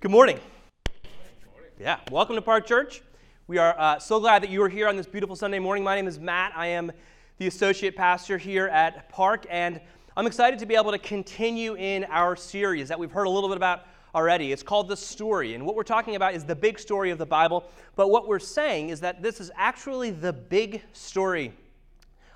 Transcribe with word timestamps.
Good 0.00 0.12
morning. 0.12 0.38
Yeah, 1.76 1.98
welcome 2.12 2.36
to 2.36 2.40
Park 2.40 2.68
Church. 2.68 3.02
We 3.48 3.58
are 3.58 3.74
uh, 3.76 3.98
so 3.98 4.20
glad 4.20 4.44
that 4.44 4.48
you 4.48 4.62
are 4.62 4.68
here 4.68 4.86
on 4.86 4.96
this 4.96 5.08
beautiful 5.08 5.34
Sunday 5.34 5.58
morning. 5.58 5.82
My 5.82 5.96
name 5.96 6.06
is 6.06 6.20
Matt. 6.20 6.52
I 6.54 6.68
am 6.68 6.92
the 7.38 7.48
associate 7.48 7.96
pastor 7.96 8.38
here 8.38 8.68
at 8.68 9.08
Park, 9.08 9.44
and 9.50 9.80
I'm 10.16 10.28
excited 10.28 10.60
to 10.60 10.66
be 10.66 10.76
able 10.76 10.92
to 10.92 11.00
continue 11.00 11.74
in 11.74 12.04
our 12.10 12.36
series 12.36 12.86
that 12.86 12.96
we've 12.96 13.10
heard 13.10 13.26
a 13.26 13.30
little 13.30 13.48
bit 13.48 13.56
about 13.56 13.86
already. 14.14 14.52
It's 14.52 14.62
called 14.62 14.86
The 14.86 14.96
Story, 14.96 15.54
and 15.54 15.66
what 15.66 15.74
we're 15.74 15.82
talking 15.82 16.14
about 16.14 16.32
is 16.32 16.44
the 16.44 16.54
big 16.54 16.78
story 16.78 17.10
of 17.10 17.18
the 17.18 17.26
Bible, 17.26 17.64
but 17.96 18.08
what 18.08 18.28
we're 18.28 18.38
saying 18.38 18.90
is 18.90 19.00
that 19.00 19.20
this 19.20 19.40
is 19.40 19.50
actually 19.56 20.12
the 20.12 20.32
big 20.32 20.80
story 20.92 21.52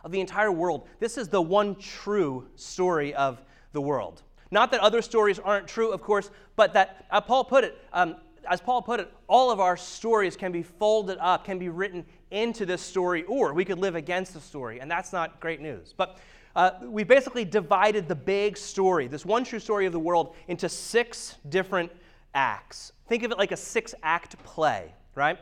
of 0.03 0.11
the 0.11 0.19
entire 0.19 0.51
world. 0.51 0.89
This 0.99 1.17
is 1.17 1.29
the 1.29 1.41
one 1.41 1.77
true 1.77 2.49
story 2.57 3.15
of 3.15 3.41
the 3.71 3.81
world. 3.81 4.23
Not 4.53 4.71
that 4.73 4.81
other 4.81 5.01
stories 5.01 5.39
aren't 5.39 5.67
true, 5.67 5.93
of 5.93 6.03
course, 6.03 6.31
but 6.57 6.75
that, 6.75 7.07
uh, 7.11 7.23
Paul 7.23 7.43
put 7.43 7.65
it, 7.65 7.79
um, 7.95 8.17
as 8.49 8.61
Paul 8.61 8.83
put 8.83 9.01
it, 9.01 9.11
all 9.27 9.51
of 9.51 9.61
our 9.61 9.79
stories 9.79 10.37
can 10.37 10.53
be 10.53 10.63
folded 10.63 11.17
up, 11.21 11.47
can 11.47 11.59
be 11.59 11.71
written 11.71 12.05
into 12.31 12.67
this 12.67 12.83
story, 12.83 13.23
or 13.25 13.55
we 13.55 13.65
could 13.65 13.79
live 13.79 13.95
against 13.95 14.35
the 14.35 14.41
story, 14.41 14.79
and 14.79 14.91
that's 14.91 15.11
not 15.11 15.41
great 15.41 15.63
news. 15.63 15.95
But 15.97 16.19
uh, 16.55 16.73
we 16.83 17.03
basically 17.03 17.47
divided 17.47 18.09
the 18.09 18.15
big 18.15 18.59
story, 18.59 19.09
this 19.09 19.25
one 19.25 19.43
true 19.43 19.59
story 19.59 19.87
of 19.87 19.93
the 19.93 19.99
world, 19.99 20.37
into 20.49 20.69
six 20.69 21.37
different 21.49 21.91
acts. 22.35 22.93
Think 23.09 23.23
of 23.23 23.31
it 23.31 23.39
like 23.39 23.53
a 23.53 23.57
six 23.57 23.95
act 24.03 24.37
play, 24.45 24.93
right? 25.15 25.39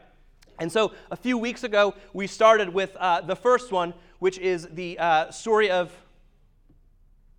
And 0.60 0.70
so 0.70 0.92
a 1.10 1.16
few 1.16 1.36
weeks 1.36 1.64
ago, 1.64 1.94
we 2.12 2.28
started 2.28 2.68
with 2.68 2.94
uh, 2.94 3.22
the 3.22 3.34
first 3.34 3.72
one, 3.72 3.92
which 4.20 4.38
is 4.38 4.68
the 4.68 4.96
uh, 5.00 5.30
story 5.32 5.68
of 5.68 5.90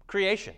creation. 0.08 0.54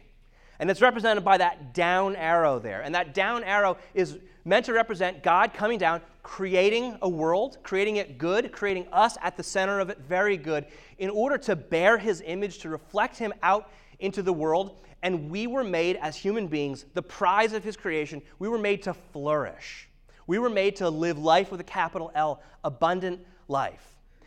And 0.59 0.69
it's 0.69 0.81
represented 0.81 1.23
by 1.23 1.37
that 1.37 1.73
down 1.73 2.15
arrow 2.15 2.59
there. 2.59 2.81
And 2.81 2.93
that 2.95 3.13
down 3.13 3.43
arrow 3.43 3.77
is 3.93 4.17
meant 4.45 4.65
to 4.65 4.73
represent 4.73 5.23
God 5.23 5.53
coming 5.53 5.77
down, 5.77 6.01
creating 6.21 6.97
a 7.01 7.09
world, 7.09 7.57
creating 7.63 7.97
it 7.97 8.17
good, 8.17 8.51
creating 8.51 8.87
us 8.91 9.17
at 9.21 9.37
the 9.37 9.43
center 9.43 9.79
of 9.79 9.89
it 9.89 9.99
very 9.99 10.37
good, 10.37 10.65
in 10.97 11.09
order 11.09 11.37
to 11.39 11.55
bear 11.55 11.97
his 11.97 12.21
image, 12.25 12.59
to 12.59 12.69
reflect 12.69 13.17
him 13.17 13.33
out 13.41 13.71
into 13.99 14.21
the 14.21 14.33
world. 14.33 14.81
And 15.01 15.29
we 15.29 15.47
were 15.47 15.63
made 15.63 15.97
as 15.97 16.15
human 16.15 16.47
beings, 16.47 16.85
the 16.93 17.01
prize 17.01 17.53
of 17.53 17.63
his 17.63 17.75
creation, 17.75 18.21
we 18.39 18.47
were 18.47 18.57
made 18.57 18.83
to 18.83 18.93
flourish. 18.93 19.89
We 20.27 20.39
were 20.39 20.49
made 20.49 20.77
to 20.77 20.89
live 20.89 21.17
life 21.17 21.51
with 21.51 21.59
a 21.59 21.65
capital 21.65 22.11
L, 22.15 22.41
abundant 22.63 23.19
life. 23.47 23.85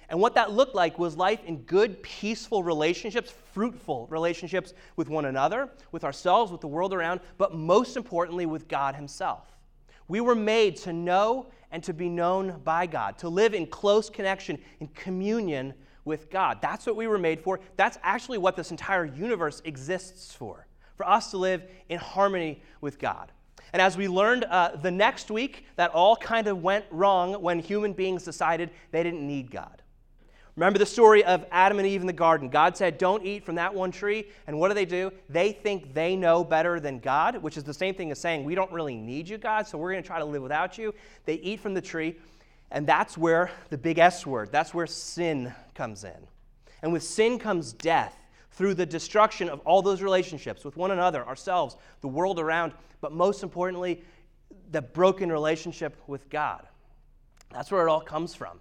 And 0.09 0.21
what 0.21 0.35
that 0.35 0.53
looked 0.53 0.75
like 0.75 0.99
was 0.99 1.17
life 1.17 1.45
in 1.45 1.63
good, 1.63 2.03
peaceful 2.03 2.63
relationships, 2.63 3.33
fruitful 3.53 4.07
relationships 4.09 4.73
with 4.95 5.09
one 5.09 5.25
another, 5.25 5.69
with 5.91 6.05
ourselves, 6.05 6.53
with 6.53 6.61
the 6.61 6.69
world 6.69 6.95
around, 6.95 7.21
but 7.39 7.55
most 7.55 7.97
importantly, 7.97 8.47
with 8.47 8.69
God 8.69 8.95
Himself. 8.95 9.57
We 10.09 10.21
were 10.21 10.37
made 10.37 10.77
to 10.79 10.93
know 10.93 11.47
and 11.73 11.83
to 11.85 11.93
be 11.93 12.09
known 12.09 12.61
by 12.63 12.87
God, 12.87 13.19
to 13.19 13.29
live 13.29 13.53
in 13.53 13.67
close 13.67 14.09
connection, 14.09 14.59
in 14.79 14.87
communion 14.89 15.75
with 16.05 16.31
God. 16.31 16.59
That's 16.63 16.87
what 16.87 16.95
we 16.95 17.09
were 17.09 17.19
made 17.19 17.41
for. 17.41 17.59
That's 17.77 17.99
actually 18.03 18.39
what 18.39 18.55
this 18.55 18.71
entire 18.71 19.05
universe 19.05 19.61
exists 19.65 20.33
for, 20.33 20.67
for 20.97 21.09
us 21.09 21.33
to 21.33 21.39
live 21.39 21.65
in 21.89 21.99
harmony 21.99 22.63
with 22.81 23.01
God. 23.01 23.33
And 23.73 23.83
as 23.83 23.97
we 23.97 24.07
learned 24.07 24.45
uh, 24.45 24.77
the 24.77 24.93
next 24.93 25.31
week, 25.31 25.67
that 25.75 25.91
all 25.91 26.17
kind 26.17 26.47
of 26.47 26.63
went 26.63 26.85
wrong 26.93 27.43
when 27.43 27.59
human 27.59 27.93
beings 27.93 28.23
decided 28.23 28.71
they 28.93 29.03
didn't 29.03 29.27
need 29.27 29.51
God. 29.51 29.83
Remember 30.57 30.79
the 30.79 30.87
story 30.87 31.23
of 31.23 31.45
Adam 31.53 31.79
and 31.79 31.87
Eve 31.87 32.01
in 32.01 32.07
the 32.07 32.15
garden. 32.15 32.49
God 32.49 32.79
said, 32.79 32.97
Don't 32.97 33.23
eat 33.25 33.45
from 33.45 33.57
that 33.57 33.75
one 33.75 33.91
tree. 33.91 34.27
And 34.47 34.59
what 34.59 34.69
do 34.69 34.75
they 34.75 34.87
do? 34.87 35.13
They 35.29 35.53
think 35.53 35.93
they 35.93 36.17
know 36.17 36.43
better 36.43 36.81
than 36.81 36.99
God, 36.99 37.37
which 37.37 37.59
is 37.59 37.65
the 37.65 37.75
same 37.75 37.95
thing 37.95 38.11
as 38.11 38.19
saying, 38.19 38.43
We 38.43 38.55
don't 38.55 38.73
really 38.73 38.97
need 38.97 39.29
you, 39.29 39.37
God, 39.37 39.67
so 39.67 39.77
we're 39.77 39.93
going 39.93 40.03
to 40.03 40.07
try 40.07 40.19
to 40.19 40.25
live 40.25 40.43
without 40.43 40.79
you. 40.79 40.95
They 41.27 41.35
eat 41.35 41.61
from 41.61 41.75
the 41.75 41.83
tree. 41.83 42.17
And 42.71 42.87
that's 42.87 43.19
where 43.19 43.51
the 43.69 43.79
big 43.79 43.99
S 43.99 44.27
word, 44.27 44.51
that's 44.51 44.73
where 44.73 44.87
sin 44.87 45.55
comes 45.75 46.05
in. 46.05 46.27
And 46.83 46.93
with 46.93 47.03
sin 47.03 47.39
comes 47.39 47.73
death 47.73 48.17
through 48.53 48.75
the 48.75 48.87
destruction 48.87 49.51
of 49.51 49.61
all 49.61 49.83
those 49.83 50.01
relationships 50.01 50.65
with 50.65 50.77
one 50.77 50.91
another, 50.91 51.25
ourselves, 51.27 51.77
the 52.01 52.09
world 52.09 52.41
around, 52.41 52.73
but 53.03 53.13
most 53.13 53.43
importantly, 53.43 54.03
the 54.71 54.81
broken 54.81 55.31
relationship 55.31 55.97
with 56.07 56.29
God. 56.31 56.67
That's 57.53 57.71
where 57.71 57.87
it 57.87 57.91
all 57.91 58.01
comes 58.01 58.35
from. 58.35 58.59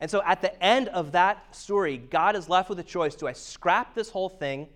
And 0.00 0.10
so 0.10 0.22
at 0.24 0.40
the 0.40 0.62
end 0.62 0.88
of 0.88 1.12
that 1.12 1.54
story, 1.54 1.98
God 1.98 2.34
is 2.34 2.48
left 2.48 2.68
with 2.68 2.78
a 2.78 2.84
choice 2.84 3.14
do 3.14 3.26
I 3.26 3.32
scrap 3.32 3.94
this 3.94 4.10
whole 4.10 4.28
thing 4.28 4.68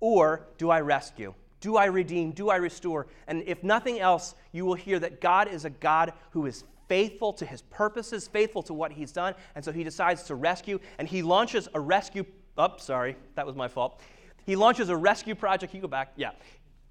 or 0.00 0.46
do 0.58 0.70
I 0.70 0.80
rescue? 0.80 1.34
Do 1.60 1.76
I 1.76 1.86
redeem? 1.86 2.32
Do 2.32 2.48
I 2.48 2.56
restore? 2.56 3.06
And 3.26 3.42
if 3.46 3.62
nothing 3.62 4.00
else, 4.00 4.34
you 4.52 4.64
will 4.64 4.74
hear 4.74 4.98
that 4.98 5.20
God 5.20 5.48
is 5.48 5.64
a 5.64 5.70
God 5.70 6.12
who 6.30 6.46
is 6.46 6.64
faithful 6.88 7.32
to 7.34 7.44
his 7.44 7.62
purposes, 7.62 8.26
faithful 8.26 8.62
to 8.64 8.74
what 8.74 8.92
he's 8.92 9.12
done. 9.12 9.34
And 9.54 9.64
so 9.64 9.70
he 9.70 9.84
decides 9.84 10.22
to 10.24 10.34
rescue, 10.34 10.80
and 10.98 11.06
he 11.06 11.22
launches 11.22 11.68
a 11.74 11.80
rescue. 11.80 12.24
Oh, 12.56 12.74
sorry, 12.78 13.16
that 13.34 13.46
was 13.46 13.56
my 13.56 13.68
fault. 13.68 14.00
He 14.46 14.56
launches 14.56 14.88
a 14.88 14.96
rescue 14.96 15.34
project. 15.34 15.74
You 15.74 15.82
go 15.82 15.88
back. 15.88 16.12
Yeah. 16.16 16.30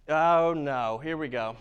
Oh, 0.08 0.54
no. 0.54 1.00
Here 1.00 1.18
we 1.18 1.28
go 1.28 1.56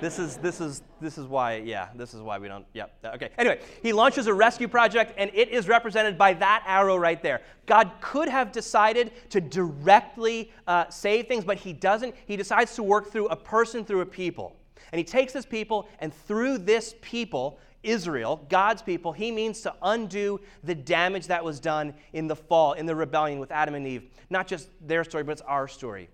this 0.00 0.18
is 0.18 0.36
this 0.38 0.60
is 0.60 0.82
this 1.00 1.18
is 1.18 1.26
why 1.26 1.56
yeah 1.56 1.88
this 1.94 2.14
is 2.14 2.20
why 2.20 2.38
we 2.38 2.48
don't 2.48 2.66
yep 2.74 2.94
okay 3.04 3.30
anyway 3.38 3.60
he 3.82 3.92
launches 3.92 4.26
a 4.26 4.34
rescue 4.34 4.68
project 4.68 5.14
and 5.16 5.30
it 5.34 5.48
is 5.48 5.68
represented 5.68 6.18
by 6.18 6.32
that 6.34 6.62
arrow 6.66 6.96
right 6.96 7.22
there 7.22 7.40
god 7.66 7.90
could 8.00 8.28
have 8.28 8.52
decided 8.52 9.12
to 9.30 9.40
directly 9.40 10.52
uh, 10.66 10.88
save 10.88 11.26
things 11.26 11.44
but 11.44 11.56
he 11.56 11.72
doesn't 11.72 12.14
he 12.26 12.36
decides 12.36 12.74
to 12.74 12.82
work 12.82 13.10
through 13.10 13.28
a 13.28 13.36
person 13.36 13.84
through 13.84 14.00
a 14.00 14.06
people 14.06 14.56
and 14.92 14.98
he 14.98 15.04
takes 15.04 15.32
this 15.32 15.46
people 15.46 15.88
and 16.00 16.12
through 16.12 16.58
this 16.58 16.94
people 17.00 17.58
Israel, 17.84 18.46
God's 18.48 18.80
people, 18.80 19.12
he 19.12 19.30
means 19.30 19.60
to 19.60 19.74
undo 19.82 20.40
the 20.64 20.74
damage 20.74 21.26
that 21.26 21.44
was 21.44 21.60
done 21.60 21.92
in 22.14 22.26
the 22.26 22.34
fall, 22.34 22.72
in 22.72 22.86
the 22.86 22.94
rebellion 22.94 23.38
with 23.38 23.50
Adam 23.52 23.74
and 23.74 23.86
Eve. 23.86 24.10
Not 24.30 24.46
just 24.46 24.70
their 24.80 25.04
story, 25.04 25.22
but 25.22 25.32
it's 25.32 25.42
our 25.42 25.68
story. 25.68 26.08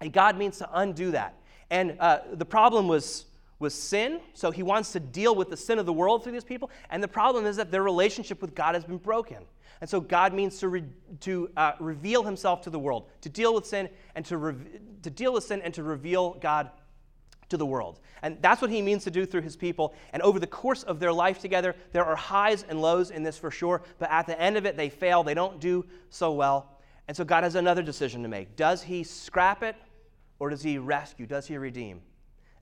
And 0.00 0.12
God 0.12 0.38
means 0.38 0.58
to 0.58 0.68
undo 0.72 1.10
that. 1.10 1.34
And 1.70 1.96
uh, 2.00 2.20
the 2.32 2.44
problem 2.44 2.88
was, 2.88 3.26
was 3.58 3.74
sin, 3.74 4.20
so 4.34 4.50
he 4.50 4.62
wants 4.62 4.92
to 4.92 5.00
deal 5.00 5.34
with 5.34 5.50
the 5.50 5.56
sin 5.56 5.78
of 5.78 5.86
the 5.86 5.92
world 5.92 6.22
through 6.22 6.32
these 6.32 6.44
people. 6.44 6.70
And 6.90 7.02
the 7.02 7.08
problem 7.08 7.46
is 7.46 7.56
that 7.56 7.70
their 7.70 7.82
relationship 7.82 8.40
with 8.40 8.54
God 8.54 8.74
has 8.74 8.84
been 8.84 8.98
broken. 8.98 9.38
And 9.80 9.88
so 9.88 10.00
God 10.00 10.34
means 10.34 10.58
to, 10.58 10.68
re, 10.68 10.84
to 11.20 11.50
uh, 11.56 11.72
reveal 11.78 12.24
himself 12.24 12.62
to 12.62 12.70
the 12.70 12.78
world, 12.78 13.08
to 13.20 13.28
deal 13.28 13.54
with 13.54 13.66
sin 13.66 13.88
and 14.14 14.24
to, 14.26 14.36
re, 14.36 14.54
to 15.02 15.10
deal 15.10 15.32
with 15.32 15.44
sin 15.44 15.60
and 15.62 15.72
to 15.74 15.82
reveal 15.82 16.34
God 16.34 16.70
to 17.48 17.56
the 17.56 17.66
world. 17.66 18.00
And 18.22 18.36
that's 18.42 18.60
what 18.60 18.70
he 18.70 18.82
means 18.82 19.04
to 19.04 19.10
do 19.10 19.24
through 19.24 19.42
his 19.42 19.56
people. 19.56 19.94
And 20.12 20.22
over 20.22 20.38
the 20.38 20.46
course 20.46 20.82
of 20.82 21.00
their 21.00 21.12
life 21.12 21.38
together, 21.38 21.76
there 21.92 22.04
are 22.04 22.16
highs 22.16 22.64
and 22.68 22.82
lows 22.82 23.10
in 23.10 23.22
this 23.22 23.38
for 23.38 23.50
sure. 23.50 23.82
But 23.98 24.10
at 24.10 24.26
the 24.26 24.38
end 24.40 24.56
of 24.56 24.66
it, 24.66 24.76
they 24.76 24.88
fail. 24.88 25.22
They 25.22 25.34
don't 25.34 25.60
do 25.60 25.84
so 26.10 26.32
well. 26.32 26.78
And 27.06 27.16
so 27.16 27.24
God 27.24 27.44
has 27.44 27.54
another 27.54 27.82
decision 27.82 28.22
to 28.22 28.28
make. 28.28 28.56
Does 28.56 28.82
he 28.82 29.02
scrap 29.02 29.62
it 29.62 29.76
or 30.38 30.50
does 30.50 30.62
he 30.62 30.78
rescue? 30.78 31.26
Does 31.26 31.46
he 31.46 31.56
redeem? 31.56 32.00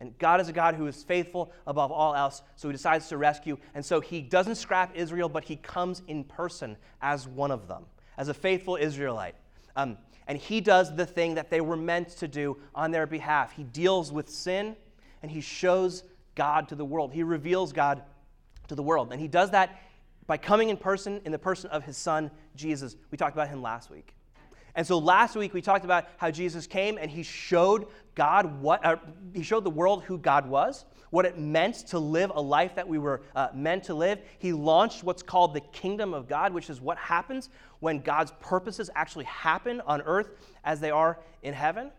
And 0.01 0.17
God 0.19 0.41
is 0.41 0.49
a 0.49 0.53
God 0.53 0.75
who 0.75 0.87
is 0.87 1.03
faithful 1.03 1.53
above 1.67 1.91
all 1.91 2.15
else, 2.15 2.43
so 2.57 2.69
he 2.69 2.73
decides 2.73 3.09
to 3.09 3.17
rescue. 3.17 3.57
And 3.75 3.85
so 3.85 4.01
he 4.01 4.21
doesn't 4.21 4.57
scrap 4.57 4.95
Israel, 4.95 5.29
but 5.29 5.45
he 5.45 5.57
comes 5.57 6.03
in 6.07 6.25
person 6.25 6.77
as 7.01 7.27
one 7.27 7.51
of 7.51 7.67
them, 7.67 7.87
as 8.19 8.29
a 8.29 8.35
faithful 8.35 8.77
Israelite. 8.77 9.35
Um, 9.75 9.97
and 10.27 10.39
he 10.39 10.61
does 10.61 10.95
the 10.95 11.07
thing 11.07 11.35
that 11.35 11.51
they 11.51 11.61
were 11.61 11.77
meant 11.77 12.09
to 12.19 12.29
do 12.29 12.57
on 12.75 12.91
their 12.91 13.07
behalf. 13.07 13.53
He 13.53 13.63
deals 13.63 14.13
with 14.13 14.29
sin 14.29 14.77
and 15.23 15.31
he 15.31 15.41
shows 15.41 16.03
God 16.35 16.69
to 16.69 16.75
the 16.75 16.85
world. 16.85 17.13
He 17.13 17.23
reveals 17.23 17.73
God 17.73 18.03
to 18.69 18.75
the 18.75 18.83
world. 18.83 19.13
And 19.13 19.21
he 19.21 19.29
does 19.29 19.53
that 19.53 19.81
by 20.27 20.37
coming 20.37 20.71
in 20.71 20.77
person 20.77 21.21
in 21.25 21.33
the 21.33 21.39
person 21.39 21.71
of 21.71 21.85
his 21.85 21.97
son, 21.97 22.31
Jesus. 22.57 22.97
We 23.11 23.19
talked 23.19 23.37
about 23.37 23.49
him 23.49 23.63
last 23.63 23.91
week. 23.91 24.16
And 24.77 24.87
so 24.87 24.99
last 24.99 25.35
week 25.35 25.55
we 25.55 25.63
talked 25.63 25.87
about 25.87 26.07
how 26.19 26.31
Jesus 26.31 26.67
came 26.67 26.99
and 26.99 27.11
he 27.11 27.23
showed 27.23 27.87
God 28.15 28.61
what, 28.61 28.85
uh, 28.85 28.97
he 29.33 29.43
showed 29.43 29.65
the 29.65 29.71
world 29.71 30.05
who 30.05 30.19
God 30.19 30.47
was, 30.47 30.85
what 31.09 31.25
it 31.25 31.39
meant 31.39 31.77
to 31.89 31.99
live 31.99 32.31
a 32.35 32.41
life 32.41 32.75
that 32.75 32.87
we 32.87 32.99
were 32.99 33.23
uh, 33.35 33.49
meant 33.55 33.85
to 33.85 33.95
live. 33.95 34.21
He 34.39 34.53
launched 34.53 35.03
what's 35.03 35.23
called 35.23 35.55
the 35.55 35.61
kingdom 35.61 36.13
of 36.13 36.29
God, 36.29 36.53
which 36.53 36.69
is 36.69 36.79
what 36.79 36.99
happens 36.99 37.49
when 37.81 38.01
God's 38.01 38.33
purposes 38.39 38.91
actually 38.95 39.25
happen 39.25 39.81
on 39.87 40.03
earth 40.03 40.29
as 40.63 40.79
they 40.79 40.91
are 40.91 41.21
in 41.43 41.55
heaven. 41.55 41.91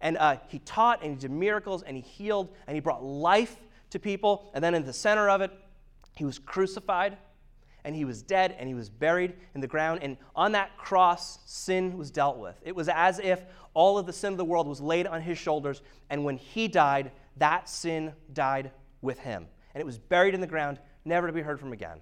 And 0.00 0.16
uh, 0.16 0.36
he 0.46 0.60
taught 0.60 1.02
and 1.02 1.14
he 1.14 1.16
did 1.16 1.32
miracles 1.32 1.82
and 1.82 1.96
he 1.96 2.02
healed 2.02 2.54
and 2.68 2.76
he 2.76 2.80
brought 2.80 3.02
life 3.02 3.56
to 3.90 3.98
people. 3.98 4.52
And 4.54 4.62
then 4.62 4.76
in 4.76 4.84
the 4.84 4.92
center 4.92 5.28
of 5.28 5.40
it, 5.40 5.50
he 6.14 6.24
was 6.24 6.38
crucified 6.38 7.16
and 7.84 7.94
he 7.94 8.04
was 8.04 8.22
dead 8.22 8.54
and 8.58 8.68
he 8.68 8.74
was 8.74 8.88
buried 8.88 9.34
in 9.54 9.60
the 9.60 9.66
ground. 9.66 10.00
And 10.02 10.16
on 10.34 10.52
that 10.52 10.76
cross, 10.76 11.38
sin 11.46 11.96
was 11.98 12.10
dealt 12.10 12.38
with. 12.38 12.56
It 12.64 12.74
was 12.74 12.88
as 12.88 13.18
if 13.18 13.42
all 13.74 13.98
of 13.98 14.06
the 14.06 14.12
sin 14.12 14.32
of 14.32 14.38
the 14.38 14.44
world 14.44 14.66
was 14.66 14.80
laid 14.80 15.06
on 15.06 15.20
his 15.20 15.38
shoulders. 15.38 15.82
And 16.10 16.24
when 16.24 16.36
he 16.36 16.68
died, 16.68 17.12
that 17.36 17.68
sin 17.68 18.12
died 18.32 18.70
with 19.02 19.18
him. 19.18 19.46
And 19.74 19.80
it 19.80 19.84
was 19.84 19.98
buried 19.98 20.34
in 20.34 20.40
the 20.40 20.46
ground, 20.46 20.78
never 21.04 21.26
to 21.26 21.32
be 21.32 21.42
heard 21.42 21.60
from 21.60 21.72
again. 21.72 21.98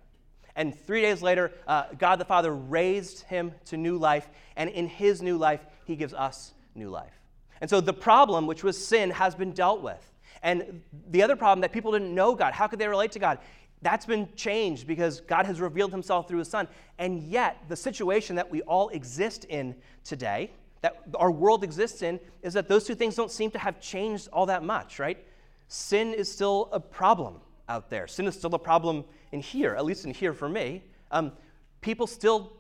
And 0.55 0.79
three 0.79 1.01
days 1.01 1.23
later, 1.23 1.53
uh, 1.67 1.85
God 1.99 2.17
the 2.17 2.25
Father 2.25 2.55
raised 2.55 3.23
him 3.23 3.53
to 3.67 3.77
new 3.77 3.97
life. 3.97 4.29
And 4.57 4.69
in 4.71 4.87
his 4.87 5.23
new 5.23 5.39
life, 5.39 5.65
he 5.85 5.97
gives 5.97 6.13
us 6.13 6.53
new 6.75 6.91
life. 6.91 7.15
And 7.61 7.71
so 7.71 7.81
the 7.81 7.95
problem, 7.95 8.47
which 8.47 8.63
was 8.63 8.83
sin, 8.83 9.11
has 9.11 9.35
been 9.35 9.53
dealt 9.53 9.83
with. 9.83 10.13
And 10.43 10.83
the 11.09 11.23
other 11.23 11.37
problem 11.37 11.61
that 11.61 11.73
people 11.73 11.93
didn't 11.93 12.15
know 12.15 12.35
God. 12.35 12.53
How 12.53 12.67
could 12.67 12.79
they 12.79 12.89
relate 12.89 13.13
to 13.13 13.19
God? 13.19 13.39
That's 13.83 14.07
been 14.07 14.29
changed 14.37 14.87
because 14.87 15.21
God 15.21 15.45
has 15.47 15.61
revealed 15.61 15.91
himself 15.91 16.29
through 16.29 16.39
his 16.39 16.49
son. 16.49 16.69
And 16.99 17.21
yet, 17.23 17.59
the 17.69 17.77
situation 17.77 18.37
that 18.37 18.49
we 18.49 18.63
all 18.63 18.89
exist 18.91 19.45
in 19.45 19.75
today, 20.05 20.53
that 20.83 21.03
our 21.17 21.31
world 21.31 21.65
exists 21.65 22.03
in, 22.03 22.21
is 22.43 22.55
that 22.55 22.69
those 22.69 22.85
two 22.85 22.95
things 22.95 23.17
don't 23.17 23.31
seem 23.31 23.51
to 23.51 23.59
have 23.59 23.81
changed 23.81 24.29
all 24.33 24.47
that 24.47 24.63
much, 24.63 25.01
right? 25.01 25.19
Sin 25.67 26.15
is 26.15 26.31
still 26.31 26.69
a 26.73 26.79
problem 26.79 27.41
out 27.69 27.91
there. 27.91 28.07
Sin 28.07 28.27
is 28.27 28.37
still 28.37 28.55
a 28.55 28.59
problem 28.59 29.05
in 29.33 29.41
here, 29.41 29.75
at 29.75 29.85
least 29.85 30.05
in 30.05 30.15
here 30.15 30.33
for 30.33 30.49
me. 30.49 30.85
Um, 31.11 31.33
people 31.81 32.07
still 32.07 32.53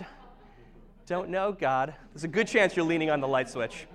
don't 1.06 1.28
know 1.28 1.52
God. 1.52 1.94
There's 2.14 2.24
a 2.24 2.28
good 2.28 2.48
chance 2.48 2.76
you're 2.76 2.86
leaning 2.86 3.10
on 3.10 3.20
the 3.20 3.28
light 3.28 3.50
switch. 3.50 3.86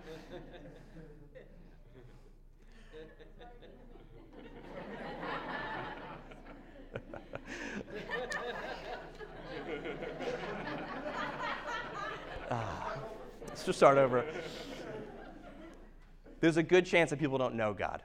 Let's 13.59 13.65
just 13.65 13.79
start 13.79 13.97
over. 13.97 14.23
There's 16.39 16.55
a 16.55 16.63
good 16.63 16.85
chance 16.85 17.09
that 17.09 17.19
people 17.19 17.37
don't 17.37 17.55
know 17.55 17.73
God. 17.73 18.01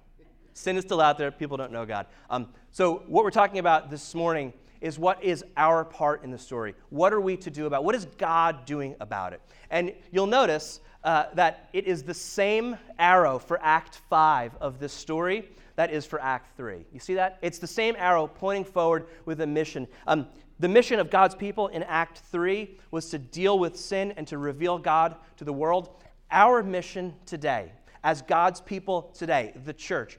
Sin 0.52 0.76
is 0.76 0.82
still 0.82 1.00
out 1.00 1.16
there. 1.16 1.30
People 1.30 1.56
don't 1.56 1.70
know 1.70 1.86
God. 1.86 2.06
Um, 2.28 2.48
so, 2.72 3.04
what 3.06 3.22
we're 3.22 3.30
talking 3.30 3.60
about 3.60 3.88
this 3.88 4.16
morning 4.16 4.52
is 4.80 4.98
what 4.98 5.22
is 5.22 5.44
our 5.56 5.84
part 5.84 6.24
in 6.24 6.32
the 6.32 6.38
story? 6.38 6.74
What 6.90 7.12
are 7.12 7.20
we 7.20 7.36
to 7.36 7.52
do 7.52 7.66
about 7.66 7.82
it? 7.82 7.84
What 7.84 7.94
is 7.94 8.06
God 8.18 8.66
doing 8.66 8.96
about 8.98 9.32
it? 9.32 9.40
And 9.70 9.92
you'll 10.10 10.26
notice 10.26 10.80
uh, 11.04 11.26
that 11.34 11.68
it 11.72 11.86
is 11.86 12.02
the 12.02 12.14
same 12.14 12.76
arrow 12.98 13.38
for 13.38 13.60
Act 13.62 14.00
5 14.10 14.56
of 14.60 14.80
this 14.80 14.92
story 14.92 15.50
that 15.76 15.92
is 15.92 16.04
for 16.04 16.20
Act 16.20 16.56
3. 16.56 16.84
You 16.92 16.98
see 16.98 17.14
that? 17.14 17.38
It's 17.42 17.58
the 17.58 17.68
same 17.68 17.94
arrow 17.96 18.26
pointing 18.26 18.64
forward 18.64 19.06
with 19.24 19.40
a 19.40 19.46
mission. 19.46 19.86
Um, 20.08 20.26
the 20.60 20.68
mission 20.68 21.00
of 21.00 21.10
God's 21.10 21.34
people 21.34 21.68
in 21.68 21.82
Act 21.82 22.18
3 22.30 22.78
was 22.90 23.10
to 23.10 23.18
deal 23.18 23.58
with 23.58 23.76
sin 23.76 24.12
and 24.16 24.26
to 24.28 24.38
reveal 24.38 24.78
God 24.78 25.16
to 25.36 25.44
the 25.44 25.52
world. 25.52 25.90
Our 26.30 26.62
mission 26.62 27.14
today, 27.26 27.72
as 28.04 28.22
God's 28.22 28.60
people 28.60 29.12
today, 29.14 29.52
the 29.64 29.72
church, 29.72 30.18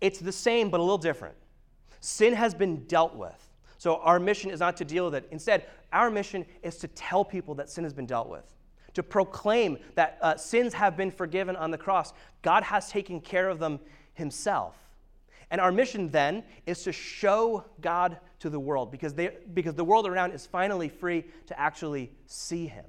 it's 0.00 0.20
the 0.20 0.32
same 0.32 0.70
but 0.70 0.80
a 0.80 0.82
little 0.82 0.98
different. 0.98 1.34
Sin 2.00 2.32
has 2.34 2.54
been 2.54 2.84
dealt 2.84 3.14
with. 3.14 3.48
So 3.76 3.96
our 3.98 4.18
mission 4.18 4.50
is 4.50 4.60
not 4.60 4.76
to 4.78 4.84
deal 4.84 5.04
with 5.04 5.14
it. 5.14 5.28
Instead, 5.30 5.66
our 5.92 6.10
mission 6.10 6.44
is 6.62 6.76
to 6.78 6.88
tell 6.88 7.24
people 7.24 7.54
that 7.56 7.70
sin 7.70 7.84
has 7.84 7.92
been 7.92 8.06
dealt 8.06 8.28
with, 8.28 8.44
to 8.94 9.02
proclaim 9.02 9.78
that 9.94 10.18
uh, 10.20 10.36
sins 10.36 10.74
have 10.74 10.96
been 10.96 11.10
forgiven 11.10 11.56
on 11.56 11.70
the 11.70 11.78
cross. 11.78 12.12
God 12.42 12.62
has 12.64 12.90
taken 12.90 13.20
care 13.20 13.48
of 13.48 13.58
them 13.58 13.80
himself. 14.14 14.76
And 15.50 15.60
our 15.60 15.72
mission 15.72 16.10
then 16.10 16.44
is 16.66 16.82
to 16.82 16.92
show 16.92 17.64
God 17.80 18.18
to 18.40 18.50
the 18.50 18.60
world 18.60 18.90
because, 18.90 19.14
they, 19.14 19.30
because 19.54 19.74
the 19.74 19.84
world 19.84 20.06
around 20.06 20.32
is 20.32 20.46
finally 20.46 20.88
free 20.88 21.24
to 21.46 21.58
actually 21.58 22.12
see 22.26 22.66
him. 22.66 22.84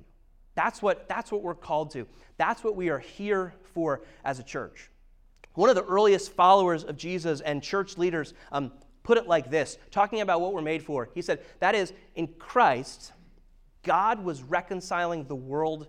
That's 0.56 0.82
what, 0.82 1.08
that's 1.08 1.32
what 1.32 1.42
we're 1.42 1.56
called 1.56 1.92
to. 1.92 2.06
That's 2.38 2.64
what 2.64 2.76
we 2.76 2.90
are 2.90 3.00
here 3.00 3.54
for 3.74 4.02
as 4.26 4.40
a 4.40 4.44
church. 4.44 4.90
One 5.54 5.70
of 5.70 5.76
the 5.76 5.86
earliest 5.86 6.34
followers 6.34 6.84
of 6.84 6.98
Jesus 6.98 7.42
and 7.42 7.64
church 7.64 7.98
leaders 7.98 8.34
um, 8.52 8.72
put 9.04 9.18
it 9.18 9.28
like 9.28 9.50
this, 9.50 9.78
talking 9.92 10.22
about 10.22 10.42
what 10.42 10.54
we're 10.54 10.62
made 10.62 10.84
for. 10.84 11.10
He 11.16 11.22
said, 11.22 11.40
That 11.60 11.76
is, 11.76 11.94
in 12.16 12.28
Christ, 12.40 13.14
God 13.84 14.24
was 14.24 14.44
reconciling 14.44 15.26
the 15.26 15.36
world 15.36 15.88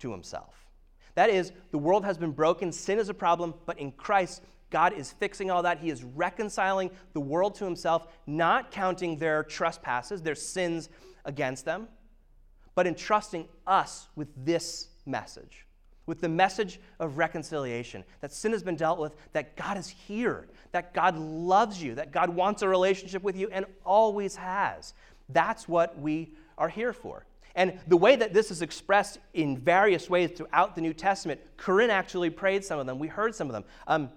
to 0.00 0.12
himself. 0.12 0.54
That 1.14 1.30
is, 1.30 1.52
the 1.70 1.78
world 1.78 2.04
has 2.04 2.16
been 2.16 2.32
broken, 2.32 2.72
sin 2.72 2.98
is 2.98 3.08
a 3.08 3.14
problem, 3.14 3.54
but 3.66 3.78
in 3.78 3.92
Christ, 3.92 4.42
God 4.70 4.92
is 4.92 5.12
fixing 5.12 5.50
all 5.50 5.62
that. 5.62 5.78
He 5.78 5.90
is 5.90 6.02
reconciling 6.04 6.90
the 7.12 7.20
world 7.20 7.54
to 7.56 7.64
himself, 7.64 8.06
not 8.26 8.70
counting 8.70 9.18
their 9.18 9.42
trespasses, 9.42 10.22
their 10.22 10.34
sins 10.34 10.88
against 11.24 11.64
them, 11.64 11.88
but 12.74 12.86
entrusting 12.86 13.48
us 13.66 14.08
with 14.16 14.28
this 14.36 14.88
message 15.06 15.66
with 16.10 16.20
the 16.20 16.28
message 16.28 16.80
of 16.98 17.18
reconciliation 17.18 18.02
that 18.20 18.32
sin 18.32 18.50
has 18.50 18.64
been 18.64 18.74
dealt 18.74 18.98
with, 18.98 19.14
that 19.32 19.56
God 19.56 19.78
is 19.78 19.88
here, 19.88 20.48
that 20.72 20.92
God 20.92 21.16
loves 21.16 21.80
you, 21.80 21.94
that 21.94 22.10
God 22.10 22.30
wants 22.30 22.62
a 22.62 22.68
relationship 22.68 23.22
with 23.22 23.36
you 23.36 23.48
and 23.52 23.64
always 23.86 24.34
has. 24.34 24.92
That's 25.28 25.68
what 25.68 25.96
we 26.00 26.34
are 26.58 26.68
here 26.68 26.92
for. 26.92 27.26
And 27.54 27.78
the 27.86 27.96
way 27.96 28.16
that 28.16 28.34
this 28.34 28.50
is 28.50 28.60
expressed 28.60 29.20
in 29.34 29.56
various 29.56 30.10
ways 30.10 30.32
throughout 30.34 30.74
the 30.74 30.80
New 30.80 30.92
Testament, 30.92 31.40
Corinne 31.56 31.90
actually 31.90 32.30
prayed 32.30 32.64
some 32.64 32.80
of 32.80 32.86
them. 32.86 32.98
We 32.98 33.06
heard 33.06 33.32
some 33.32 33.46
of 33.46 33.52
them. 33.52 33.64
Um, 33.86 34.10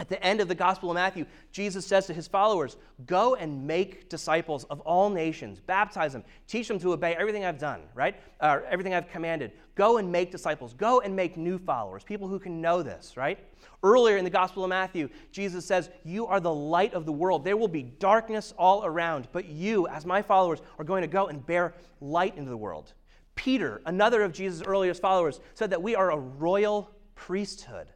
at 0.00 0.08
the 0.08 0.20
end 0.24 0.40
of 0.40 0.48
the 0.48 0.54
Gospel 0.54 0.90
of 0.90 0.94
Matthew, 0.94 1.26
Jesus 1.52 1.84
says 1.84 2.06
to 2.06 2.14
his 2.14 2.26
followers, 2.26 2.78
Go 3.04 3.34
and 3.34 3.66
make 3.66 4.08
disciples 4.08 4.64
of 4.64 4.80
all 4.80 5.10
nations, 5.10 5.60
baptize 5.60 6.14
them, 6.14 6.24
teach 6.46 6.68
them 6.68 6.78
to 6.78 6.94
obey 6.94 7.14
everything 7.16 7.44
I've 7.44 7.58
done, 7.58 7.82
right? 7.94 8.16
Uh, 8.40 8.60
everything 8.66 8.94
I've 8.94 9.10
commanded. 9.10 9.52
Go 9.74 9.98
and 9.98 10.10
make 10.10 10.30
disciples. 10.30 10.72
Go 10.72 11.00
and 11.00 11.14
make 11.14 11.36
new 11.36 11.58
followers, 11.58 12.02
people 12.02 12.28
who 12.28 12.38
can 12.38 12.62
know 12.62 12.82
this, 12.82 13.18
right? 13.18 13.38
Earlier 13.82 14.16
in 14.16 14.24
the 14.24 14.30
Gospel 14.30 14.64
of 14.64 14.70
Matthew, 14.70 15.10
Jesus 15.32 15.66
says, 15.66 15.90
You 16.02 16.26
are 16.26 16.40
the 16.40 16.52
light 16.52 16.94
of 16.94 17.04
the 17.04 17.12
world. 17.12 17.44
There 17.44 17.58
will 17.58 17.68
be 17.68 17.82
darkness 17.82 18.54
all 18.56 18.86
around, 18.86 19.28
but 19.32 19.50
you, 19.50 19.86
as 19.88 20.06
my 20.06 20.22
followers, 20.22 20.62
are 20.78 20.84
going 20.84 21.02
to 21.02 21.08
go 21.08 21.26
and 21.26 21.44
bear 21.44 21.74
light 22.00 22.38
into 22.38 22.48
the 22.48 22.56
world. 22.56 22.94
Peter, 23.34 23.82
another 23.84 24.22
of 24.22 24.32
Jesus' 24.32 24.62
earliest 24.66 25.02
followers, 25.02 25.40
said 25.52 25.68
that 25.68 25.82
we 25.82 25.94
are 25.94 26.10
a 26.10 26.18
royal 26.18 26.90
priesthood. 27.14 27.88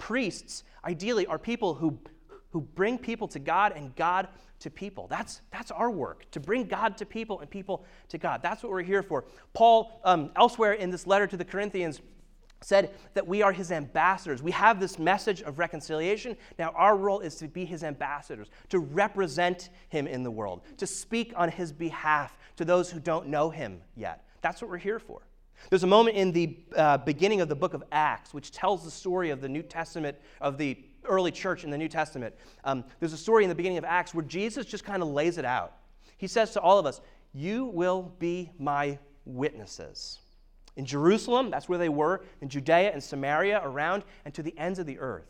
Priests 0.00 0.64
ideally 0.84 1.26
are 1.26 1.38
people 1.38 1.74
who, 1.74 1.96
who 2.48 2.62
bring 2.62 2.98
people 2.98 3.28
to 3.28 3.38
God 3.38 3.74
and 3.76 3.94
God 3.94 4.28
to 4.60 4.70
people. 4.70 5.06
That's, 5.08 5.42
that's 5.52 5.70
our 5.70 5.90
work, 5.90 6.28
to 6.32 6.40
bring 6.40 6.64
God 6.64 6.96
to 6.96 7.06
people 7.06 7.40
and 7.40 7.50
people 7.50 7.84
to 8.08 8.18
God. 8.18 8.40
That's 8.42 8.62
what 8.62 8.72
we're 8.72 8.82
here 8.82 9.02
for. 9.02 9.26
Paul, 9.52 10.00
um, 10.04 10.30
elsewhere 10.36 10.72
in 10.72 10.90
this 10.90 11.06
letter 11.06 11.26
to 11.26 11.36
the 11.36 11.44
Corinthians, 11.44 12.00
said 12.62 12.94
that 13.14 13.26
we 13.26 13.42
are 13.42 13.52
his 13.52 13.70
ambassadors. 13.70 14.42
We 14.42 14.52
have 14.52 14.80
this 14.80 14.98
message 14.98 15.42
of 15.42 15.58
reconciliation. 15.58 16.36
Now, 16.58 16.70
our 16.70 16.96
role 16.96 17.20
is 17.20 17.36
to 17.36 17.48
be 17.48 17.64
his 17.66 17.84
ambassadors, 17.84 18.48
to 18.70 18.78
represent 18.78 19.68
him 19.90 20.06
in 20.06 20.22
the 20.22 20.30
world, 20.30 20.62
to 20.78 20.86
speak 20.86 21.32
on 21.36 21.50
his 21.50 21.72
behalf 21.72 22.38
to 22.56 22.64
those 22.64 22.90
who 22.90 23.00
don't 23.00 23.28
know 23.28 23.50
him 23.50 23.80
yet. 23.96 24.24
That's 24.40 24.62
what 24.62 24.70
we're 24.70 24.78
here 24.78 24.98
for. 24.98 25.22
There's 25.68 25.84
a 25.84 25.88
moment 25.88 26.16
in 26.16 26.32
the 26.32 26.56
uh, 26.74 26.98
beginning 26.98 27.40
of 27.40 27.48
the 27.48 27.54
book 27.54 27.74
of 27.74 27.84
Acts 27.92 28.32
which 28.32 28.50
tells 28.50 28.84
the 28.84 28.90
story 28.90 29.30
of 29.30 29.40
the 29.40 29.48
New 29.48 29.62
Testament, 29.62 30.16
of 30.40 30.58
the 30.58 30.78
early 31.04 31.30
church 31.30 31.64
in 31.64 31.70
the 31.70 31.78
New 31.78 31.88
Testament. 31.88 32.34
Um, 32.64 32.84
there's 32.98 33.12
a 33.12 33.18
story 33.18 33.44
in 33.44 33.48
the 33.48 33.54
beginning 33.54 33.78
of 33.78 33.84
Acts 33.84 34.14
where 34.14 34.24
Jesus 34.24 34.66
just 34.66 34.84
kind 34.84 35.02
of 35.02 35.08
lays 35.08 35.38
it 35.38 35.44
out. 35.44 35.74
He 36.16 36.26
says 36.26 36.52
to 36.52 36.60
all 36.60 36.78
of 36.78 36.86
us, 36.86 37.00
You 37.32 37.66
will 37.66 38.14
be 38.18 38.50
my 38.58 38.98
witnesses. 39.24 40.18
In 40.76 40.86
Jerusalem, 40.86 41.50
that's 41.50 41.68
where 41.68 41.78
they 41.78 41.88
were, 41.88 42.24
in 42.40 42.48
Judea 42.48 42.92
and 42.92 43.02
Samaria, 43.02 43.60
around, 43.62 44.04
and 44.24 44.32
to 44.34 44.42
the 44.42 44.56
ends 44.56 44.78
of 44.78 44.86
the 44.86 44.98
earth. 44.98 45.26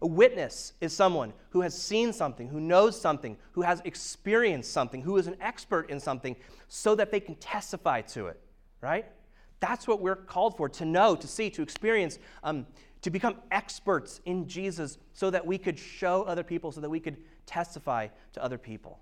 A 0.00 0.06
witness 0.06 0.74
is 0.80 0.92
someone 0.92 1.32
who 1.50 1.62
has 1.62 1.80
seen 1.80 2.12
something, 2.12 2.48
who 2.48 2.60
knows 2.60 3.00
something, 3.00 3.36
who 3.52 3.62
has 3.62 3.82
experienced 3.84 4.72
something, 4.72 5.02
who 5.02 5.16
is 5.16 5.26
an 5.26 5.36
expert 5.40 5.90
in 5.90 5.98
something, 5.98 6.36
so 6.68 6.94
that 6.94 7.10
they 7.10 7.18
can 7.20 7.34
testify 7.36 8.00
to 8.02 8.28
it, 8.28 8.40
right? 8.80 9.06
That's 9.60 9.88
what 9.88 10.00
we're 10.00 10.16
called 10.16 10.56
for 10.56 10.68
to 10.68 10.84
know, 10.84 11.16
to 11.16 11.26
see, 11.26 11.50
to 11.50 11.62
experience, 11.62 12.18
um, 12.44 12.66
to 13.02 13.10
become 13.10 13.36
experts 13.50 14.20
in 14.24 14.46
Jesus 14.46 14.98
so 15.12 15.30
that 15.30 15.46
we 15.46 15.58
could 15.58 15.78
show 15.78 16.22
other 16.24 16.42
people, 16.42 16.72
so 16.72 16.80
that 16.80 16.90
we 16.90 17.00
could 17.00 17.16
testify 17.46 18.08
to 18.32 18.42
other 18.42 18.58
people. 18.58 19.00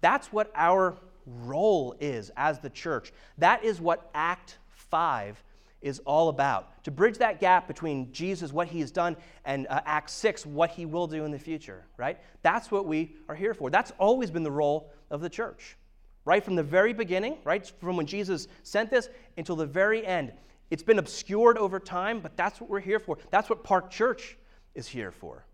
That's 0.00 0.32
what 0.32 0.50
our 0.54 0.96
role 1.26 1.94
is 2.00 2.30
as 2.36 2.58
the 2.58 2.70
church. 2.70 3.12
That 3.38 3.64
is 3.64 3.80
what 3.80 4.10
Act 4.14 4.58
5 4.70 5.42
is 5.80 6.00
all 6.00 6.28
about. 6.28 6.82
To 6.84 6.90
bridge 6.90 7.18
that 7.18 7.40
gap 7.40 7.66
between 7.66 8.10
Jesus, 8.12 8.52
what 8.52 8.68
he 8.68 8.80
has 8.80 8.90
done, 8.90 9.16
and 9.44 9.66
uh, 9.68 9.80
Act 9.84 10.10
6, 10.10 10.46
what 10.46 10.70
he 10.70 10.86
will 10.86 11.06
do 11.06 11.24
in 11.24 11.30
the 11.30 11.38
future, 11.38 11.84
right? 11.96 12.18
That's 12.42 12.70
what 12.70 12.86
we 12.86 13.16
are 13.28 13.34
here 13.34 13.54
for. 13.54 13.70
That's 13.70 13.92
always 13.98 14.30
been 14.30 14.42
the 14.42 14.50
role 14.50 14.90
of 15.10 15.20
the 15.20 15.28
church 15.28 15.76
right 16.24 16.42
from 16.42 16.54
the 16.54 16.62
very 16.62 16.92
beginning, 16.92 17.36
right 17.44 17.70
from 17.80 17.96
when 17.96 18.06
Jesus 18.06 18.48
sent 18.62 18.90
this 18.90 19.08
until 19.36 19.56
the 19.56 19.66
very 19.66 20.06
end. 20.06 20.32
It's 20.70 20.82
been 20.82 20.98
obscured 20.98 21.58
over 21.58 21.78
time, 21.78 22.20
but 22.20 22.36
that's 22.36 22.60
what 22.60 22.70
we're 22.70 22.80
here 22.80 22.98
for. 22.98 23.18
That's 23.30 23.50
what 23.50 23.62
Park 23.62 23.90
Church 23.90 24.36
is 24.74 24.88
here 24.88 25.10
for. 25.10 25.44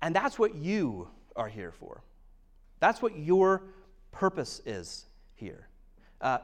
And 0.00 0.14
that's 0.14 0.38
what 0.38 0.54
you 0.54 1.08
are 1.34 1.48
here 1.48 1.72
for. 1.72 2.02
That's 2.78 3.02
what 3.02 3.18
your 3.18 3.62
purpose 4.12 4.60
is 4.64 5.06
here. 5.34 5.68
Uh, 6.20 6.38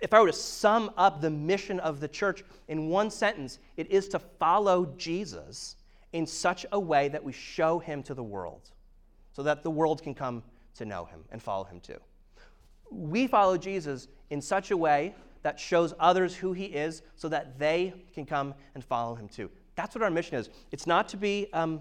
if 0.00 0.12
I 0.12 0.20
were 0.20 0.26
to 0.26 0.32
sum 0.32 0.90
up 0.96 1.20
the 1.20 1.30
mission 1.30 1.80
of 1.80 2.00
the 2.00 2.08
church 2.08 2.44
in 2.68 2.88
one 2.88 3.10
sentence, 3.10 3.58
it 3.76 3.90
is 3.90 4.08
to 4.08 4.18
follow 4.18 4.86
Jesus 4.96 5.76
in 6.12 6.26
such 6.26 6.66
a 6.72 6.78
way 6.78 7.08
that 7.08 7.22
we 7.22 7.32
show 7.32 7.78
him 7.78 8.02
to 8.04 8.14
the 8.14 8.22
world 8.22 8.70
so 9.32 9.42
that 9.44 9.62
the 9.62 9.70
world 9.70 10.02
can 10.02 10.14
come 10.14 10.42
to 10.74 10.84
know 10.84 11.04
him 11.04 11.20
and 11.30 11.42
follow 11.42 11.64
him 11.64 11.80
too 11.80 11.98
we 12.90 13.26
follow 13.26 13.56
Jesus 13.56 14.08
in 14.30 14.40
such 14.40 14.70
a 14.70 14.76
way 14.76 15.14
that 15.42 15.58
shows 15.58 15.94
others 15.98 16.34
who 16.34 16.52
he 16.52 16.66
is 16.66 17.02
so 17.16 17.28
that 17.28 17.58
they 17.58 17.94
can 18.12 18.26
come 18.26 18.54
and 18.74 18.84
follow 18.84 19.14
him 19.14 19.28
too. 19.28 19.50
That's 19.74 19.94
what 19.94 20.02
our 20.02 20.10
mission 20.10 20.36
is. 20.36 20.50
It's 20.72 20.86
not 20.86 21.08
to 21.10 21.16
be, 21.16 21.48
um, 21.52 21.80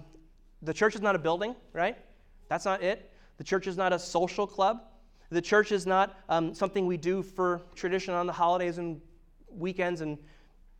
the 0.62 0.74
church 0.74 0.96
is 0.96 1.02
not 1.02 1.16
a 1.16 1.20
building, 1.20 1.56
right? 1.74 1.98
That's 2.48 2.66
not 2.66 2.82
it. 2.82 3.12
The 3.38 3.44
church 3.44 3.68
is 3.68 3.78
not 3.78 3.94
a 3.94 4.00
social 4.00 4.48
club. 4.48 4.84
The 5.30 5.42
church 5.42 5.72
is 5.72 5.86
not 5.86 6.18
um, 6.30 6.54
something 6.54 6.88
we 6.88 6.98
do 6.98 7.22
for 7.22 7.62
tradition 7.76 8.14
on 8.14 8.26
the 8.26 8.34
holidays 8.34 8.78
and 8.78 9.02
weekends 9.50 10.02
and 10.02 10.18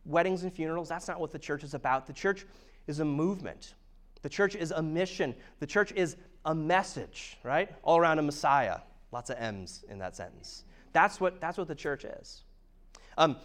weddings 0.04 0.42
and 0.42 0.52
funerals. 0.52 0.88
That's 0.88 1.08
not 1.08 1.20
what 1.20 1.30
the 1.30 1.38
church 1.38 1.62
is 1.62 1.74
about. 1.74 2.06
The 2.06 2.12
church 2.12 2.46
is 2.86 3.00
a 3.00 3.04
movement. 3.04 3.74
The 4.22 4.28
church 4.28 4.56
is 4.56 4.70
a 4.70 4.82
mission. 4.82 5.34
The 5.60 5.66
church 5.66 5.92
is 5.92 6.16
a 6.44 6.54
message, 6.54 7.38
right? 7.42 7.70
All 7.82 7.98
around 7.98 8.18
a 8.18 8.22
Messiah. 8.22 8.78
Lots 9.12 9.30
of 9.30 9.38
M's 9.38 9.84
in 9.88 9.98
that 9.98 10.16
sentence. 10.16 10.64
That's 10.92 11.20
what, 11.20 11.40
that's 11.40 11.58
what 11.58 11.68
the 11.68 11.74
church 11.74 12.04
is. 12.04 12.42
Um, 13.18 13.36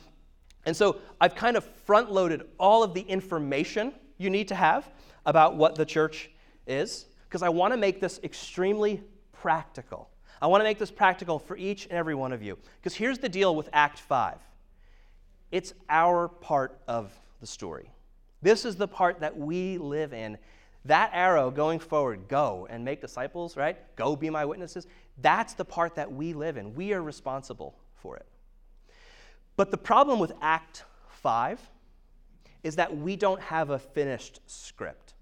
and 0.66 0.76
so 0.76 0.98
I've 1.22 1.36
kind 1.36 1.58
of 1.58 1.64
front 1.64 2.12
loaded 2.12 2.44
all 2.60 2.84
of 2.84 2.94
the 2.94 3.02
information 3.02 3.94
you 4.18 4.30
need 4.30 4.48
to 4.48 4.56
have 4.56 4.90
about 5.26 5.56
what 5.56 5.76
the 5.76 5.86
church 5.86 6.30
is, 6.68 7.06
because 7.28 7.42
I 7.42 7.50
want 7.50 7.74
to 7.74 7.78
make 7.78 8.00
this 8.00 8.20
extremely 8.24 9.04
practical. 9.32 10.10
I 10.42 10.48
want 10.48 10.62
to 10.62 10.66
make 10.66 10.80
this 10.80 10.92
practical 10.92 11.40
for 11.40 11.58
each 11.58 11.86
and 11.86 11.94
every 11.94 12.16
one 12.16 12.32
of 12.32 12.42
you. 12.42 12.58
Because 12.80 12.96
here's 12.96 13.20
the 13.20 13.30
deal 13.30 13.56
with 13.56 13.70
Act 13.74 14.00
5 14.00 14.38
it's 15.52 15.74
our 15.90 16.28
part 16.28 16.80
of 16.88 17.14
the 17.40 17.48
story. 17.48 17.90
This 18.42 18.66
is 18.66 18.76
the 18.76 18.88
part 18.88 19.22
that 19.22 19.38
we 19.38 19.78
live 19.78 20.14
in. 20.14 20.38
That 20.86 21.10
arrow 21.14 21.50
going 21.50 21.80
forward, 21.80 22.28
go 22.28 22.68
and 22.70 22.86
make 22.86 23.02
disciples, 23.02 23.58
right? 23.58 23.78
Go 23.96 24.16
be 24.16 24.30
my 24.30 24.46
witnesses. 24.46 24.86
That's 25.22 25.54
the 25.54 25.66
part 25.66 25.96
that 25.96 26.12
we 26.12 26.34
live 26.34 26.58
in. 26.58 26.76
We 26.76 26.94
are 26.94 27.02
responsible 27.02 27.76
for 27.96 28.18
it. 28.18 28.26
But 29.56 29.72
the 29.72 29.78
problem 29.78 30.20
with 30.20 30.34
Act 30.42 30.84
5 31.10 31.60
is 32.64 32.76
that 32.76 32.96
we 32.96 33.16
don't 33.16 33.42
have 33.42 33.72
a 33.72 33.80
finished 33.80 34.42
script. 34.46 35.14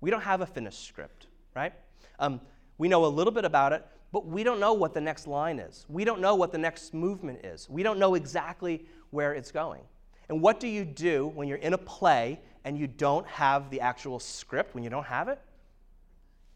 We 0.00 0.10
don't 0.10 0.22
have 0.22 0.40
a 0.40 0.46
finished 0.46 0.86
script, 0.86 1.26
right? 1.54 1.72
Um, 2.18 2.40
we 2.78 2.88
know 2.88 3.04
a 3.04 3.08
little 3.08 3.32
bit 3.32 3.44
about 3.44 3.72
it, 3.72 3.84
but 4.12 4.26
we 4.26 4.44
don't 4.44 4.60
know 4.60 4.74
what 4.74 4.94
the 4.94 5.00
next 5.00 5.26
line 5.26 5.58
is. 5.58 5.86
We 5.88 6.04
don't 6.04 6.20
know 6.20 6.34
what 6.34 6.52
the 6.52 6.58
next 6.58 6.94
movement 6.94 7.44
is. 7.44 7.68
We 7.68 7.82
don't 7.82 7.98
know 7.98 8.14
exactly 8.14 8.86
where 9.10 9.34
it's 9.34 9.50
going. 9.50 9.82
And 10.28 10.40
what 10.40 10.60
do 10.60 10.68
you 10.68 10.84
do 10.84 11.28
when 11.28 11.48
you're 11.48 11.58
in 11.58 11.72
a 11.72 11.78
play 11.78 12.40
and 12.66 12.76
you 12.76 12.88
don't 12.88 13.26
have 13.28 13.70
the 13.70 13.80
actual 13.80 14.18
script, 14.18 14.74
when 14.74 14.82
you 14.82 14.90
don't 14.90 15.06
have 15.06 15.28
it? 15.28 15.38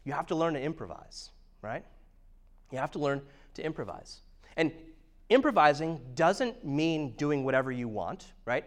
You 0.03 0.11
have 0.11 0.27
to 0.27 0.35
learn 0.35 0.55
to 0.55 0.61
improvise, 0.61 1.29
right? 1.61 1.85
You 2.69 2.79
have 2.79 2.91
to 2.91 2.99
learn 2.99 3.21
to 3.53 3.65
improvise. 3.65 4.19
And 4.57 4.73
improvising 5.29 6.01
doesn't 6.13 6.65
mean 6.65 7.11
doing 7.11 7.45
whatever 7.45 7.71
you 7.71 7.87
want, 7.87 8.33
right? 8.43 8.65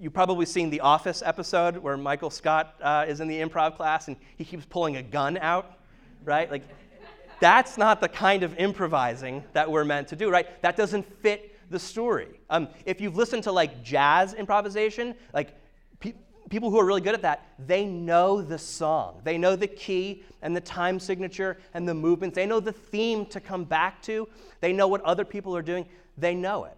You've 0.00 0.14
probably 0.14 0.46
seen 0.46 0.70
the 0.70 0.80
Office 0.80 1.22
episode 1.24 1.76
where 1.76 1.98
Michael 1.98 2.30
Scott 2.30 2.74
uh, 2.80 3.04
is 3.06 3.20
in 3.20 3.28
the 3.28 3.38
improv 3.38 3.76
class 3.76 4.08
and 4.08 4.16
he 4.38 4.44
keeps 4.46 4.64
pulling 4.64 4.96
a 4.96 5.02
gun 5.02 5.36
out, 5.36 5.74
right? 6.24 6.50
Like, 6.50 6.62
that's 7.38 7.76
not 7.76 8.00
the 8.00 8.08
kind 8.08 8.42
of 8.42 8.56
improvising 8.56 9.44
that 9.52 9.70
we're 9.70 9.84
meant 9.84 10.08
to 10.08 10.16
do, 10.16 10.30
right? 10.30 10.62
That 10.62 10.78
doesn't 10.78 11.04
fit 11.20 11.54
the 11.68 11.78
story. 11.78 12.40
Um, 12.48 12.68
if 12.86 12.98
you've 12.98 13.16
listened 13.16 13.42
to 13.42 13.52
like 13.52 13.82
jazz 13.82 14.32
improvisation, 14.32 15.14
like 15.34 15.54
people 16.52 16.70
who 16.70 16.78
are 16.78 16.84
really 16.84 17.00
good 17.00 17.14
at 17.14 17.22
that, 17.22 17.46
they 17.58 17.86
know 17.86 18.42
the 18.42 18.58
song. 18.58 19.22
They 19.24 19.38
know 19.38 19.56
the 19.56 19.66
key 19.66 20.22
and 20.42 20.54
the 20.54 20.60
time 20.60 21.00
signature 21.00 21.56
and 21.72 21.88
the 21.88 21.94
movements. 21.94 22.34
They 22.34 22.44
know 22.44 22.60
the 22.60 22.74
theme 22.74 23.24
to 23.26 23.40
come 23.40 23.64
back 23.64 24.02
to. 24.02 24.28
They 24.60 24.74
know 24.74 24.86
what 24.86 25.00
other 25.00 25.24
people 25.24 25.56
are 25.56 25.62
doing. 25.62 25.86
They 26.18 26.34
know 26.34 26.64
it. 26.64 26.76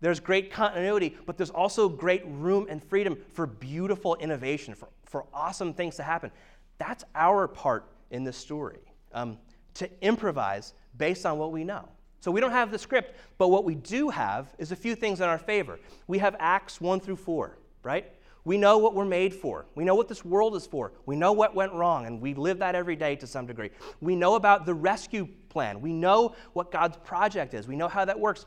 There's 0.00 0.20
great 0.20 0.50
continuity, 0.50 1.18
but 1.26 1.36
there's 1.36 1.50
also 1.50 1.86
great 1.86 2.22
room 2.26 2.66
and 2.70 2.82
freedom 2.82 3.18
for 3.34 3.46
beautiful 3.46 4.16
innovation, 4.16 4.74
for, 4.74 4.88
for 5.04 5.26
awesome 5.34 5.74
things 5.74 5.96
to 5.96 6.02
happen. 6.02 6.30
That's 6.78 7.04
our 7.14 7.46
part 7.46 7.84
in 8.10 8.24
this 8.24 8.38
story, 8.38 8.78
um, 9.12 9.36
to 9.74 9.90
improvise 10.00 10.72
based 10.96 11.26
on 11.26 11.36
what 11.36 11.52
we 11.52 11.62
know. 11.62 11.86
So 12.20 12.30
we 12.30 12.40
don't 12.40 12.52
have 12.52 12.70
the 12.70 12.78
script, 12.78 13.14
but 13.36 13.48
what 13.48 13.64
we 13.64 13.74
do 13.74 14.08
have 14.08 14.54
is 14.56 14.72
a 14.72 14.76
few 14.76 14.94
things 14.94 15.20
in 15.20 15.28
our 15.28 15.38
favor. 15.38 15.78
We 16.06 16.16
have 16.18 16.36
Acts 16.38 16.80
1 16.80 17.00
through 17.00 17.16
4, 17.16 17.58
right? 17.82 18.10
We 18.44 18.56
know 18.56 18.78
what 18.78 18.94
we're 18.94 19.04
made 19.04 19.34
for. 19.34 19.66
We 19.74 19.84
know 19.84 19.94
what 19.94 20.08
this 20.08 20.24
world 20.24 20.56
is 20.56 20.66
for. 20.66 20.92
We 21.04 21.16
know 21.16 21.32
what 21.32 21.54
went 21.54 21.72
wrong, 21.72 22.06
and 22.06 22.20
we 22.20 22.34
live 22.34 22.58
that 22.60 22.74
every 22.74 22.96
day 22.96 23.16
to 23.16 23.26
some 23.26 23.46
degree. 23.46 23.70
We 24.00 24.16
know 24.16 24.34
about 24.34 24.64
the 24.64 24.74
rescue 24.74 25.28
plan. 25.48 25.80
We 25.80 25.92
know 25.92 26.34
what 26.54 26.70
God's 26.70 26.96
project 26.98 27.52
is. 27.52 27.68
We 27.68 27.76
know 27.76 27.88
how 27.88 28.04
that 28.04 28.18
works. 28.18 28.46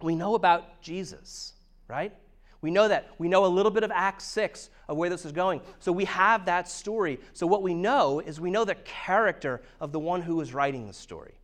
We 0.00 0.14
know 0.14 0.34
about 0.34 0.80
Jesus, 0.80 1.54
right? 1.88 2.12
We 2.60 2.70
know 2.70 2.88
that. 2.88 3.10
We 3.18 3.28
know 3.28 3.44
a 3.44 3.48
little 3.48 3.70
bit 3.70 3.82
of 3.82 3.90
Acts 3.90 4.24
6 4.24 4.70
of 4.88 4.96
where 4.96 5.10
this 5.10 5.24
is 5.24 5.32
going. 5.32 5.60
So 5.80 5.92
we 5.92 6.04
have 6.04 6.46
that 6.46 6.68
story. 6.68 7.18
So 7.32 7.46
what 7.46 7.62
we 7.62 7.74
know 7.74 8.20
is 8.20 8.40
we 8.40 8.50
know 8.50 8.64
the 8.64 8.76
character 8.76 9.62
of 9.80 9.92
the 9.92 10.00
one 10.00 10.22
who 10.22 10.40
is 10.40 10.54
writing 10.54 10.86
the 10.86 10.92
story. 10.92 11.34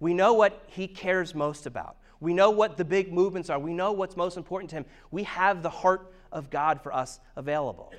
We 0.00 0.14
know 0.14 0.34
what 0.34 0.62
he 0.66 0.86
cares 0.86 1.34
most 1.34 1.66
about. 1.66 1.96
We 2.20 2.32
know 2.32 2.50
what 2.50 2.76
the 2.76 2.84
big 2.84 3.12
movements 3.12 3.50
are. 3.50 3.58
We 3.58 3.74
know 3.74 3.92
what's 3.92 4.16
most 4.16 4.36
important 4.36 4.70
to 4.70 4.76
him. 4.76 4.86
We 5.10 5.24
have 5.24 5.62
the 5.62 5.70
heart 5.70 6.13
of 6.34 6.50
God 6.50 6.82
for 6.82 6.92
us 6.92 7.20
available. 7.36 7.92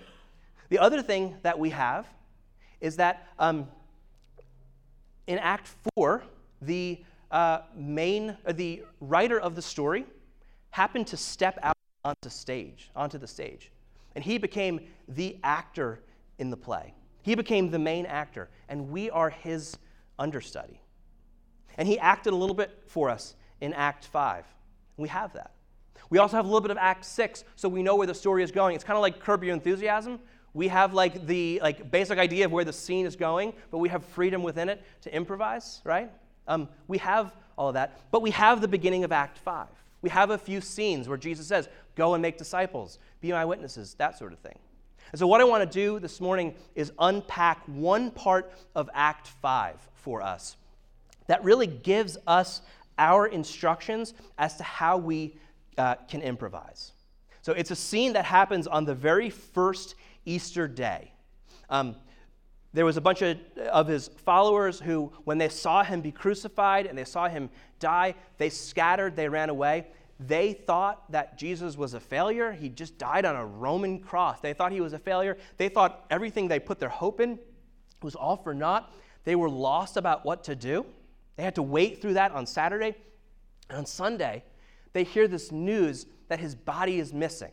The 0.69 0.77
other 0.77 1.01
thing 1.01 1.37
that 1.41 1.57
we 1.57 1.71
have 1.71 2.07
is 2.81 2.97
that 2.97 3.27
um, 3.39 3.67
in 5.25 5.39
Act 5.39 5.69
4, 5.95 6.23
the 6.61 6.99
uh, 7.31 7.61
main, 7.75 8.37
the 8.53 8.83
writer 8.99 9.39
of 9.39 9.55
the 9.55 9.61
story 9.61 10.05
happened 10.71 11.07
to 11.07 11.17
step 11.17 11.57
out 11.63 11.75
onto 12.03 12.29
stage, 12.29 12.91
onto 12.95 13.17
the 13.17 13.27
stage, 13.27 13.71
and 14.13 14.23
he 14.23 14.37
became 14.37 14.79
the 15.07 15.37
actor 15.43 16.01
in 16.37 16.49
the 16.49 16.57
play. 16.57 16.93
He 17.23 17.33
became 17.33 17.71
the 17.71 17.79
main 17.79 18.05
actor, 18.05 18.49
and 18.69 18.89
we 18.89 19.09
are 19.09 19.29
his 19.29 19.77
understudy. 20.19 20.79
And 21.77 21.87
he 21.87 21.97
acted 21.97 22.33
a 22.33 22.35
little 22.35 22.55
bit 22.55 22.83
for 22.85 23.09
us 23.09 23.35
in 23.61 23.73
Act 23.73 24.05
5. 24.05 24.45
We 24.97 25.09
have 25.09 25.33
that. 25.33 25.54
We 26.09 26.17
also 26.17 26.37
have 26.37 26.45
a 26.45 26.47
little 26.47 26.61
bit 26.61 26.71
of 26.71 26.77
Act 26.77 27.05
6, 27.05 27.43
so 27.55 27.67
we 27.67 27.83
know 27.83 27.95
where 27.95 28.07
the 28.07 28.13
story 28.13 28.43
is 28.43 28.51
going. 28.51 28.75
It's 28.75 28.83
kind 28.83 28.97
of 28.97 29.01
like 29.01 29.19
Curb 29.19 29.43
Your 29.43 29.53
Enthusiasm. 29.53 30.19
We 30.53 30.67
have 30.69 30.93
like 30.93 31.25
the 31.27 31.59
like 31.61 31.91
basic 31.91 32.17
idea 32.17 32.45
of 32.45 32.51
where 32.51 32.63
the 32.63 32.73
scene 32.73 33.05
is 33.05 33.15
going, 33.15 33.53
but 33.71 33.79
we 33.79 33.89
have 33.89 34.05
freedom 34.05 34.43
within 34.43 34.69
it 34.69 34.81
to 35.01 35.13
improvise, 35.13 35.81
right? 35.83 36.09
Um, 36.47 36.69
we 36.87 36.97
have 36.99 37.33
all 37.57 37.69
of 37.69 37.73
that, 37.73 37.99
but 38.11 38.21
we 38.21 38.31
have 38.31 38.61
the 38.61 38.67
beginning 38.67 39.03
of 39.03 39.11
Act 39.11 39.37
5. 39.39 39.67
We 40.01 40.09
have 40.09 40.29
a 40.29 40.37
few 40.37 40.61
scenes 40.61 41.09
where 41.09 41.17
Jesus 41.17 41.47
says, 41.47 41.67
Go 41.95 42.13
and 42.13 42.21
make 42.21 42.37
disciples, 42.37 42.99
be 43.21 43.31
my 43.31 43.45
witnesses, 43.45 43.95
that 43.95 44.17
sort 44.17 44.33
of 44.33 44.39
thing. 44.39 44.57
And 45.11 45.19
so, 45.19 45.27
what 45.27 45.41
I 45.41 45.45
want 45.45 45.69
to 45.69 45.79
do 45.79 45.99
this 45.99 46.21
morning 46.21 46.55
is 46.75 46.91
unpack 46.99 47.61
one 47.67 48.11
part 48.11 48.51
of 48.75 48.89
Act 48.93 49.27
5 49.27 49.75
for 49.93 50.21
us 50.21 50.57
that 51.27 51.43
really 51.43 51.67
gives 51.67 52.17
us 52.27 52.61
our 52.97 53.27
instructions 53.27 54.13
as 54.37 54.55
to 54.57 54.63
how 54.63 54.97
we 54.97 55.35
uh, 55.77 55.95
can 56.07 56.21
improvise. 56.21 56.91
So 57.41 57.53
it's 57.53 57.71
a 57.71 57.75
scene 57.75 58.13
that 58.13 58.25
happens 58.25 58.67
on 58.67 58.85
the 58.85 58.95
very 58.95 59.29
first 59.29 59.95
Easter 60.25 60.67
day. 60.67 61.11
Um, 61.69 61.95
there 62.73 62.85
was 62.85 62.97
a 62.97 63.01
bunch 63.01 63.21
of, 63.21 63.37
of 63.71 63.87
his 63.87 64.09
followers 64.09 64.79
who, 64.79 65.11
when 65.23 65.37
they 65.37 65.49
saw 65.49 65.83
him 65.83 66.01
be 66.01 66.11
crucified 66.11 66.87
and 66.87 66.97
they 66.97 67.05
saw 67.05 67.29
him 67.29 67.49
die, 67.79 68.15
they 68.37 68.49
scattered, 68.49 69.15
they 69.15 69.29
ran 69.29 69.49
away. 69.49 69.87
They 70.19 70.53
thought 70.53 71.11
that 71.11 71.37
Jesus 71.37 71.77
was 71.77 71.93
a 71.93 71.99
failure. 71.99 72.51
He 72.51 72.69
just 72.69 72.97
died 72.97 73.25
on 73.25 73.35
a 73.35 73.45
Roman 73.45 73.99
cross. 73.99 74.39
They 74.39 74.53
thought 74.53 74.71
he 74.71 74.81
was 74.81 74.93
a 74.93 74.99
failure. 74.99 75.37
They 75.57 75.69
thought 75.69 76.05
everything 76.09 76.47
they 76.47 76.59
put 76.59 76.79
their 76.79 76.89
hope 76.89 77.19
in 77.19 77.37
was 78.01 78.15
all 78.15 78.37
for 78.37 78.53
naught. 78.53 78.93
They 79.23 79.35
were 79.35 79.49
lost 79.49 79.97
about 79.97 80.25
what 80.25 80.43
to 80.45 80.55
do. 80.55 80.85
They 81.35 81.43
had 81.43 81.55
to 81.55 81.63
wait 81.63 82.01
through 82.01 82.13
that 82.13 82.31
on 82.31 82.45
Saturday. 82.45 82.95
And 83.69 83.79
on 83.79 83.85
Sunday, 83.85 84.43
they 84.95 85.03
hear 85.03 85.27
this 85.27 85.51
news 85.51 86.05
that 86.29 86.39
his 86.39 86.55
body 86.55 86.99
is 87.01 87.13
missing. 87.13 87.51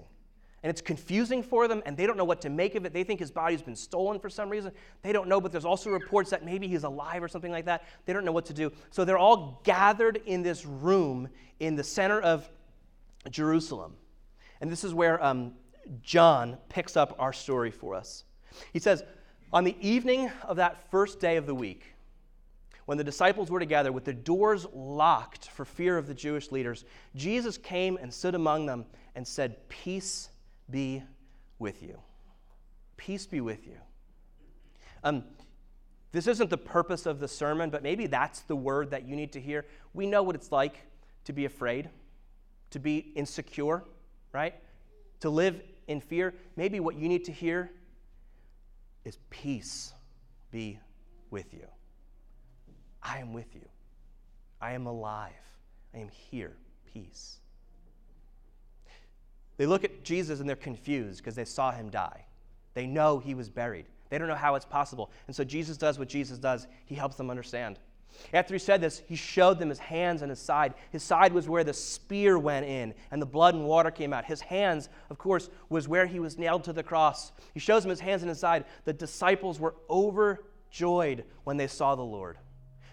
And 0.62 0.70
it's 0.70 0.80
confusing 0.80 1.42
for 1.42 1.66
them, 1.66 1.82
and 1.84 1.96
they 1.96 2.06
don't 2.06 2.16
know 2.16 2.24
what 2.24 2.40
to 2.42 2.50
make 2.50 2.76
of 2.76 2.84
it. 2.86 2.92
They 2.92 3.02
think 3.02 3.18
his 3.18 3.32
body's 3.32 3.62
been 3.62 3.74
stolen 3.74 4.20
for 4.20 4.30
some 4.30 4.48
reason. 4.48 4.70
They 5.02 5.12
don't 5.12 5.26
know, 5.26 5.40
but 5.40 5.50
there's 5.50 5.64
also 5.64 5.90
reports 5.90 6.30
that 6.30 6.44
maybe 6.44 6.68
he's 6.68 6.84
alive 6.84 7.20
or 7.20 7.26
something 7.26 7.50
like 7.50 7.64
that. 7.64 7.82
They 8.06 8.12
don't 8.12 8.24
know 8.24 8.30
what 8.30 8.46
to 8.46 8.54
do. 8.54 8.70
So 8.90 9.04
they're 9.04 9.18
all 9.18 9.60
gathered 9.64 10.20
in 10.24 10.44
this 10.44 10.64
room 10.64 11.28
in 11.58 11.74
the 11.74 11.82
center 11.82 12.20
of 12.20 12.48
Jerusalem. 13.28 13.94
And 14.60 14.70
this 14.70 14.84
is 14.84 14.94
where 14.94 15.20
um, 15.20 15.54
John 16.00 16.58
picks 16.68 16.96
up 16.96 17.16
our 17.18 17.32
story 17.32 17.72
for 17.72 17.96
us. 17.96 18.22
He 18.72 18.78
says, 18.78 19.02
On 19.52 19.64
the 19.64 19.74
evening 19.80 20.30
of 20.44 20.58
that 20.58 20.88
first 20.92 21.18
day 21.18 21.38
of 21.38 21.46
the 21.46 21.56
week, 21.56 21.91
when 22.86 22.98
the 22.98 23.04
disciples 23.04 23.50
were 23.50 23.60
together 23.60 23.92
with 23.92 24.04
the 24.04 24.12
doors 24.12 24.66
locked 24.72 25.48
for 25.48 25.64
fear 25.64 25.96
of 25.96 26.06
the 26.06 26.14
Jewish 26.14 26.50
leaders, 26.50 26.84
Jesus 27.14 27.56
came 27.56 27.96
and 27.96 28.12
stood 28.12 28.34
among 28.34 28.66
them 28.66 28.86
and 29.14 29.26
said, 29.26 29.68
Peace 29.68 30.30
be 30.70 31.02
with 31.58 31.82
you. 31.82 31.98
Peace 32.96 33.26
be 33.26 33.40
with 33.40 33.66
you. 33.66 33.76
Um, 35.04 35.24
this 36.12 36.26
isn't 36.26 36.50
the 36.50 36.58
purpose 36.58 37.06
of 37.06 37.20
the 37.20 37.28
sermon, 37.28 37.70
but 37.70 37.82
maybe 37.82 38.06
that's 38.06 38.40
the 38.40 38.56
word 38.56 38.90
that 38.90 39.06
you 39.06 39.16
need 39.16 39.32
to 39.32 39.40
hear. 39.40 39.64
We 39.94 40.06
know 40.06 40.22
what 40.22 40.34
it's 40.34 40.52
like 40.52 40.76
to 41.24 41.32
be 41.32 41.44
afraid, 41.44 41.88
to 42.70 42.78
be 42.78 42.98
insecure, 43.14 43.82
right? 44.32 44.54
To 45.20 45.30
live 45.30 45.62
in 45.88 46.00
fear, 46.00 46.34
maybe 46.56 46.80
what 46.80 46.96
you 46.96 47.08
need 47.08 47.24
to 47.24 47.32
hear 47.32 47.70
is 49.04 49.18
peace 49.30 49.92
be 50.50 50.78
with 51.30 51.52
you. 51.54 51.66
I 53.02 53.18
am 53.18 53.32
with 53.32 53.54
you. 53.54 53.68
I 54.60 54.72
am 54.72 54.86
alive. 54.86 55.32
I 55.94 55.98
am 55.98 56.08
here. 56.08 56.56
Peace. 56.92 57.38
They 59.56 59.66
look 59.66 59.84
at 59.84 60.04
Jesus 60.04 60.40
and 60.40 60.48
they're 60.48 60.56
confused 60.56 61.18
because 61.18 61.34
they 61.34 61.44
saw 61.44 61.72
him 61.72 61.90
die. 61.90 62.24
They 62.74 62.86
know 62.86 63.18
he 63.18 63.34
was 63.34 63.48
buried. 63.48 63.86
They 64.08 64.18
don't 64.18 64.28
know 64.28 64.34
how 64.34 64.54
it's 64.54 64.64
possible. 64.64 65.10
And 65.26 65.34
so 65.34 65.44
Jesus 65.44 65.76
does 65.76 65.98
what 65.98 66.08
Jesus 66.08 66.38
does. 66.38 66.66
He 66.84 66.94
helps 66.94 67.16
them 67.16 67.30
understand. 67.30 67.78
After 68.34 68.54
he 68.54 68.58
said 68.58 68.80
this, 68.80 69.02
he 69.06 69.16
showed 69.16 69.58
them 69.58 69.68
his 69.68 69.78
hands 69.78 70.22
and 70.22 70.30
his 70.30 70.38
side. 70.38 70.74
His 70.90 71.02
side 71.02 71.32
was 71.32 71.48
where 71.48 71.64
the 71.64 71.72
spear 71.72 72.38
went 72.38 72.66
in 72.66 72.94
and 73.10 73.20
the 73.20 73.26
blood 73.26 73.54
and 73.54 73.64
water 73.64 73.90
came 73.90 74.12
out. 74.12 74.24
His 74.24 74.40
hands, 74.40 74.88
of 75.10 75.18
course, 75.18 75.48
was 75.68 75.88
where 75.88 76.06
he 76.06 76.20
was 76.20 76.38
nailed 76.38 76.64
to 76.64 76.72
the 76.72 76.82
cross. 76.82 77.32
He 77.54 77.60
shows 77.60 77.82
them 77.82 77.90
his 77.90 78.00
hands 78.00 78.22
and 78.22 78.28
his 78.28 78.38
side. 78.38 78.64
The 78.84 78.92
disciples 78.92 79.58
were 79.58 79.74
overjoyed 79.88 81.24
when 81.44 81.56
they 81.56 81.66
saw 81.66 81.94
the 81.94 82.02
Lord. 82.02 82.36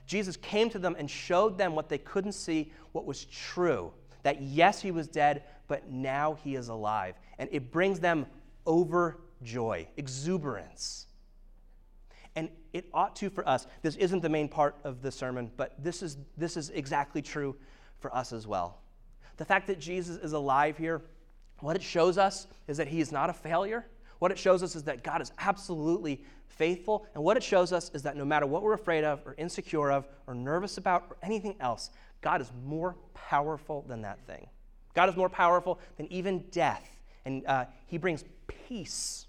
Jesus 0.10 0.36
came 0.36 0.70
to 0.72 0.80
them 0.80 0.96
and 0.98 1.10
showed 1.10 1.58
them 1.58 1.76
what 1.76 1.88
they 1.88 2.00
couldn't 2.00 2.32
see, 2.32 2.72
what 2.94 3.06
was 3.06 3.26
true 3.26 3.94
that 4.24 4.42
yes, 4.42 4.82
he 4.82 4.92
was 4.92 5.08
dead, 5.08 5.44
but 5.68 5.90
now 5.90 6.38
he 6.44 6.56
is 6.56 6.70
alive. 6.70 7.16
And 7.38 7.50
it 7.52 7.72
brings 7.72 8.00
them 8.00 8.26
overjoy, 8.66 9.88
exuberance. 9.98 11.08
And 12.36 12.50
it 12.74 12.86
ought 12.94 13.16
to 13.18 13.30
for 13.30 13.48
us. 13.48 13.68
This 13.82 13.96
isn't 13.96 14.22
the 14.22 14.30
main 14.30 14.48
part 14.48 14.76
of 14.84 15.02
the 15.02 15.12
sermon, 15.12 15.52
but 15.58 15.74
this 15.82 16.04
is, 16.04 16.18
this 16.38 16.58
is 16.58 16.70
exactly 16.70 17.22
true 17.22 17.56
for 18.00 18.14
us 18.16 18.34
as 18.34 18.46
well. 18.46 18.82
The 19.38 19.46
fact 19.46 19.68
that 19.68 19.80
Jesus 19.80 20.18
is 20.18 20.34
alive 20.34 20.78
here, 20.78 21.02
what 21.60 21.76
it 21.76 21.84
shows 21.84 22.18
us 22.18 22.48
is 22.68 22.78
that 22.78 22.88
he 22.88 23.00
is 23.00 23.12
not 23.12 23.30
a 23.30 23.34
failure. 23.34 23.86
What 24.20 24.32
it 24.32 24.38
shows 24.38 24.64
us 24.64 24.76
is 24.76 24.84
that 24.84 25.04
God 25.04 25.22
is 25.22 25.32
absolutely 25.40 26.24
faithful. 26.48 27.06
And 27.16 27.24
what 27.24 27.38
it 27.38 27.44
shows 27.44 27.72
us 27.74 27.90
is 27.94 28.04
that 28.04 28.18
no 28.18 28.26
matter 28.26 28.46
what 28.46 28.64
we're 28.64 28.74
afraid 28.74 29.04
of, 29.04 29.22
or 29.26 29.34
insecure 29.38 29.92
of, 29.92 30.08
or 30.28 30.36
nervous 30.36 30.78
about, 30.78 31.06
or 31.10 31.18
anything 31.24 31.56
else, 31.60 31.90
God 32.22 32.42
is 32.42 32.52
more 32.66 32.96
powerful 33.14 33.86
than 33.88 34.02
that 34.02 34.20
thing. 34.28 34.48
God 34.94 35.10
is 35.10 35.16
more 35.16 35.30
powerful 35.30 35.80
than 35.98 36.12
even 36.12 36.44
death. 36.52 36.86
And 37.26 37.46
uh, 37.48 37.66
he 37.88 37.98
brings 37.98 38.26
peace 38.48 39.28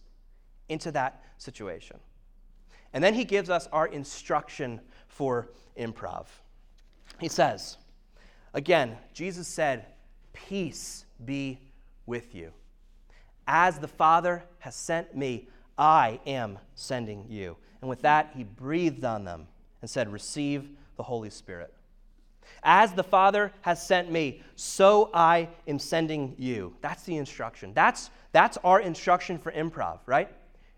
into 0.68 0.90
that 0.92 1.22
situation. 1.38 1.98
And 2.92 3.02
then 3.04 3.14
he 3.14 3.24
gives 3.24 3.50
us 3.50 3.68
our 3.72 3.86
instruction 3.86 4.80
for 5.06 5.50
improv. 5.78 6.26
He 7.20 7.28
says, 7.28 7.76
again, 8.54 8.96
Jesus 9.12 9.46
said, 9.46 9.86
Peace 10.32 11.04
be 11.24 11.60
with 12.06 12.34
you. 12.34 12.52
As 13.52 13.80
the 13.80 13.88
Father 13.88 14.44
has 14.60 14.76
sent 14.76 15.16
me, 15.16 15.48
I 15.76 16.20
am 16.24 16.60
sending 16.76 17.26
you. 17.28 17.56
And 17.80 17.90
with 17.90 18.02
that, 18.02 18.30
he 18.36 18.44
breathed 18.44 19.04
on 19.04 19.24
them 19.24 19.48
and 19.82 19.90
said, 19.90 20.12
Receive 20.12 20.68
the 20.96 21.02
Holy 21.02 21.30
Spirit. 21.30 21.74
As 22.62 22.92
the 22.92 23.02
Father 23.02 23.52
has 23.62 23.84
sent 23.84 24.08
me, 24.08 24.40
so 24.54 25.10
I 25.12 25.48
am 25.66 25.80
sending 25.80 26.36
you. 26.38 26.76
That's 26.80 27.02
the 27.02 27.16
instruction. 27.16 27.72
That's, 27.74 28.10
that's 28.30 28.56
our 28.58 28.78
instruction 28.78 29.36
for 29.36 29.50
improv, 29.50 29.98
right? 30.06 30.28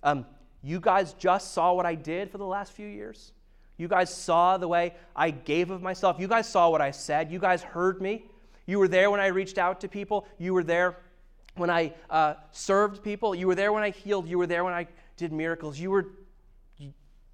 Um, 0.03 0.25
you 0.63 0.81
guys 0.81 1.13
just 1.13 1.53
saw 1.53 1.75
what 1.75 1.85
I 1.85 1.95
did 1.95 2.31
for 2.31 2.39
the 2.39 2.47
last 2.47 2.73
few 2.73 2.89
years. 2.89 3.33
You 3.77 3.87
guys 3.87 4.15
saw 4.15 4.57
the 4.57 4.69
way 4.69 4.95
I 5.15 5.31
gave 5.31 5.71
of 5.71 5.83
myself. 5.83 6.19
You 6.19 6.27
guys 6.27 6.49
saw 6.49 6.71
what 6.71 6.81
I 6.81 6.93
said. 6.93 7.31
You 7.31 7.39
guys 7.39 7.63
heard 7.63 8.01
me. 8.01 8.25
You 8.65 8.79
were 8.79 8.89
there 8.89 9.11
when 9.11 9.21
I 9.21 9.27
reached 9.27 9.59
out 9.59 9.83
to 9.83 9.89
people. 9.89 10.27
You 10.39 10.55
were 10.55 10.65
there 10.65 10.97
when 11.57 11.71
I 11.71 11.95
uh, 12.11 12.35
served 12.51 13.03
people. 13.03 13.35
You 13.35 13.47
were 13.47 13.55
there 13.55 13.73
when 13.73 13.83
I 13.83 13.91
healed. 13.91 14.29
You 14.29 14.39
were 14.39 14.47
there 14.47 14.65
when 14.65 14.75
I 14.75 14.87
did 15.17 15.33
miracles. 15.33 15.79
You 15.79 15.91
were 15.91 16.07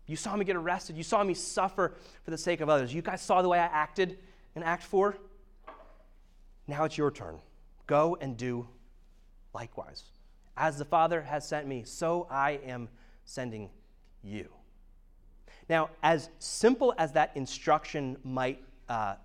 you, 0.07 0.17
saw 0.17 0.35
me 0.35 0.47
get 0.47 0.57
arrested. 0.57 0.97
You 0.97 1.03
saw 1.03 1.23
me 1.23 1.35
suffer 1.35 1.95
for 2.25 2.31
the 2.31 2.39
sake 2.39 2.63
of 2.63 2.71
others. 2.71 2.95
You 2.95 3.03
guys 3.03 3.21
saw 3.21 3.43
the 3.43 3.49
way 3.49 3.59
I 3.59 3.67
acted 3.67 4.19
in 4.57 4.63
Act 4.63 4.83
4. 4.85 5.15
Now 6.67 6.85
it's 6.85 6.97
your 6.97 7.11
turn. 7.11 7.39
Go 7.87 8.17
and 8.19 8.35
do 8.35 8.67
likewise. 9.53 10.05
As 10.57 10.79
the 10.79 10.87
Father 10.87 11.21
has 11.21 11.47
sent 11.47 11.67
me, 11.67 11.83
so 11.85 12.27
I 12.31 12.53
am 12.65 12.89
sending 13.27 13.69
you. 14.23 14.49
Now, 15.69 15.91
as 16.03 16.31
simple 16.39 16.95
as 16.97 17.13
that 17.13 17.33
instruction 17.35 18.17
might 18.25 18.63
uh, 18.89 19.17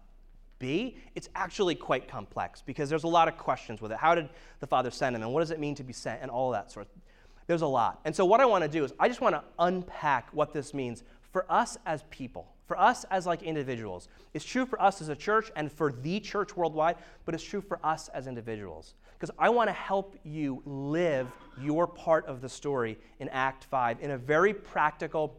be, 0.64 0.96
it's 1.14 1.30
actually 1.36 1.76
quite 1.76 2.08
complex 2.08 2.62
because 2.62 2.90
there's 2.90 3.04
a 3.04 3.08
lot 3.20 3.28
of 3.28 3.38
questions 3.38 3.82
with 3.82 3.92
it. 3.92 3.98
How 3.98 4.16
did 4.16 4.30
the 4.62 4.68
Father 4.68 4.90
send 4.90 5.14
him, 5.16 5.22
and 5.22 5.34
what 5.34 5.42
does 5.42 5.52
it 5.52 5.60
mean 5.60 5.76
to 5.76 5.84
be 5.84 5.92
sent, 5.92 6.22
and 6.22 6.32
all 6.32 6.52
that 6.52 6.72
sort 6.72 6.86
of 6.86 7.02
There's 7.48 7.62
a 7.62 7.68
lot. 7.68 8.00
And 8.06 8.16
so, 8.16 8.24
what 8.24 8.40
I 8.40 8.46
want 8.46 8.64
to 8.64 8.70
do 8.70 8.86
is 8.86 8.94
I 8.98 9.10
just 9.10 9.20
want 9.20 9.36
to 9.36 9.44
unpack 9.60 10.30
what 10.32 10.54
this 10.54 10.74
means 10.74 11.04
for 11.34 11.46
us 11.52 11.78
as 11.86 12.06
people, 12.10 12.48
for 12.66 12.80
us 12.80 13.04
as 13.12 13.26
like 13.26 13.44
individuals. 13.44 14.08
It's 14.34 14.46
true 14.46 14.66
for 14.66 14.82
us 14.82 15.02
as 15.02 15.10
a 15.10 15.16
church 15.16 15.52
and 15.58 15.70
for 15.70 15.92
the 15.92 16.22
church 16.22 16.56
worldwide, 16.56 16.96
but 17.26 17.36
it's 17.36 17.44
true 17.44 17.62
for 17.62 17.80
us 17.84 18.08
as 18.14 18.28
individuals 18.28 18.96
because 19.20 19.36
I 19.40 19.50
want 19.50 19.68
to 19.70 19.74
help 19.74 20.18
you 20.24 20.62
live 20.66 21.28
your 21.62 21.88
part 21.88 22.26
of 22.26 22.42
the 22.42 22.50
story 22.50 22.98
in 23.20 23.30
Act 23.30 23.66
5 23.66 24.02
in 24.02 24.12
a 24.12 24.18
very 24.18 24.54
practical, 24.54 25.38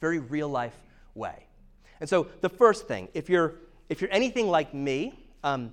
very 0.00 0.18
real 0.18 0.48
life 0.48 0.76
way. 1.14 1.46
And 2.00 2.08
so, 2.08 2.28
the 2.40 2.48
first 2.48 2.86
thing, 2.86 3.08
if 3.14 3.28
you're, 3.28 3.54
if 3.88 4.00
you're 4.00 4.12
anything 4.12 4.48
like 4.48 4.74
me, 4.74 5.28
um, 5.44 5.72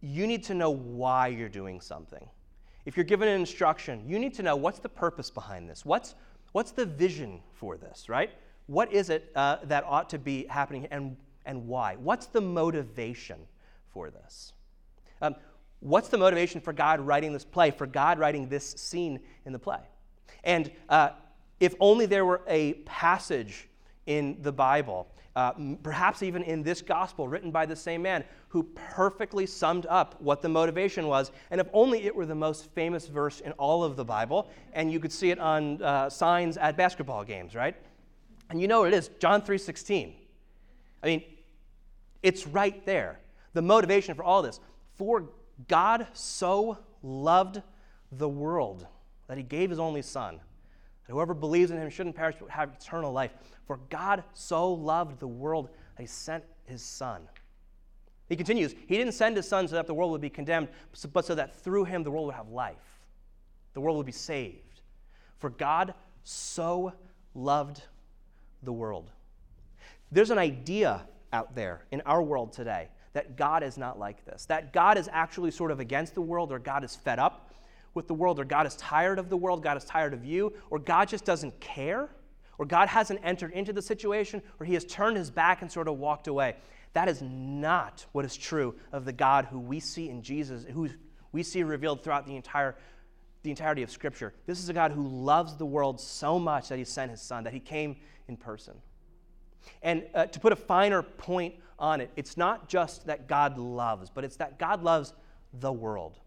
you 0.00 0.26
need 0.26 0.44
to 0.44 0.54
know 0.54 0.70
why 0.70 1.28
you're 1.28 1.48
doing 1.48 1.80
something. 1.80 2.28
If 2.84 2.96
you're 2.96 3.04
given 3.04 3.28
an 3.28 3.40
instruction, 3.40 4.04
you 4.06 4.18
need 4.18 4.34
to 4.34 4.42
know 4.42 4.54
what's 4.54 4.78
the 4.78 4.88
purpose 4.88 5.30
behind 5.30 5.68
this? 5.68 5.84
What's, 5.84 6.14
what's 6.52 6.70
the 6.70 6.86
vision 6.86 7.40
for 7.52 7.76
this, 7.76 8.08
right? 8.08 8.30
What 8.66 8.92
is 8.92 9.10
it 9.10 9.30
uh, 9.34 9.56
that 9.64 9.84
ought 9.84 10.10
to 10.10 10.18
be 10.18 10.46
happening 10.48 10.86
and, 10.90 11.16
and 11.44 11.66
why? 11.66 11.96
What's 11.96 12.26
the 12.26 12.40
motivation 12.40 13.38
for 13.88 14.10
this? 14.10 14.52
Um, 15.22 15.34
what's 15.80 16.08
the 16.08 16.18
motivation 16.18 16.60
for 16.60 16.72
God 16.72 17.00
writing 17.00 17.32
this 17.32 17.44
play, 17.44 17.70
for 17.70 17.86
God 17.86 18.18
writing 18.18 18.48
this 18.48 18.72
scene 18.72 19.20
in 19.44 19.52
the 19.52 19.58
play? 19.58 19.80
And 20.44 20.70
uh, 20.88 21.10
if 21.58 21.74
only 21.80 22.06
there 22.06 22.24
were 22.24 22.42
a 22.46 22.74
passage 22.84 23.68
in 24.06 24.36
the 24.42 24.52
Bible, 24.52 25.08
uh, 25.36 25.52
perhaps 25.82 26.22
even 26.22 26.42
in 26.42 26.62
this 26.62 26.80
gospel 26.80 27.28
written 27.28 27.50
by 27.50 27.66
the 27.66 27.76
same 27.76 28.00
man, 28.00 28.24
who 28.48 28.62
perfectly 28.74 29.44
summed 29.44 29.84
up 29.86 30.20
what 30.20 30.40
the 30.40 30.48
motivation 30.48 31.06
was. 31.06 31.30
And 31.50 31.60
if 31.60 31.68
only 31.74 32.06
it 32.06 32.16
were 32.16 32.24
the 32.24 32.34
most 32.34 32.70
famous 32.70 33.06
verse 33.06 33.40
in 33.40 33.52
all 33.52 33.84
of 33.84 33.96
the 33.96 34.04
Bible, 34.04 34.50
and 34.72 34.90
you 34.90 34.98
could 34.98 35.12
see 35.12 35.30
it 35.30 35.38
on 35.38 35.82
uh, 35.82 36.08
signs 36.08 36.56
at 36.56 36.78
basketball 36.78 37.22
games, 37.22 37.54
right? 37.54 37.76
And 38.48 38.58
you 38.60 38.66
know 38.66 38.80
what 38.80 38.94
it 38.94 38.96
is 38.96 39.10
John 39.18 39.42
3:16. 39.42 40.14
I 41.02 41.06
mean, 41.06 41.22
it's 42.22 42.46
right 42.46 42.84
there. 42.86 43.20
The 43.52 43.62
motivation 43.62 44.14
for 44.14 44.24
all 44.24 44.40
this. 44.40 44.58
For 44.94 45.28
God 45.68 46.06
so 46.14 46.78
loved 47.02 47.60
the 48.10 48.28
world 48.28 48.86
that 49.26 49.36
he 49.36 49.42
gave 49.42 49.68
his 49.68 49.78
only 49.78 50.00
son. 50.00 50.40
That 51.06 51.12
whoever 51.12 51.34
believes 51.34 51.70
in 51.70 51.78
him 51.78 51.90
shouldn't 51.90 52.16
perish 52.16 52.36
but 52.38 52.50
have 52.50 52.72
eternal 52.80 53.12
life. 53.12 53.32
For 53.66 53.78
God 53.90 54.24
so 54.32 54.72
loved 54.72 55.20
the 55.20 55.28
world 55.28 55.68
that 55.96 56.02
he 56.02 56.06
sent 56.06 56.44
his 56.64 56.82
son. 56.82 57.22
He 58.28 58.36
continues, 58.36 58.74
He 58.86 58.96
didn't 58.96 59.14
send 59.14 59.36
His 59.36 59.48
Son 59.48 59.68
so 59.68 59.76
that 59.76 59.86
the 59.86 59.94
world 59.94 60.10
would 60.12 60.20
be 60.20 60.30
condemned, 60.30 60.68
but 61.12 61.24
so 61.24 61.34
that 61.34 61.54
through 61.54 61.84
Him 61.84 62.02
the 62.02 62.10
world 62.10 62.26
would 62.26 62.34
have 62.34 62.48
life. 62.48 62.76
The 63.74 63.80
world 63.80 63.96
would 63.96 64.06
be 64.06 64.12
saved. 64.12 64.80
For 65.38 65.50
God 65.50 65.94
so 66.24 66.92
loved 67.34 67.82
the 68.62 68.72
world. 68.72 69.10
There's 70.10 70.30
an 70.30 70.38
idea 70.38 71.06
out 71.32 71.54
there 71.54 71.84
in 71.90 72.00
our 72.02 72.22
world 72.22 72.52
today 72.52 72.88
that 73.12 73.36
God 73.36 73.62
is 73.62 73.78
not 73.78 73.98
like 73.98 74.24
this, 74.24 74.44
that 74.46 74.72
God 74.72 74.98
is 74.98 75.08
actually 75.12 75.50
sort 75.50 75.70
of 75.70 75.80
against 75.80 76.14
the 76.14 76.20
world, 76.20 76.52
or 76.52 76.58
God 76.58 76.84
is 76.84 76.96
fed 76.96 77.18
up 77.18 77.45
with 77.96 78.06
the 78.06 78.14
world, 78.14 78.38
or 78.38 78.44
God 78.44 78.66
is 78.66 78.76
tired 78.76 79.18
of 79.18 79.28
the 79.28 79.36
world, 79.36 79.62
God 79.62 79.76
is 79.76 79.84
tired 79.84 80.14
of 80.14 80.24
you, 80.24 80.52
or 80.70 80.78
God 80.78 81.08
just 81.08 81.24
doesn't 81.24 81.58
care, 81.58 82.08
or 82.58 82.66
God 82.66 82.88
hasn't 82.88 83.20
entered 83.24 83.52
into 83.52 83.72
the 83.72 83.82
situation, 83.82 84.42
or 84.60 84.66
he 84.66 84.74
has 84.74 84.84
turned 84.84 85.16
his 85.16 85.30
back 85.30 85.62
and 85.62 85.72
sort 85.72 85.88
of 85.88 85.98
walked 85.98 86.28
away. 86.28 86.56
That 86.92 87.08
is 87.08 87.20
not 87.22 88.06
what 88.12 88.24
is 88.24 88.36
true 88.36 88.74
of 88.92 89.04
the 89.04 89.12
God 89.12 89.46
who 89.46 89.58
we 89.58 89.80
see 89.80 90.08
in 90.08 90.22
Jesus, 90.22 90.64
who 90.70 90.88
we 91.32 91.42
see 91.42 91.62
revealed 91.62 92.04
throughout 92.04 92.26
the 92.26 92.36
entire 92.36 92.76
the 93.42 93.50
entirety 93.50 93.84
of 93.84 93.90
Scripture. 93.90 94.34
This 94.46 94.58
is 94.58 94.68
a 94.68 94.72
God 94.72 94.90
who 94.90 95.06
loves 95.06 95.56
the 95.56 95.66
world 95.66 96.00
so 96.00 96.36
much 96.36 96.68
that 96.68 96.78
he 96.78 96.84
sent 96.84 97.12
his 97.12 97.22
son, 97.22 97.44
that 97.44 97.52
he 97.52 97.60
came 97.60 97.94
in 98.26 98.36
person. 98.36 98.74
And 99.82 100.04
uh, 100.14 100.26
to 100.26 100.40
put 100.40 100.52
a 100.52 100.56
finer 100.56 101.02
point 101.02 101.54
on 101.78 102.00
it. 102.00 102.10
It's 102.16 102.36
not 102.36 102.68
just 102.68 103.06
that 103.06 103.28
God 103.28 103.58
loves, 103.58 104.10
but 104.10 104.24
it's 104.24 104.36
that 104.36 104.58
God 104.58 104.82
loves 104.82 105.12
the 105.52 105.72
world. 105.72 106.18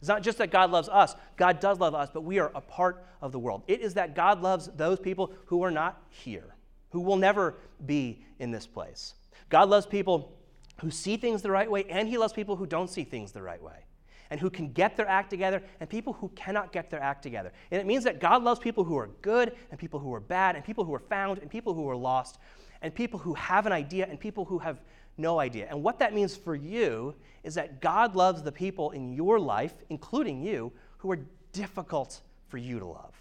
It's 0.00 0.08
not 0.08 0.22
just 0.22 0.38
that 0.38 0.50
God 0.50 0.70
loves 0.70 0.88
us, 0.88 1.14
God 1.36 1.60
does 1.60 1.78
love 1.78 1.94
us, 1.94 2.08
but 2.12 2.22
we 2.22 2.38
are 2.38 2.50
a 2.54 2.60
part 2.60 3.04
of 3.20 3.32
the 3.32 3.38
world. 3.38 3.62
It 3.68 3.80
is 3.80 3.94
that 3.94 4.14
God 4.14 4.40
loves 4.40 4.68
those 4.74 4.98
people 4.98 5.32
who 5.46 5.62
are 5.62 5.70
not 5.70 6.02
here, 6.08 6.56
who 6.90 7.00
will 7.00 7.16
never 7.16 7.56
be 7.84 8.24
in 8.38 8.50
this 8.50 8.66
place. 8.66 9.14
God 9.50 9.68
loves 9.68 9.86
people 9.86 10.36
who 10.80 10.90
see 10.90 11.18
things 11.18 11.42
the 11.42 11.50
right 11.50 11.70
way, 11.70 11.84
and 11.90 12.08
He 12.08 12.16
loves 12.16 12.32
people 12.32 12.56
who 12.56 12.66
don't 12.66 12.88
see 12.88 13.04
things 13.04 13.32
the 13.32 13.42
right 13.42 13.62
way. 13.62 13.84
and 14.30 14.38
who 14.38 14.48
can 14.48 14.72
get 14.72 14.96
their 14.96 15.08
act 15.08 15.28
together 15.28 15.62
and 15.80 15.88
people 15.90 16.12
who 16.14 16.28
cannot 16.30 16.72
get 16.72 16.88
their 16.88 17.02
act 17.02 17.22
together. 17.22 17.52
And 17.70 17.80
it 17.80 17.86
means 17.86 18.04
that 18.04 18.20
God 18.20 18.42
loves 18.42 18.60
people 18.60 18.84
who 18.84 18.96
are 18.96 19.08
good 19.22 19.52
and 19.70 19.78
people 19.78 19.98
who 19.98 20.14
are 20.14 20.20
bad 20.20 20.56
and 20.56 20.64
people 20.64 20.84
who 20.84 20.94
are 20.94 21.00
found 21.00 21.38
and 21.40 21.50
people 21.50 21.74
who 21.74 21.88
are 21.88 21.96
lost 21.96 22.38
and 22.80 22.94
people 22.94 23.18
who 23.18 23.34
have 23.34 23.66
an 23.66 23.72
idea 23.72 24.06
and 24.08 24.18
people 24.18 24.44
who 24.44 24.58
have 24.58 24.80
no 25.16 25.38
idea. 25.38 25.66
And 25.68 25.82
what 25.82 25.98
that 25.98 26.14
means 26.14 26.36
for 26.36 26.54
you 26.54 27.14
is 27.42 27.54
that 27.54 27.80
God 27.80 28.14
loves 28.14 28.42
the 28.42 28.52
people 28.52 28.90
in 28.90 29.12
your 29.12 29.38
life, 29.38 29.74
including 29.88 30.42
you, 30.42 30.72
who 30.98 31.10
are 31.10 31.20
difficult 31.52 32.20
for 32.48 32.58
you 32.58 32.78
to 32.78 32.86
love. 32.86 33.14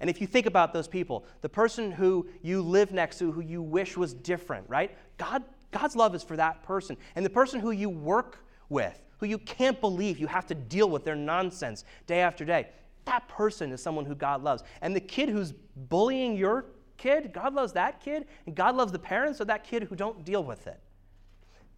And 0.00 0.08
if 0.08 0.20
you 0.20 0.26
think 0.26 0.46
about 0.46 0.72
those 0.72 0.88
people, 0.88 1.24
the 1.40 1.48
person 1.48 1.90
who 1.90 2.28
you 2.42 2.62
live 2.62 2.92
next 2.92 3.18
to, 3.18 3.32
who 3.32 3.40
you 3.40 3.62
wish 3.62 3.96
was 3.96 4.14
different, 4.14 4.68
right? 4.68 4.96
God, 5.16 5.42
God's 5.70 5.96
love 5.96 6.14
is 6.14 6.22
for 6.22 6.36
that 6.36 6.62
person. 6.62 6.96
And 7.16 7.24
the 7.24 7.30
person 7.30 7.60
who 7.60 7.72
you 7.72 7.88
work 7.88 8.44
with, 8.68 9.00
who 9.18 9.26
you 9.26 9.38
can't 9.38 9.80
believe 9.80 10.18
you 10.18 10.28
have 10.28 10.46
to 10.46 10.54
deal 10.54 10.88
with 10.88 11.04
their 11.04 11.16
nonsense 11.16 11.84
day 12.06 12.20
after 12.20 12.44
day, 12.44 12.68
that 13.06 13.26
person 13.28 13.72
is 13.72 13.82
someone 13.82 14.04
who 14.04 14.14
God 14.14 14.42
loves. 14.44 14.62
And 14.82 14.94
the 14.94 15.00
kid 15.00 15.28
who's 15.28 15.52
bullying 15.76 16.36
your 16.36 16.66
kid, 16.96 17.32
God 17.32 17.54
loves 17.54 17.72
that 17.72 18.00
kid, 18.00 18.26
and 18.46 18.54
God 18.54 18.76
loves 18.76 18.92
the 18.92 18.98
parents 18.98 19.40
of 19.40 19.46
that 19.48 19.64
kid 19.64 19.84
who 19.84 19.96
don't 19.96 20.24
deal 20.24 20.44
with 20.44 20.66
it. 20.66 20.78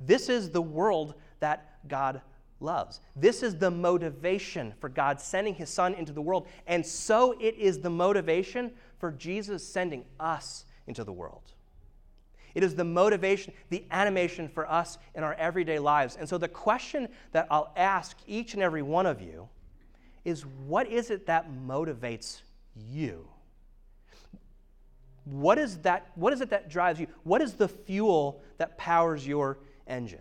This 0.00 0.28
is 0.28 0.50
the 0.50 0.62
world 0.62 1.14
that 1.40 1.86
God 1.88 2.22
loves. 2.60 3.00
This 3.16 3.42
is 3.42 3.56
the 3.56 3.70
motivation 3.70 4.74
for 4.80 4.88
God 4.88 5.20
sending 5.20 5.54
his 5.54 5.70
son 5.70 5.94
into 5.94 6.12
the 6.12 6.22
world. 6.22 6.46
And 6.66 6.84
so 6.84 7.32
it 7.40 7.56
is 7.56 7.80
the 7.80 7.90
motivation 7.90 8.72
for 8.98 9.12
Jesus 9.12 9.66
sending 9.66 10.04
us 10.18 10.64
into 10.86 11.04
the 11.04 11.12
world. 11.12 11.52
It 12.54 12.64
is 12.64 12.74
the 12.74 12.84
motivation, 12.84 13.52
the 13.68 13.84
animation 13.90 14.48
for 14.48 14.70
us 14.70 14.98
in 15.14 15.22
our 15.22 15.34
everyday 15.34 15.78
lives. 15.78 16.16
And 16.16 16.28
so 16.28 16.36
the 16.36 16.48
question 16.48 17.08
that 17.32 17.46
I'll 17.50 17.72
ask 17.76 18.16
each 18.26 18.54
and 18.54 18.62
every 18.62 18.82
one 18.82 19.06
of 19.06 19.20
you 19.22 19.48
is 20.24 20.44
what 20.44 20.88
is 20.88 21.10
it 21.10 21.26
that 21.26 21.50
motivates 21.50 22.42
you? 22.76 23.26
What 25.24 25.58
is 25.58 25.78
that 25.78 26.10
what 26.16 26.32
is 26.32 26.40
it 26.40 26.50
that 26.50 26.68
drives 26.68 26.98
you? 26.98 27.06
What 27.22 27.40
is 27.40 27.54
the 27.54 27.68
fuel 27.68 28.42
that 28.58 28.76
powers 28.76 29.26
your 29.26 29.58
engine? 29.90 30.20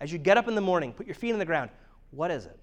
As 0.00 0.12
you 0.12 0.18
get 0.18 0.36
up 0.36 0.46
in 0.48 0.54
the 0.54 0.60
morning, 0.60 0.92
put 0.92 1.06
your 1.06 1.14
feet 1.14 1.32
on 1.32 1.38
the 1.38 1.44
ground, 1.44 1.70
what 2.10 2.30
is 2.30 2.46
it? 2.46 2.58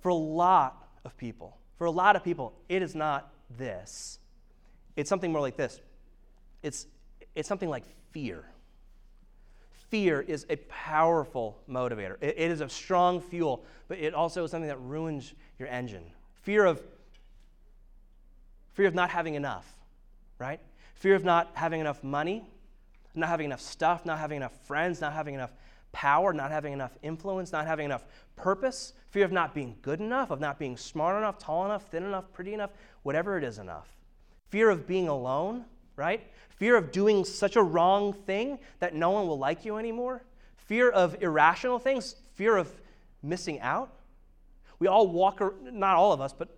For 0.00 0.08
a 0.08 0.14
lot 0.14 0.88
of 1.04 1.16
people, 1.16 1.56
for 1.76 1.84
a 1.84 1.90
lot 1.90 2.16
of 2.16 2.24
people, 2.24 2.54
it 2.68 2.82
is 2.82 2.94
not 2.94 3.32
this. 3.58 4.18
It's 4.96 5.08
something 5.08 5.32
more 5.32 5.40
like 5.40 5.56
this. 5.56 5.80
It's, 6.62 6.86
it's 7.34 7.48
something 7.48 7.68
like 7.68 7.84
fear. 8.12 8.44
Fear 9.90 10.20
is 10.20 10.46
a 10.48 10.56
powerful 10.56 11.58
motivator. 11.68 12.16
It, 12.20 12.36
it 12.38 12.50
is 12.50 12.60
a 12.60 12.68
strong 12.68 13.20
fuel, 13.20 13.64
but 13.88 13.98
it 13.98 14.14
also 14.14 14.44
is 14.44 14.50
something 14.50 14.68
that 14.68 14.80
ruins 14.80 15.34
your 15.58 15.68
engine. 15.68 16.04
Fear 16.42 16.66
of 16.66 16.82
fear 18.72 18.86
of 18.86 18.94
not 18.94 19.10
having 19.10 19.34
enough, 19.34 19.70
right? 20.38 20.60
Fear 20.94 21.16
of 21.16 21.24
not 21.24 21.50
having 21.54 21.80
enough 21.80 22.02
money, 22.02 22.49
not 23.14 23.28
having 23.28 23.46
enough 23.46 23.60
stuff, 23.60 24.06
not 24.06 24.18
having 24.18 24.36
enough 24.36 24.56
friends, 24.66 25.00
not 25.00 25.12
having 25.12 25.34
enough 25.34 25.52
power, 25.92 26.32
not 26.32 26.50
having 26.50 26.72
enough 26.72 26.96
influence, 27.02 27.52
not 27.52 27.66
having 27.66 27.84
enough 27.84 28.04
purpose, 28.36 28.92
fear 29.10 29.24
of 29.24 29.32
not 29.32 29.54
being 29.54 29.76
good 29.82 30.00
enough, 30.00 30.30
of 30.30 30.40
not 30.40 30.58
being 30.58 30.76
smart 30.76 31.16
enough, 31.16 31.38
tall 31.38 31.64
enough, 31.64 31.88
thin 31.90 32.04
enough, 32.04 32.32
pretty 32.32 32.54
enough, 32.54 32.70
whatever 33.02 33.36
it 33.36 33.44
is 33.44 33.58
enough. 33.58 33.88
Fear 34.50 34.70
of 34.70 34.86
being 34.86 35.08
alone, 35.08 35.64
right? 35.96 36.26
Fear 36.50 36.76
of 36.76 36.92
doing 36.92 37.24
such 37.24 37.56
a 37.56 37.62
wrong 37.62 38.12
thing 38.12 38.58
that 38.78 38.94
no 38.94 39.10
one 39.10 39.26
will 39.26 39.38
like 39.38 39.64
you 39.64 39.78
anymore. 39.78 40.22
Fear 40.56 40.90
of 40.90 41.20
irrational 41.22 41.78
things, 41.78 42.16
fear 42.34 42.56
of 42.56 42.70
missing 43.22 43.60
out. 43.60 43.92
We 44.78 44.86
all 44.86 45.08
walk, 45.08 45.42
not 45.62 45.96
all 45.96 46.12
of 46.12 46.20
us, 46.20 46.32
but 46.32 46.48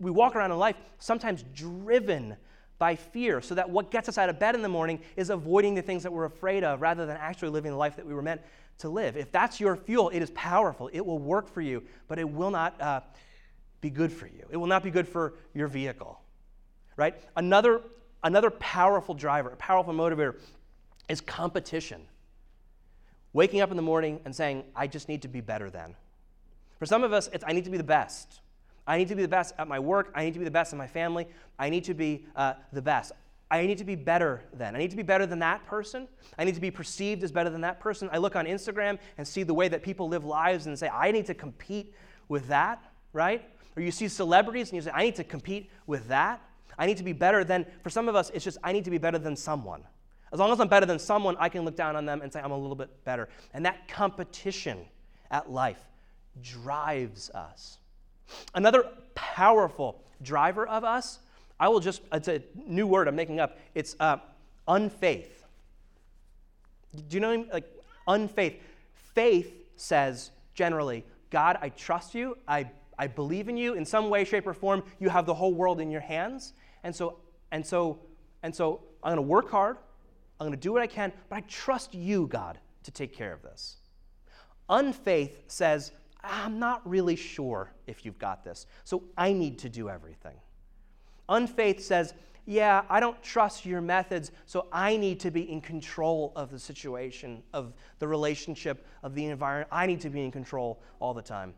we 0.00 0.10
walk 0.10 0.34
around 0.34 0.50
in 0.50 0.58
life 0.58 0.76
sometimes 0.98 1.44
driven 1.54 2.36
by 2.82 2.96
fear, 2.96 3.40
so 3.40 3.54
that 3.54 3.70
what 3.70 3.92
gets 3.92 4.08
us 4.08 4.18
out 4.18 4.28
of 4.28 4.40
bed 4.40 4.56
in 4.56 4.60
the 4.60 4.68
morning 4.68 4.98
is 5.14 5.30
avoiding 5.30 5.72
the 5.76 5.82
things 5.82 6.02
that 6.02 6.12
we're 6.12 6.24
afraid 6.24 6.64
of 6.64 6.82
rather 6.82 7.06
than 7.06 7.16
actually 7.16 7.48
living 7.48 7.70
the 7.70 7.76
life 7.76 7.94
that 7.94 8.04
we 8.04 8.12
were 8.12 8.22
meant 8.22 8.40
to 8.78 8.88
live. 8.88 9.16
If 9.16 9.30
that's 9.30 9.60
your 9.60 9.76
fuel, 9.76 10.08
it 10.08 10.20
is 10.20 10.32
powerful. 10.32 10.90
It 10.92 11.06
will 11.06 11.20
work 11.20 11.48
for 11.48 11.60
you, 11.60 11.84
but 12.08 12.18
it 12.18 12.28
will 12.28 12.50
not 12.50 12.80
uh, 12.82 13.02
be 13.80 13.88
good 13.88 14.12
for 14.12 14.26
you. 14.26 14.48
It 14.50 14.56
will 14.56 14.66
not 14.66 14.82
be 14.82 14.90
good 14.90 15.06
for 15.06 15.34
your 15.54 15.68
vehicle, 15.68 16.20
right? 16.96 17.14
Another, 17.36 17.82
another 18.24 18.50
powerful 18.50 19.14
driver, 19.14 19.50
a 19.50 19.56
powerful 19.56 19.94
motivator 19.94 20.40
is 21.08 21.20
competition. 21.20 22.02
Waking 23.32 23.60
up 23.60 23.70
in 23.70 23.76
the 23.76 23.82
morning 23.84 24.18
and 24.24 24.34
saying, 24.34 24.64
I 24.74 24.88
just 24.88 25.08
need 25.08 25.22
to 25.22 25.28
be 25.28 25.40
better 25.40 25.70
than. 25.70 25.94
For 26.80 26.86
some 26.86 27.04
of 27.04 27.12
us, 27.12 27.30
it's 27.32 27.44
I 27.46 27.52
need 27.52 27.62
to 27.62 27.70
be 27.70 27.78
the 27.78 27.84
best. 27.84 28.40
I 28.86 28.98
need 28.98 29.08
to 29.08 29.14
be 29.14 29.22
the 29.22 29.28
best 29.28 29.54
at 29.58 29.68
my 29.68 29.78
work. 29.78 30.12
I 30.14 30.24
need 30.24 30.34
to 30.34 30.38
be 30.38 30.44
the 30.44 30.50
best 30.50 30.72
in 30.72 30.78
my 30.78 30.86
family. 30.86 31.28
I 31.58 31.70
need 31.70 31.84
to 31.84 31.94
be 31.94 32.26
uh, 32.34 32.54
the 32.72 32.82
best. 32.82 33.12
I 33.50 33.66
need 33.66 33.78
to 33.78 33.84
be 33.84 33.96
better 33.96 34.42
than. 34.54 34.74
I 34.74 34.78
need 34.78 34.90
to 34.90 34.96
be 34.96 35.02
better 35.02 35.26
than 35.26 35.38
that 35.40 35.66
person. 35.66 36.08
I 36.38 36.44
need 36.44 36.54
to 36.54 36.60
be 36.60 36.70
perceived 36.70 37.22
as 37.22 37.30
better 37.30 37.50
than 37.50 37.60
that 37.60 37.80
person. 37.80 38.08
I 38.10 38.16
look 38.18 38.34
on 38.34 38.46
Instagram 38.46 38.98
and 39.18 39.28
see 39.28 39.42
the 39.42 39.52
way 39.52 39.68
that 39.68 39.82
people 39.82 40.08
live 40.08 40.24
lives 40.24 40.66
and 40.66 40.78
say, 40.78 40.88
I 40.88 41.12
need 41.12 41.26
to 41.26 41.34
compete 41.34 41.94
with 42.28 42.48
that, 42.48 42.82
right? 43.12 43.44
Or 43.76 43.82
you 43.82 43.90
see 43.90 44.08
celebrities 44.08 44.70
and 44.70 44.76
you 44.76 44.82
say, 44.82 44.90
I 44.94 45.04
need 45.04 45.16
to 45.16 45.24
compete 45.24 45.70
with 45.86 46.08
that. 46.08 46.40
I 46.78 46.86
need 46.86 46.96
to 46.96 47.04
be 47.04 47.12
better 47.12 47.44
than, 47.44 47.66
for 47.82 47.90
some 47.90 48.08
of 48.08 48.16
us, 48.16 48.30
it's 48.34 48.42
just, 48.44 48.56
I 48.64 48.72
need 48.72 48.84
to 48.84 48.90
be 48.90 48.98
better 48.98 49.18
than 49.18 49.36
someone. 49.36 49.82
As 50.32 50.38
long 50.38 50.50
as 50.50 50.58
I'm 50.58 50.68
better 50.68 50.86
than 50.86 50.98
someone, 50.98 51.36
I 51.38 51.50
can 51.50 51.66
look 51.66 51.76
down 51.76 51.94
on 51.94 52.06
them 52.06 52.22
and 52.22 52.32
say, 52.32 52.40
I'm 52.40 52.52
a 52.52 52.58
little 52.58 52.74
bit 52.74 53.04
better. 53.04 53.28
And 53.52 53.66
that 53.66 53.86
competition 53.86 54.78
at 55.30 55.50
life 55.50 55.84
drives 56.40 57.28
us. 57.30 57.78
Another 58.54 58.84
powerful 59.14 60.02
driver 60.22 60.66
of 60.66 60.84
us 60.84 61.18
I 61.62 61.68
will 61.68 61.78
just, 61.78 62.02
it's 62.12 62.26
a 62.26 62.42
new 62.66 62.88
word 62.88 63.06
I'm 63.06 63.14
making 63.14 63.38
up. 63.38 63.56
It's 63.76 63.94
uh, 64.00 64.16
unfaith. 64.66 65.44
Do 66.92 67.14
you 67.16 67.20
know, 67.20 67.46
like, 67.52 67.72
unfaith? 68.08 68.60
Faith 69.14 69.54
says 69.76 70.32
generally, 70.54 71.04
God, 71.30 71.58
I 71.62 71.68
trust 71.68 72.16
you. 72.16 72.36
I, 72.48 72.68
I 72.98 73.06
believe 73.06 73.48
in 73.48 73.56
you. 73.56 73.74
In 73.74 73.84
some 73.84 74.10
way, 74.10 74.24
shape, 74.24 74.44
or 74.44 74.54
form, 74.54 74.82
you 74.98 75.08
have 75.08 75.24
the 75.24 75.34
whole 75.34 75.54
world 75.54 75.80
in 75.80 75.88
your 75.88 76.00
hands. 76.00 76.52
And 76.82 76.94
so, 76.94 77.18
and 77.52 77.64
so, 77.64 78.00
and 78.42 78.52
so 78.52 78.80
I'm 79.04 79.14
going 79.14 79.24
to 79.24 79.30
work 79.30 79.48
hard. 79.48 79.76
I'm 80.40 80.48
going 80.48 80.58
to 80.58 80.60
do 80.60 80.72
what 80.72 80.82
I 80.82 80.88
can, 80.88 81.12
but 81.28 81.36
I 81.36 81.40
trust 81.42 81.94
you, 81.94 82.26
God, 82.26 82.58
to 82.82 82.90
take 82.90 83.14
care 83.14 83.32
of 83.32 83.42
this. 83.42 83.76
Unfaith 84.68 85.44
says, 85.46 85.92
I'm 86.24 86.58
not 86.58 86.88
really 86.88 87.16
sure 87.16 87.72
if 87.86 88.04
you've 88.04 88.18
got 88.18 88.44
this, 88.44 88.66
so 88.84 89.04
I 89.16 89.32
need 89.32 89.58
to 89.60 89.68
do 89.68 89.88
everything. 89.88 90.36
Unfaith 91.28 91.80
says, 91.80 92.14
yeah, 92.44 92.82
I 92.90 92.98
don't 92.98 93.22
trust 93.22 93.64
your 93.64 93.80
methods, 93.80 94.32
so 94.46 94.66
I 94.72 94.96
need 94.96 95.20
to 95.20 95.30
be 95.30 95.50
in 95.50 95.60
control 95.60 96.32
of 96.34 96.50
the 96.50 96.58
situation, 96.58 97.42
of 97.52 97.72
the 98.00 98.08
relationship, 98.08 98.86
of 99.02 99.14
the 99.14 99.26
environment. 99.26 99.68
I 99.70 99.86
need 99.86 100.00
to 100.00 100.10
be 100.10 100.24
in 100.24 100.32
control 100.32 100.82
all 100.98 101.14
the 101.14 101.22
time. 101.22 101.54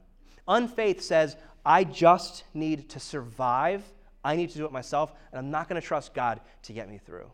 Unfaith 0.46 1.00
says, 1.00 1.36
I 1.64 1.84
just 1.84 2.44
need 2.52 2.90
to 2.90 3.00
survive. 3.00 3.82
I 4.22 4.36
need 4.36 4.50
to 4.50 4.58
do 4.58 4.66
it 4.66 4.72
myself, 4.72 5.12
and 5.32 5.38
I'm 5.38 5.50
not 5.50 5.68
going 5.68 5.80
to 5.80 5.86
trust 5.86 6.12
God 6.14 6.40
to 6.64 6.72
get 6.72 6.88
me 6.90 6.98
through. 6.98 7.30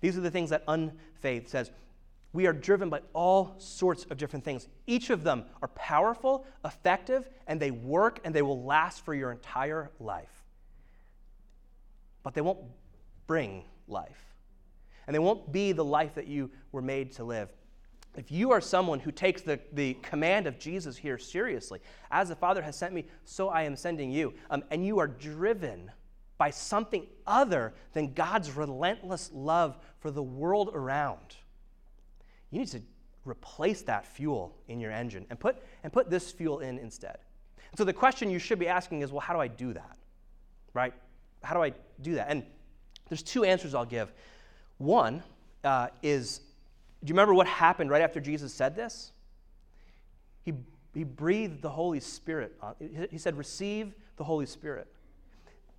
These 0.00 0.16
are 0.16 0.22
the 0.22 0.30
things 0.30 0.50
that 0.50 0.64
unfaith 0.66 1.48
says. 1.48 1.70
We 2.34 2.46
are 2.46 2.52
driven 2.52 2.90
by 2.90 3.00
all 3.14 3.54
sorts 3.56 4.04
of 4.10 4.18
different 4.18 4.44
things. 4.44 4.68
Each 4.86 5.08
of 5.08 5.24
them 5.24 5.44
are 5.62 5.68
powerful, 5.68 6.44
effective, 6.64 7.30
and 7.46 7.58
they 7.58 7.70
work 7.70 8.20
and 8.24 8.34
they 8.34 8.42
will 8.42 8.62
last 8.62 9.02
for 9.06 9.14
your 9.14 9.32
entire 9.32 9.90
life 9.98 10.44
but 12.24 12.34
they 12.34 12.40
won't 12.40 12.58
bring 13.28 13.62
life. 13.86 14.34
And 15.06 15.14
they 15.14 15.20
won't 15.20 15.52
be 15.52 15.70
the 15.70 15.84
life 15.84 16.14
that 16.14 16.26
you 16.26 16.50
were 16.72 16.82
made 16.82 17.12
to 17.12 17.24
live. 17.24 17.50
If 18.16 18.32
you 18.32 18.50
are 18.50 18.60
someone 18.60 18.98
who 18.98 19.12
takes 19.12 19.42
the, 19.42 19.60
the 19.72 19.94
command 19.94 20.46
of 20.46 20.58
Jesus 20.58 20.96
here 20.96 21.18
seriously, 21.18 21.80
as 22.10 22.30
the 22.30 22.36
Father 22.36 22.62
has 22.62 22.76
sent 22.76 22.94
me, 22.94 23.04
so 23.24 23.48
I 23.48 23.62
am 23.62 23.76
sending 23.76 24.10
you, 24.10 24.34
um, 24.50 24.64
and 24.70 24.84
you 24.84 24.98
are 24.98 25.06
driven 25.06 25.90
by 26.38 26.50
something 26.50 27.06
other 27.26 27.74
than 27.92 28.14
God's 28.14 28.50
relentless 28.52 29.30
love 29.32 29.78
for 29.98 30.10
the 30.10 30.22
world 30.22 30.70
around, 30.72 31.36
you 32.50 32.58
need 32.58 32.68
to 32.68 32.82
replace 33.24 33.82
that 33.82 34.06
fuel 34.06 34.54
in 34.68 34.80
your 34.80 34.90
engine 34.90 35.26
and 35.30 35.40
put, 35.40 35.56
and 35.82 35.92
put 35.92 36.10
this 36.10 36.30
fuel 36.30 36.60
in 36.60 36.78
instead. 36.78 37.18
so 37.76 37.84
the 37.84 37.92
question 37.92 38.30
you 38.30 38.38
should 38.38 38.58
be 38.58 38.68
asking 38.68 39.02
is 39.02 39.10
well, 39.10 39.20
how 39.20 39.34
do 39.34 39.40
I 39.40 39.48
do 39.48 39.72
that? 39.72 39.96
Right? 40.74 40.94
how 41.44 41.54
do 41.54 41.62
I 41.62 41.72
do 42.00 42.14
that? 42.14 42.28
And 42.28 42.42
there's 43.08 43.22
two 43.22 43.44
answers 43.44 43.74
I'll 43.74 43.84
give. 43.84 44.12
One 44.78 45.22
uh, 45.62 45.88
is 46.02 46.40
do 47.04 47.10
you 47.10 47.14
remember 47.14 47.34
what 47.34 47.46
happened 47.46 47.90
right 47.90 48.00
after 48.00 48.18
Jesus 48.18 48.52
said 48.52 48.74
this? 48.74 49.12
He, 50.42 50.54
he 50.94 51.04
breathed 51.04 51.60
the 51.60 51.68
Holy 51.68 52.00
Spirit. 52.00 52.54
On, 52.62 52.74
he 53.10 53.18
said, 53.18 53.36
Receive 53.36 53.92
the 54.16 54.24
Holy 54.24 54.46
Spirit. 54.46 54.86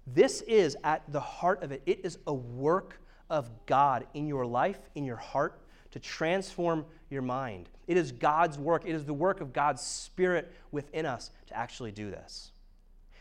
This 0.05 0.41
is 0.41 0.77
at 0.83 1.01
the 1.11 1.19
heart 1.19 1.63
of 1.63 1.71
it. 1.71 1.81
It 1.87 2.01
is 2.03 2.19
a 2.27 2.33
work 2.33 3.01
of 3.31 3.49
God 3.65 4.05
in 4.13 4.27
your 4.27 4.45
life, 4.45 4.77
in 4.93 5.03
your 5.03 5.15
heart, 5.15 5.59
to 5.95 5.99
transform 6.01 6.83
your 7.09 7.21
mind. 7.21 7.69
It 7.87 7.95
is 7.95 8.11
God's 8.11 8.59
work, 8.59 8.83
it 8.85 8.93
is 8.93 9.05
the 9.05 9.13
work 9.13 9.39
of 9.39 9.53
God's 9.53 9.81
Spirit 9.81 10.53
within 10.71 11.05
us 11.05 11.31
to 11.47 11.57
actually 11.57 11.93
do 11.93 12.11
this. 12.11 12.51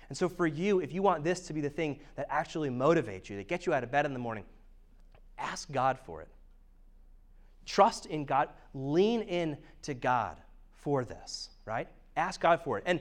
And 0.09 0.19
so, 0.19 0.29
for 0.29 0.45
you, 0.45 0.81
if 0.81 0.93
you 0.93 1.01
want 1.01 1.23
this 1.23 1.39
to 1.47 1.53
be 1.53 1.61
the 1.61 1.71
thing 1.71 2.01
that 2.17 2.27
actually 2.29 2.71
motivates 2.71 3.29
you, 3.29 3.37
that 3.37 3.47
gets 3.47 3.65
you 3.65 3.73
out 3.73 3.85
of 3.85 3.93
bed 3.93 4.07
in 4.07 4.13
the 4.13 4.19
morning, 4.19 4.45
ask 5.39 5.71
God 5.71 6.01
for 6.05 6.21
it. 6.21 6.27
Trust 7.65 8.07
in 8.07 8.25
God. 8.25 8.49
Lean 8.75 9.23
in 9.23 9.57
to 9.83 9.95
God 9.95 10.37
for 10.73 11.05
this, 11.05 11.51
right? 11.67 11.87
Ask 12.17 12.41
God 12.41 12.61
for 12.61 12.79
it. 12.79 12.83
And 12.87 13.01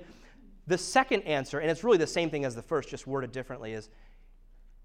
the 0.68 0.78
second 0.78 1.24
answer, 1.24 1.58
and 1.58 1.72
it's 1.72 1.84
really 1.84 1.98
the 1.98 2.06
same 2.06 2.30
thing 2.30 2.46
as 2.46 2.54
the 2.54 2.62
first, 2.62 2.90
just 2.90 3.08
worded 3.08 3.32
differently, 3.32 3.74
is 3.74 3.90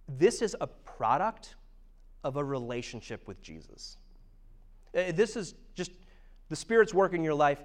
this 0.09 0.41
is 0.41 0.57
a 0.63 0.67
product 0.67 1.57
of 2.25 2.37
a 2.37 2.43
relationship 2.43 3.29
with 3.29 3.43
Jesus. 3.43 3.99
Uh, 4.95 5.13
this 5.13 5.37
is 5.37 5.55
just 5.75 5.93
the 6.49 6.57
Spirit's 6.57 6.95
work 6.95 7.13
in 7.13 7.23
your 7.23 7.35
life, 7.35 7.63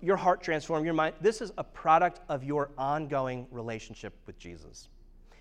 your 0.00 0.16
heart 0.16 0.42
transformed, 0.42 0.84
your 0.84 0.94
mind. 0.94 1.14
This 1.20 1.40
is 1.40 1.52
a 1.58 1.64
product 1.64 2.20
of 2.28 2.44
your 2.44 2.70
ongoing 2.76 3.46
relationship 3.50 4.14
with 4.26 4.38
Jesus. 4.38 4.88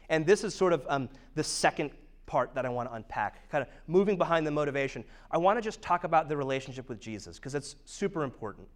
And 0.10 0.26
this 0.26 0.44
is 0.44 0.54
sort 0.54 0.74
of 0.74 0.86
um, 0.90 1.10
the 1.36 1.44
second 1.44 1.92
part 2.26 2.56
that 2.56 2.66
I 2.66 2.70
want 2.70 2.90
to 2.90 2.96
unpack, 2.96 3.50
kind 3.50 3.62
of 3.62 3.68
moving 3.88 4.18
behind 4.18 4.48
the 4.48 4.52
motivation. 4.52 5.04
I 5.32 5.38
want 5.38 5.58
to 5.58 5.62
just 5.62 5.82
talk 5.82 6.04
about 6.04 6.30
the 6.30 6.38
relationship 6.38 6.90
with 6.90 7.00
Jesus 7.00 7.38
because 7.38 7.56
it's 7.56 7.76
super 7.86 8.24
important. 8.24 8.68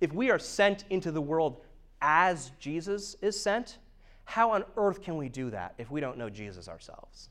If 0.00 0.12
we 0.12 0.30
are 0.30 0.38
sent 0.38 0.84
into 0.90 1.10
the 1.10 1.20
world 1.20 1.62
as 2.00 2.52
Jesus 2.58 3.16
is 3.22 3.38
sent, 3.40 3.78
how 4.24 4.52
on 4.52 4.64
earth 4.76 5.02
can 5.02 5.16
we 5.16 5.28
do 5.28 5.50
that 5.50 5.74
if 5.78 5.90
we 5.90 6.00
don't 6.00 6.18
know 6.18 6.30
Jesus 6.30 6.68
ourselves? 6.68 7.28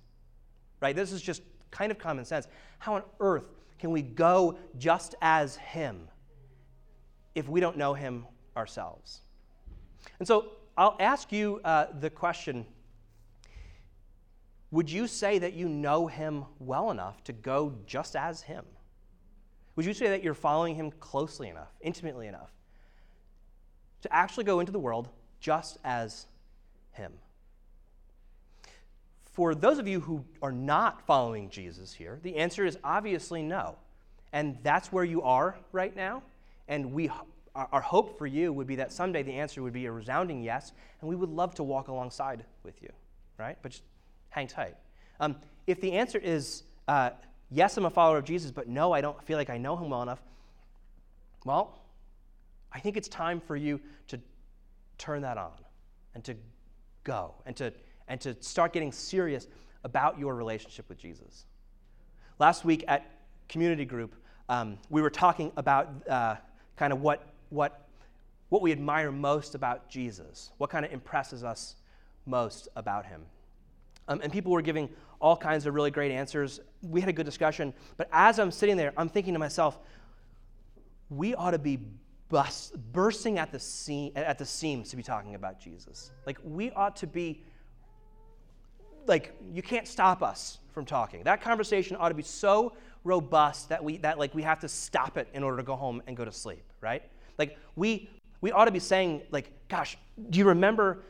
Right? 0.81 0.95
This 0.95 1.11
is 1.11 1.21
just 1.21 1.41
kind 1.71 1.91
of 1.91 1.97
common 1.97 2.25
sense. 2.25 2.47
How 2.79 2.95
on 2.95 3.03
earth 3.19 3.45
can 3.79 3.91
we 3.91 4.01
go 4.01 4.57
just 4.77 5.15
as 5.21 5.55
Him 5.55 6.07
if 7.33 7.49
we 7.49 7.59
don't 7.59 7.77
know 7.77 7.93
Him 7.93 8.27
ourselves? 8.55 9.21
And 10.19 10.27
so 10.27 10.51
I'll 10.77 10.97
ask 10.99 11.31
you 11.31 11.61
uh, 11.63 11.87
the 11.99 12.09
question 12.09 12.65
Would 14.71 14.91
you 14.91 15.07
say 15.07 15.39
that 15.39 15.53
you 15.53 15.67
know 15.67 16.07
Him 16.07 16.45
well 16.59 16.91
enough 16.91 17.23
to 17.25 17.33
go 17.33 17.73
just 17.85 18.15
as 18.15 18.41
Him? 18.41 18.65
Would 19.75 19.85
you 19.85 19.93
say 19.93 20.09
that 20.09 20.23
you're 20.23 20.33
following 20.33 20.75
Him 20.75 20.91
closely 20.99 21.49
enough, 21.49 21.71
intimately 21.81 22.27
enough, 22.27 22.51
to 24.01 24.13
actually 24.13 24.43
go 24.43 24.59
into 24.59 24.71
the 24.71 24.79
world 24.79 25.09
just 25.39 25.77
as 25.83 26.27
Him? 26.91 27.13
For 29.31 29.55
those 29.55 29.79
of 29.79 29.87
you 29.87 30.01
who 30.01 30.25
are 30.41 30.51
not 30.51 31.05
following 31.05 31.49
Jesus 31.49 31.93
here, 31.93 32.19
the 32.21 32.35
answer 32.35 32.65
is 32.65 32.77
obviously 32.83 33.41
no. 33.41 33.75
And 34.33 34.57
that's 34.63 34.91
where 34.91 35.03
you 35.03 35.21
are 35.21 35.57
right 35.71 35.95
now. 35.95 36.23
And 36.67 36.93
we, 36.93 37.09
our 37.55 37.81
hope 37.81 38.17
for 38.17 38.27
you 38.27 38.51
would 38.53 38.67
be 38.67 38.75
that 38.75 38.91
someday 38.91 39.23
the 39.23 39.33
answer 39.33 39.61
would 39.61 39.73
be 39.73 39.85
a 39.85 39.91
resounding 39.91 40.41
yes, 40.41 40.73
and 40.99 41.09
we 41.09 41.15
would 41.15 41.29
love 41.29 41.55
to 41.55 41.63
walk 41.63 41.87
alongside 41.87 42.45
with 42.63 42.81
you, 42.81 42.89
right? 43.37 43.57
But 43.61 43.71
just 43.71 43.83
hang 44.29 44.47
tight. 44.47 44.75
Um, 45.19 45.35
if 45.67 45.79
the 45.79 45.93
answer 45.93 46.17
is 46.17 46.63
uh, 46.87 47.11
yes, 47.51 47.77
I'm 47.77 47.85
a 47.85 47.89
follower 47.89 48.17
of 48.17 48.25
Jesus, 48.25 48.51
but 48.51 48.67
no, 48.67 48.91
I 48.91 49.01
don't 49.01 49.21
feel 49.23 49.37
like 49.37 49.49
I 49.49 49.57
know 49.57 49.77
him 49.77 49.89
well 49.89 50.01
enough, 50.01 50.21
well, 51.45 51.79
I 52.71 52.79
think 52.79 52.97
it's 52.97 53.07
time 53.07 53.41
for 53.41 53.55
you 53.55 53.79
to 54.07 54.19
turn 54.97 55.21
that 55.21 55.37
on 55.37 55.53
and 56.15 56.23
to 56.23 56.35
go 57.03 57.33
and 57.45 57.55
to 57.57 57.73
and 58.11 58.19
to 58.19 58.35
start 58.41 58.73
getting 58.73 58.91
serious 58.91 59.47
about 59.85 60.19
your 60.19 60.35
relationship 60.35 60.87
with 60.89 60.97
Jesus. 60.97 61.45
Last 62.39 62.65
week 62.65 62.83
at 62.89 63.09
community 63.47 63.85
group, 63.85 64.13
um, 64.49 64.77
we 64.89 65.01
were 65.01 65.09
talking 65.09 65.49
about 65.55 65.87
uh, 66.09 66.35
kind 66.75 66.91
of 66.91 66.99
what, 66.99 67.25
what, 67.51 67.87
what 68.49 68.61
we 68.61 68.73
admire 68.73 69.13
most 69.13 69.55
about 69.55 69.87
Jesus, 69.87 70.51
what 70.57 70.69
kind 70.69 70.83
of 70.83 70.91
impresses 70.91 71.45
us 71.45 71.77
most 72.25 72.67
about 72.75 73.05
him. 73.05 73.21
Um, 74.09 74.19
and 74.21 74.29
people 74.29 74.51
were 74.51 74.61
giving 74.61 74.89
all 75.21 75.37
kinds 75.37 75.65
of 75.65 75.73
really 75.73 75.91
great 75.91 76.11
answers. 76.11 76.59
We 76.81 76.99
had 76.99 77.07
a 77.07 77.13
good 77.13 77.25
discussion, 77.25 77.73
but 77.95 78.09
as 78.11 78.39
I'm 78.39 78.51
sitting 78.51 78.75
there, 78.75 78.91
I'm 78.97 79.07
thinking 79.07 79.31
to 79.35 79.39
myself, 79.39 79.79
we 81.09 81.33
ought 81.33 81.51
to 81.51 81.59
be 81.59 81.79
bust, 82.27 82.75
bursting 82.91 83.39
at 83.39 83.53
the, 83.53 83.59
seam, 83.59 84.11
at 84.17 84.37
the 84.37 84.45
seams 84.45 84.89
to 84.89 84.97
be 84.97 85.03
talking 85.03 85.35
about 85.35 85.61
Jesus. 85.61 86.11
Like, 86.25 86.39
we 86.43 86.71
ought 86.71 86.97
to 86.97 87.07
be 87.07 87.43
like 89.07 89.33
you 89.51 89.61
can't 89.61 89.87
stop 89.87 90.21
us 90.21 90.59
from 90.73 90.85
talking. 90.85 91.23
That 91.23 91.41
conversation 91.41 91.97
ought 91.99 92.09
to 92.09 92.15
be 92.15 92.23
so 92.23 92.73
robust 93.03 93.69
that 93.69 93.83
we 93.83 93.97
that 93.97 94.19
like 94.19 94.33
we 94.33 94.43
have 94.43 94.59
to 94.59 94.67
stop 94.67 95.17
it 95.17 95.27
in 95.33 95.43
order 95.43 95.57
to 95.57 95.63
go 95.63 95.75
home 95.75 96.01
and 96.07 96.15
go 96.15 96.25
to 96.25 96.31
sleep, 96.31 96.63
right? 96.81 97.03
Like 97.37 97.57
we 97.75 98.09
we 98.41 98.51
ought 98.51 98.65
to 98.65 98.71
be 98.71 98.79
saying 98.79 99.23
like, 99.31 99.51
gosh, 99.67 99.97
do 100.29 100.39
you 100.39 100.45
remember 100.45 101.03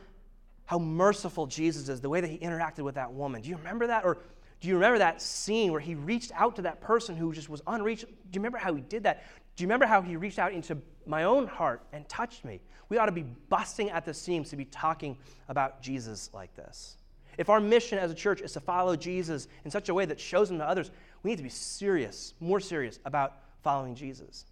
how 0.64 0.78
merciful 0.78 1.46
Jesus 1.46 1.88
is, 1.88 2.00
the 2.00 2.08
way 2.08 2.20
that 2.20 2.30
he 2.30 2.38
interacted 2.38 2.80
with 2.80 2.94
that 2.94 3.12
woman? 3.12 3.42
Do 3.42 3.48
you 3.48 3.56
remember 3.56 3.86
that 3.86 4.04
or 4.04 4.18
do 4.60 4.68
you 4.68 4.74
remember 4.74 4.98
that 4.98 5.20
scene 5.20 5.72
where 5.72 5.80
he 5.80 5.96
reached 5.96 6.30
out 6.36 6.54
to 6.56 6.62
that 6.62 6.80
person 6.80 7.16
who 7.16 7.32
just 7.32 7.48
was 7.48 7.62
unreached? 7.66 8.04
Do 8.04 8.12
you 8.32 8.40
remember 8.40 8.58
how 8.58 8.72
he 8.72 8.80
did 8.80 9.02
that? 9.02 9.24
Do 9.56 9.62
you 9.62 9.66
remember 9.66 9.86
how 9.86 10.00
he 10.00 10.16
reached 10.16 10.38
out 10.38 10.52
into 10.52 10.78
my 11.04 11.24
own 11.24 11.48
heart 11.48 11.82
and 11.92 12.08
touched 12.08 12.44
me? 12.44 12.60
We 12.88 12.98
ought 12.98 13.06
to 13.06 13.12
be 13.12 13.24
busting 13.48 13.90
at 13.90 14.04
the 14.04 14.14
seams 14.14 14.50
to 14.50 14.56
be 14.56 14.64
talking 14.66 15.18
about 15.48 15.82
Jesus 15.82 16.30
like 16.32 16.54
this. 16.54 16.96
If 17.42 17.50
our 17.50 17.58
mission 17.58 17.98
as 17.98 18.08
a 18.08 18.14
church 18.14 18.40
is 18.40 18.52
to 18.52 18.60
follow 18.60 18.94
Jesus 18.94 19.48
in 19.64 19.70
such 19.72 19.88
a 19.88 19.94
way 19.94 20.04
that 20.04 20.20
shows 20.20 20.48
him 20.48 20.58
to 20.58 20.64
others, 20.64 20.92
we 21.24 21.30
need 21.30 21.38
to 21.38 21.42
be 21.42 21.48
serious, 21.48 22.34
more 22.38 22.60
serious 22.60 23.00
about 23.04 23.38
following 23.64 23.96
Jesus. 23.96 24.46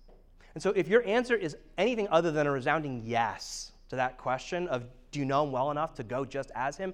And 0.55 0.61
so 0.61 0.70
if 0.70 0.88
your 0.88 1.07
answer 1.07 1.37
is 1.37 1.57
anything 1.79 2.09
other 2.11 2.33
than 2.33 2.48
a 2.48 2.50
resounding 2.50 3.05
yes 3.07 3.70
to 3.90 3.94
that 3.94 4.18
question 4.18 4.66
of 4.66 4.87
do 5.12 5.20
you 5.20 5.24
know 5.24 5.44
him 5.44 5.53
well 5.53 5.70
enough 5.70 5.94
to 5.94 6.03
go 6.03 6.24
just 6.24 6.50
as 6.57 6.76
him, 6.76 6.92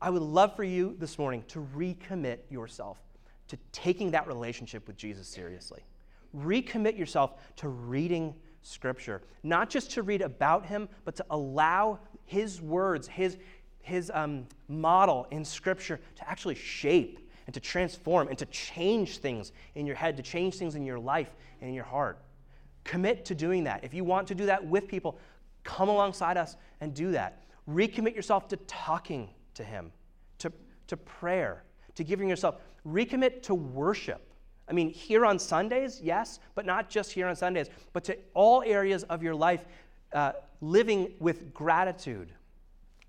I 0.00 0.08
would 0.10 0.22
love 0.22 0.54
for 0.54 0.62
you 0.62 0.94
this 1.00 1.18
morning 1.18 1.42
to 1.48 1.66
recommit 1.76 2.38
yourself 2.48 2.98
to 3.48 3.58
taking 3.72 4.12
that 4.12 4.28
relationship 4.28 4.86
with 4.86 4.96
Jesus 4.96 5.26
seriously. 5.26 5.82
Recommit 6.32 6.96
yourself 6.96 7.32
to 7.56 7.68
reading 7.68 8.36
Scripture, 8.62 9.22
not 9.42 9.68
just 9.68 9.90
to 9.92 10.02
read 10.02 10.22
about 10.22 10.66
him, 10.66 10.88
but 11.04 11.16
to 11.16 11.26
allow 11.30 11.98
his 12.28 12.60
words, 12.60 13.08
his, 13.08 13.38
his 13.88 14.10
um, 14.14 14.46
model 14.68 15.26
in 15.30 15.44
Scripture 15.44 15.98
to 16.16 16.28
actually 16.28 16.54
shape 16.54 17.18
and 17.46 17.54
to 17.54 17.60
transform 17.60 18.28
and 18.28 18.38
to 18.38 18.46
change 18.46 19.18
things 19.18 19.52
in 19.74 19.86
your 19.86 19.96
head, 19.96 20.16
to 20.18 20.22
change 20.22 20.56
things 20.56 20.74
in 20.74 20.84
your 20.84 20.98
life 20.98 21.34
and 21.60 21.68
in 21.68 21.74
your 21.74 21.84
heart. 21.84 22.20
Commit 22.84 23.24
to 23.24 23.34
doing 23.34 23.64
that. 23.64 23.82
If 23.82 23.94
you 23.94 24.04
want 24.04 24.28
to 24.28 24.34
do 24.34 24.46
that 24.46 24.64
with 24.64 24.86
people, 24.86 25.18
come 25.64 25.88
alongside 25.88 26.36
us 26.36 26.56
and 26.80 26.94
do 26.94 27.12
that. 27.12 27.44
Recommit 27.68 28.14
yourself 28.14 28.48
to 28.48 28.56
talking 28.66 29.30
to 29.54 29.64
Him, 29.64 29.90
to, 30.38 30.52
to 30.86 30.96
prayer, 30.96 31.64
to 31.94 32.04
giving 32.04 32.28
yourself. 32.28 32.56
Recommit 32.86 33.42
to 33.44 33.54
worship. 33.54 34.22
I 34.68 34.72
mean, 34.72 34.90
here 34.90 35.24
on 35.24 35.38
Sundays, 35.38 36.00
yes, 36.02 36.40
but 36.54 36.66
not 36.66 36.90
just 36.90 37.12
here 37.12 37.26
on 37.26 37.36
Sundays, 37.36 37.68
but 37.94 38.04
to 38.04 38.18
all 38.34 38.62
areas 38.66 39.04
of 39.04 39.22
your 39.22 39.34
life, 39.34 39.64
uh, 40.12 40.32
living 40.60 41.12
with 41.18 41.54
gratitude, 41.54 42.32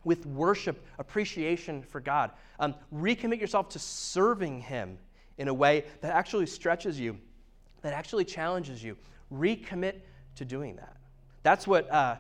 with 0.04 0.26
worship, 0.26 0.86
appreciation 0.98 1.82
for 1.84 2.00
God. 2.00 2.32
Um, 2.60 2.76
recommit 2.94 3.40
yourself 3.40 3.70
to 3.70 3.80
serving 3.80 4.62
Him 4.62 4.98
in 5.38 5.48
a 5.48 5.54
way 5.54 5.86
that 6.02 6.14
actually 6.14 6.46
stretches 6.46 7.00
you, 7.00 7.18
that 7.82 7.94
actually 7.94 8.26
challenges 8.26 8.84
you. 8.84 8.98
Recommit 9.34 9.96
to 10.36 10.46
doing 10.46 10.76
that. 10.78 10.96
That's 11.44 11.68
what, 11.68 11.90
uh, 11.92 12.18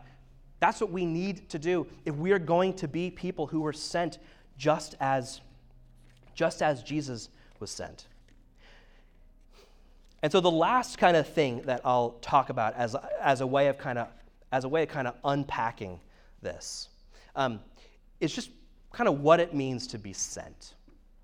that's 0.59 0.81
what 0.81 0.91
we 0.91 1.05
need 1.05 1.49
to 1.49 1.59
do 1.59 1.87
if 2.05 2.15
we 2.15 2.31
are 2.31 2.39
going 2.39 2.73
to 2.75 2.87
be 2.87 3.09
people 3.09 3.47
who 3.47 3.61
were 3.61 3.73
sent 3.73 4.19
just 4.57 4.95
as, 4.99 5.41
just 6.33 6.61
as 6.61 6.83
Jesus 6.83 7.29
was 7.59 7.71
sent. 7.71 8.07
And 10.21 10.31
so 10.31 10.41
the 10.41 10.51
last 10.51 10.97
kind 10.97 11.15
of 11.15 11.27
thing 11.27 11.61
that 11.61 11.81
I'll 11.85 12.11
talk 12.21 12.49
about 12.49 12.75
as, 12.75 12.95
as 13.21 13.41
a 13.41 13.47
way 13.47 13.67
of 13.67 13.77
kind 13.77 13.97
of 13.97 14.07
as 14.51 14.63
a 14.63 14.67
way 14.67 14.83
of 14.83 14.89
kind 14.89 15.07
of 15.07 15.15
unpacking 15.23 15.99
this 16.41 16.89
um, 17.35 17.59
is 18.19 18.33
just 18.33 18.49
kind 18.91 19.07
of 19.07 19.21
what 19.21 19.39
it 19.39 19.53
means 19.53 19.87
to 19.87 19.97
be 19.97 20.13
sent, 20.13 20.73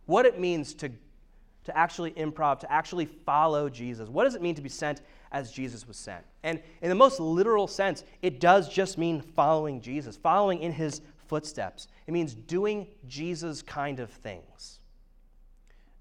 what 0.06 0.26
it 0.26 0.40
means 0.40 0.74
to, 0.76 0.90
to 1.64 1.78
actually 1.78 2.12
improv, 2.12 2.60
to 2.60 2.72
actually 2.72 3.06
follow 3.06 3.70
Jesus. 3.70 4.10
What 4.10 4.24
does 4.24 4.36
it 4.36 4.42
mean 4.42 4.56
to 4.56 4.62
be 4.62 4.70
sent 4.70 5.02
as 5.32 5.52
Jesus 5.52 5.88
was 5.88 5.98
sent? 5.98 6.24
And 6.44 6.62
in 6.82 6.90
the 6.90 6.96
most 6.96 7.20
literal 7.20 7.68
sense, 7.68 8.04
it 8.22 8.40
does 8.40 8.70
just 8.70 8.98
mean 8.98 9.22
following 9.22 9.82
Jesus, 9.82 10.16
following 10.16 10.62
in 10.62 10.72
his 10.72 11.02
footsteps. 11.28 11.88
It 12.08 12.12
means 12.12 12.34
doing 12.34 12.88
Jesus 13.08 13.62
kind 13.62 14.00
of 14.00 14.10
things. 14.12 14.80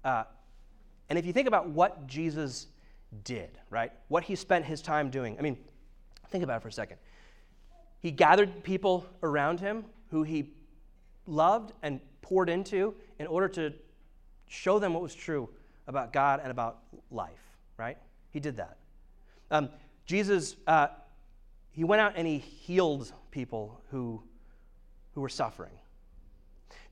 Uh, 0.03 0.23
and 1.09 1.17
if 1.17 1.25
you 1.25 1.33
think 1.33 1.47
about 1.47 1.67
what 1.69 2.05
Jesus 2.07 2.67
did, 3.23 3.57
right, 3.69 3.91
what 4.07 4.23
he 4.23 4.35
spent 4.35 4.65
his 4.65 4.81
time 4.81 5.09
doing, 5.09 5.35
I 5.37 5.41
mean, 5.41 5.57
think 6.29 6.43
about 6.43 6.57
it 6.57 6.61
for 6.61 6.67
a 6.67 6.71
second. 6.71 6.97
He 8.01 8.11
gathered 8.11 8.63
people 8.63 9.05
around 9.23 9.59
him 9.59 9.85
who 10.15 10.23
he 10.23 10.45
loved 11.27 11.73
and 11.83 11.99
poured 12.21 12.47
into 12.47 12.95
in 13.19 13.27
order 13.27 13.49
to 13.49 13.73
show 14.47 14.79
them 14.79 14.93
what 14.93 15.03
was 15.03 15.13
true 15.13 15.49
about 15.87 16.13
God 16.13 16.39
and 16.41 16.49
about 16.51 16.77
life, 17.11 17.57
right? 17.75 17.97
He 18.31 18.39
did 18.39 18.55
that. 18.55 18.77
Um, 19.51 19.67
Jesus, 20.05 20.55
uh, 20.67 20.87
he 21.71 21.83
went 21.83 22.01
out 22.01 22.13
and 22.15 22.25
he 22.25 22.37
healed 22.37 23.11
people 23.29 23.81
who, 23.91 24.23
who 25.15 25.19
were 25.19 25.27
suffering. 25.27 25.73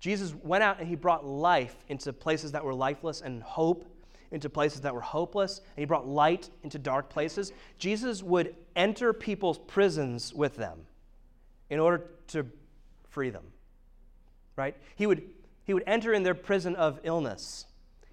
Jesus 0.01 0.35
went 0.43 0.61
out 0.61 0.81
and 0.81 0.87
he 0.89 0.95
brought 0.95 1.25
life 1.25 1.77
into 1.87 2.11
places 2.11 2.51
that 2.51 2.65
were 2.65 2.73
lifeless 2.73 3.21
and 3.21 3.41
hope 3.41 3.89
into 4.31 4.49
places 4.49 4.81
that 4.81 4.93
were 4.93 4.99
hopeless, 4.99 5.59
and 5.59 5.81
he 5.81 5.85
brought 5.85 6.07
light 6.07 6.49
into 6.63 6.77
dark 6.77 7.07
places. 7.07 7.53
Jesus 7.77 8.21
would 8.21 8.55
enter 8.75 9.13
people's 9.13 9.59
prisons 9.59 10.33
with 10.33 10.57
them 10.57 10.79
in 11.69 11.79
order 11.79 12.09
to 12.27 12.45
free 13.13 13.29
them. 13.29 13.45
Right? 14.55 14.75
He 14.95 15.07
would, 15.07 15.23
he 15.63 15.73
would 15.73 15.83
enter 15.87 16.13
in 16.13 16.23
their 16.23 16.35
prison 16.35 16.75
of 16.75 16.99
illness. 17.03 17.65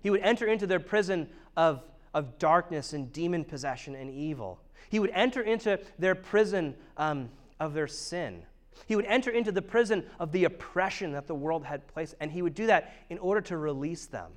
He 0.02 0.10
would 0.10 0.20
enter 0.20 0.46
into 0.46 0.66
their 0.66 0.80
prison 0.80 1.28
of, 1.56 1.82
of 2.14 2.38
darkness 2.38 2.92
and 2.92 3.12
demon 3.12 3.44
possession 3.44 3.94
and 3.94 4.10
evil. 4.10 4.60
He 4.88 4.98
would 4.98 5.10
enter 5.10 5.42
into 5.42 5.80
their 5.98 6.14
prison 6.14 6.74
um, 6.96 7.30
of 7.58 7.74
their 7.74 7.86
sin. 7.86 8.42
He 8.86 8.96
would 8.96 9.04
enter 9.06 9.30
into 9.30 9.52
the 9.52 9.62
prison 9.62 10.04
of 10.18 10.32
the 10.32 10.44
oppression 10.44 11.12
that 11.12 11.26
the 11.26 11.34
world 11.34 11.64
had 11.64 11.86
placed, 11.86 12.14
and 12.20 12.30
he 12.30 12.42
would 12.42 12.54
do 12.54 12.66
that 12.66 12.92
in 13.10 13.18
order 13.18 13.40
to 13.42 13.56
release 13.56 14.06
them. 14.06 14.32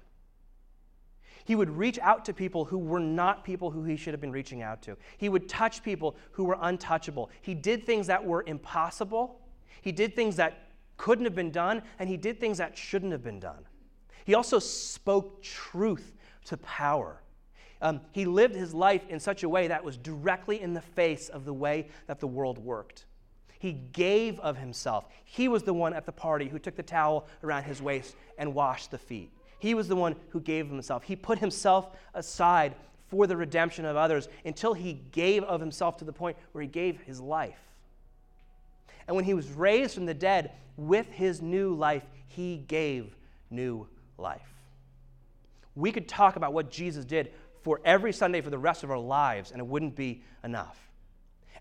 He 1.46 1.56
would 1.56 1.70
reach 1.70 2.00
out 2.00 2.26
to 2.26 2.34
people 2.34 2.66
who 2.66 2.78
were 2.78 3.00
not 3.00 3.44
people 3.44 3.72
who 3.72 3.84
he 3.84 3.98
should 3.98 4.14
have 4.14 4.22
been 4.22 4.32
reaching 4.32 4.62
out 4.62 4.82
to. 4.84 4.98
He 5.18 5.28
would 5.28 5.50
touch 5.50 5.84
people 5.84 6.16
who 6.32 6.46
were 6.46 6.58
untouchable. 6.62 7.30
He 7.42 7.54
did 7.54 7.86
things 7.86 8.08
that 8.08 8.24
were 8.24 8.44
impossible. 8.48 9.40
He 9.82 9.92
did 9.92 10.16
things 10.16 10.36
that 10.38 10.70
couldn't 10.98 11.26
have 11.26 11.36
been 11.36 11.52
done, 11.52 11.82
and 12.00 12.10
he 12.10 12.18
did 12.18 12.40
things 12.40 12.58
that 12.60 12.78
shouldn't 12.78 13.12
have 13.12 13.24
been 13.24 13.40
done. 13.40 13.66
He 14.26 14.36
also 14.36 14.60
spoke 14.60 15.42
truth 15.42 16.16
to 16.46 16.58
power. 16.58 17.22
Um, 17.82 18.00
he 18.12 18.26
lived 18.26 18.56
his 18.56 18.74
life 18.74 19.04
in 19.10 19.20
such 19.20 19.44
a 19.44 19.50
way 19.50 19.68
that 19.68 19.84
was 19.84 19.98
directly 19.98 20.62
in 20.62 20.74
the 20.74 20.82
face 20.82 21.28
of 21.28 21.44
the 21.44 21.54
way 21.54 21.90
that 22.08 22.20
the 22.20 22.28
world 22.28 22.58
worked. 22.58 23.06
He 23.60 23.74
gave 23.74 24.40
of 24.40 24.58
himself. 24.58 25.08
He 25.26 25.48
was 25.48 25.64
the 25.64 25.74
one 25.74 25.94
at 25.94 26.06
the 26.06 26.12
party 26.12 26.48
who 26.48 26.60
took 26.60 26.76
the 26.76 26.84
towel 26.84 27.28
around 27.44 27.64
his 27.64 27.82
waist 27.82 28.16
and 28.38 28.54
washed 28.54 28.92
the 28.92 28.98
feet. 28.98 29.32
He 29.60 29.74
was 29.74 29.88
the 29.88 29.96
one 29.96 30.16
who 30.30 30.42
gave 30.42 30.68
himself. 30.70 31.04
He 31.04 31.16
put 31.16 31.40
himself 31.40 31.90
aside 32.14 32.76
for 33.08 33.28
the 33.28 33.38
redemption 33.38 33.86
of 33.86 33.96
others 33.96 34.28
until 34.44 34.74
he 34.74 34.94
gave 35.12 35.44
of 35.44 35.62
himself 35.62 35.98
to 35.98 36.06
the 36.06 36.12
point 36.12 36.36
where 36.52 36.62
he 36.62 36.68
gave 36.68 37.02
his 37.02 37.22
life. 37.22 37.73
And 39.08 39.16
when 39.16 39.26
he 39.26 39.34
was 39.34 39.50
raised 39.50 39.96
from 39.96 40.06
the 40.06 40.14
dead 40.14 40.52
with 40.78 41.10
his 41.12 41.42
new 41.42 41.74
life, 41.74 42.04
he 42.28 42.58
gave 42.58 43.16
new 43.50 43.88
life. 44.18 44.54
We 45.76 45.92
could 45.92 46.08
talk 46.08 46.36
about 46.36 46.54
what 46.54 46.72
Jesus 46.72 47.06
did 47.06 47.32
for 47.62 47.80
every 47.86 48.14
Sunday 48.14 48.42
for 48.42 48.50
the 48.50 48.58
rest 48.58 48.84
of 48.84 48.92
our 48.92 49.00
lives, 49.00 49.52
and 49.52 49.60
it 49.60 49.66
wouldn't 49.66 49.96
be 49.96 50.24
enough. 50.44 50.78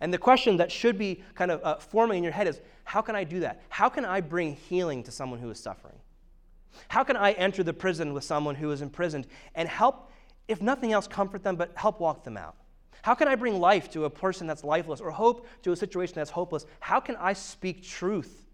And 0.01 0.13
the 0.13 0.19
question 0.19 0.57
that 0.57 0.73
should 0.73 0.99
be 0.99 1.23
kind 1.35 1.51
of 1.51 1.63
uh, 1.63 1.77
forming 1.77 2.19
in 2.19 2.25
your 2.25 2.33
head 2.33 2.49
is 2.49 2.61
how 2.85 3.01
can 3.01 3.15
I 3.15 3.25
do 3.25 3.41
that? 3.41 3.63
How 3.69 3.89
can 3.89 4.05
I 4.05 4.21
bring 4.21 4.57
healing 4.57 5.05
to 5.05 5.13
someone 5.13 5.39
who 5.39 5.49
is 5.51 5.61
suffering? 5.61 5.95
How 6.89 7.05
can 7.05 7.17
I 7.17 7.33
enter 7.33 7.63
the 7.63 7.73
prison 7.73 8.13
with 8.13 8.25
someone 8.25 8.55
who 8.55 8.71
is 8.73 8.83
imprisoned 8.83 9.27
and 9.55 9.69
help, 9.69 10.11
if 10.49 10.61
nothing 10.61 10.93
else, 10.93 11.07
comfort 11.07 11.45
them, 11.45 11.57
but 11.57 11.73
help 11.77 12.01
walk 12.01 12.25
them 12.25 12.37
out? 12.37 12.57
How 13.03 13.15
can 13.15 13.29
I 13.29 13.35
bring 13.35 13.61
life 13.61 13.91
to 13.93 14.05
a 14.05 14.11
person 14.11 14.47
that's 14.47 14.65
lifeless 14.65 15.01
or 15.01 15.11
hope 15.11 15.47
to 15.63 15.73
a 15.73 15.77
situation 15.77 16.15
that's 16.15 16.31
hopeless? 16.31 16.67
How 16.81 17.01
can 17.01 17.17
I 17.17 17.33
speak 17.33 17.83
truth 17.83 18.47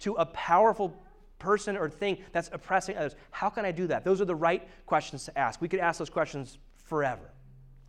to 0.00 0.12
a 0.14 0.26
powerful 0.26 0.94
person 1.38 1.76
or 1.76 1.88
thing 1.88 2.18
that's 2.32 2.50
oppressing 2.52 2.96
others? 2.96 3.16
How 3.30 3.48
can 3.48 3.64
I 3.64 3.72
do 3.72 3.86
that? 3.88 4.04
Those 4.04 4.20
are 4.20 4.26
the 4.26 4.34
right 4.34 4.68
questions 4.86 5.24
to 5.24 5.38
ask. 5.38 5.60
We 5.60 5.68
could 5.68 5.80
ask 5.80 5.98
those 5.98 6.10
questions 6.10 6.58
forever. 6.84 7.30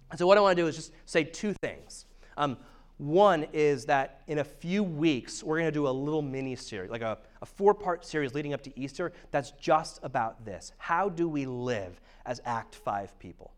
And 0.09 0.17
so, 0.17 0.25
what 0.25 0.37
I 0.37 0.41
want 0.41 0.55
to 0.55 0.63
do 0.63 0.67
is 0.67 0.75
just 0.75 0.93
say 1.05 1.25
two 1.25 1.53
things. 1.61 2.05
Um, 2.37 2.57
one 2.97 3.47
is 3.51 3.85
that 3.85 4.21
in 4.27 4.39
a 4.39 4.43
few 4.43 4.81
weeks, 4.81 5.43
we're 5.43 5.57
going 5.57 5.67
to 5.67 5.71
do 5.71 5.87
a 5.87 5.89
little 5.89 6.21
mini 6.21 6.55
series, 6.55 6.89
like 6.89 7.01
a, 7.01 7.17
a 7.41 7.45
four 7.45 7.73
part 7.73 8.05
series 8.05 8.33
leading 8.33 8.53
up 8.53 8.61
to 8.63 8.79
Easter, 8.79 9.11
that's 9.31 9.51
just 9.51 9.99
about 10.01 10.45
this. 10.45 10.71
How 10.77 11.09
do 11.09 11.27
we 11.27 11.45
live 11.45 11.99
as 12.25 12.39
Act 12.45 12.75
5 12.75 13.19
people? 13.19 13.51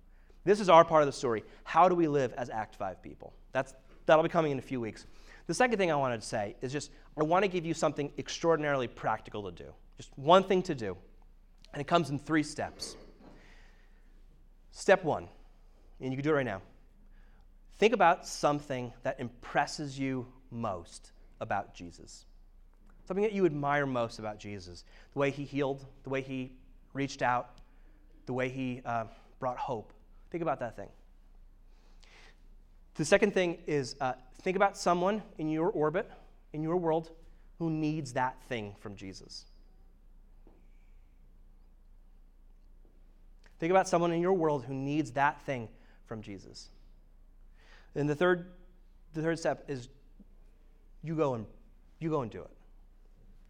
This 0.47 0.59
is 0.61 0.69
our 0.69 0.85
part 0.85 1.03
of 1.03 1.07
the 1.07 1.13
story. 1.13 1.43
How 1.63 1.89
do 1.89 1.95
we 1.95 2.07
live 2.07 2.33
as 2.33 2.49
Act 2.49 2.75
5 2.75 3.01
people? 3.01 3.33
That's, 3.51 3.73
that'll 4.05 4.23
be 4.23 4.29
coming 4.29 4.51
in 4.51 4.59
a 4.59 4.61
few 4.61 4.79
weeks. 4.79 5.05
The 5.45 5.53
second 5.53 5.77
thing 5.77 5.91
I 5.91 5.95
wanted 5.95 6.21
to 6.21 6.27
say 6.27 6.55
is 6.61 6.71
just 6.71 6.89
I 7.17 7.23
want 7.23 7.43
to 7.43 7.49
give 7.49 7.65
you 7.65 7.73
something 7.73 8.11
extraordinarily 8.17 8.87
practical 8.87 9.43
to 9.43 9.51
do. 9.51 9.71
Just 9.97 10.17
one 10.17 10.43
thing 10.43 10.61
to 10.63 10.75
do. 10.75 10.95
And 11.73 11.81
it 11.81 11.87
comes 11.87 12.09
in 12.09 12.17
three 12.17 12.43
steps. 12.43 12.95
Step 14.71 15.03
one, 15.03 15.27
and 15.99 16.11
you 16.11 16.17
can 16.17 16.23
do 16.23 16.31
it 16.31 16.35
right 16.35 16.45
now 16.45 16.61
Think 17.77 17.93
about 17.93 18.25
something 18.25 18.91
that 19.03 19.19
impresses 19.19 19.99
you 19.99 20.27
most 20.49 21.11
about 21.39 21.75
Jesus. 21.75 22.25
Something 23.05 23.23
that 23.23 23.33
you 23.33 23.45
admire 23.45 23.85
most 23.85 24.17
about 24.17 24.39
Jesus. 24.39 24.83
The 25.13 25.19
way 25.19 25.29
he 25.29 25.43
healed, 25.43 25.85
the 26.03 26.09
way 26.09 26.21
he 26.21 26.53
reached 26.93 27.21
out, 27.21 27.49
the 28.25 28.33
way 28.33 28.49
he 28.49 28.81
uh, 28.83 29.05
brought 29.39 29.57
hope. 29.57 29.93
Think 30.29 30.41
about 30.41 30.59
that 30.59 30.75
thing. 30.75 30.89
The 32.95 33.05
second 33.05 33.33
thing 33.33 33.59
is 33.67 33.95
uh, 34.01 34.13
think 34.41 34.55
about 34.55 34.77
someone 34.77 35.21
in 35.37 35.49
your 35.49 35.69
orbit, 35.69 36.09
in 36.53 36.63
your 36.63 36.77
world, 36.77 37.11
who 37.59 37.69
needs 37.69 38.13
that 38.13 38.41
thing 38.49 38.75
from 38.79 38.95
Jesus. 38.95 39.45
Think 43.59 43.71
about 43.71 43.87
someone 43.87 44.11
in 44.11 44.21
your 44.21 44.33
world 44.33 44.65
who 44.65 44.73
needs 44.73 45.11
that 45.11 45.41
thing 45.41 45.67
from 46.05 46.21
Jesus. 46.21 46.69
And 47.95 48.07
the 48.07 48.15
third, 48.15 48.47
the 49.13 49.21
third 49.21 49.39
step 49.39 49.65
is 49.67 49.89
you 51.03 51.15
go 51.15 51.33
and 51.33 51.45
you 51.99 52.09
go 52.09 52.21
and 52.21 52.31
do 52.31 52.41
it. 52.41 52.51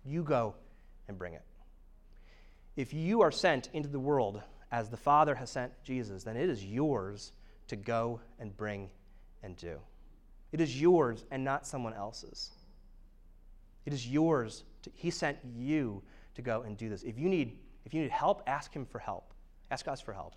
You 0.05 0.23
go 0.23 0.55
and 1.07 1.17
bring 1.17 1.33
it. 1.33 1.41
If 2.77 2.93
you 2.93 3.21
are 3.21 3.31
sent 3.31 3.69
into 3.73 3.89
the 3.89 3.99
world 3.99 4.41
as 4.71 4.89
the 4.89 4.97
Father 4.97 5.35
has 5.35 5.49
sent 5.49 5.71
Jesus, 5.83 6.23
then 6.23 6.37
it 6.37 6.49
is 6.49 6.63
yours 6.63 7.31
to 7.67 7.75
go 7.75 8.19
and 8.39 8.55
bring 8.55 8.89
and 9.43 9.55
do. 9.55 9.77
It 10.51 10.61
is 10.61 10.79
yours 10.79 11.25
and 11.31 11.43
not 11.43 11.65
someone 11.65 11.93
else's. 11.93 12.51
It 13.85 13.93
is 13.93 14.07
yours. 14.07 14.63
To, 14.83 14.91
he 14.95 15.09
sent 15.09 15.37
you 15.55 16.01
to 16.35 16.41
go 16.41 16.61
and 16.61 16.77
do 16.77 16.89
this. 16.89 17.03
If 17.03 17.17
you 17.17 17.29
need 17.29 17.57
if 17.85 17.93
you 17.93 18.01
need 18.01 18.11
help, 18.11 18.43
ask 18.47 18.73
him 18.73 18.85
for 18.85 18.99
help. 18.99 19.33
Ask 19.71 19.87
us 19.87 20.01
for 20.01 20.11
help. 20.11 20.33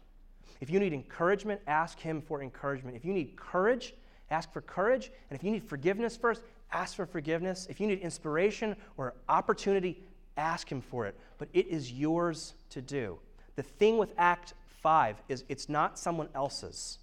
If 0.60 0.70
you 0.70 0.78
need 0.78 0.92
encouragement, 0.92 1.60
ask 1.66 1.98
Him 1.98 2.20
for 2.20 2.42
encouragement. 2.42 2.96
If 2.96 3.04
you 3.04 3.12
need 3.12 3.36
courage, 3.36 3.94
ask 4.30 4.52
for 4.52 4.60
courage. 4.60 5.10
And 5.30 5.38
if 5.38 5.44
you 5.44 5.50
need 5.50 5.64
forgiveness 5.64 6.16
first, 6.16 6.42
ask 6.72 6.96
for 6.96 7.06
forgiveness. 7.06 7.66
If 7.70 7.80
you 7.80 7.86
need 7.86 8.00
inspiration 8.00 8.76
or 8.96 9.14
opportunity, 9.28 10.02
ask 10.36 10.70
Him 10.70 10.80
for 10.80 11.06
it. 11.06 11.18
But 11.38 11.48
it 11.52 11.66
is 11.68 11.92
yours 11.92 12.54
to 12.70 12.82
do. 12.82 13.18
The 13.60 13.64
thing 13.64 13.98
with 13.98 14.14
Act 14.16 14.54
5 14.80 15.16
is 15.28 15.44
it's 15.50 15.68
not 15.68 15.98
someone 15.98 16.30
else's, 16.34 16.96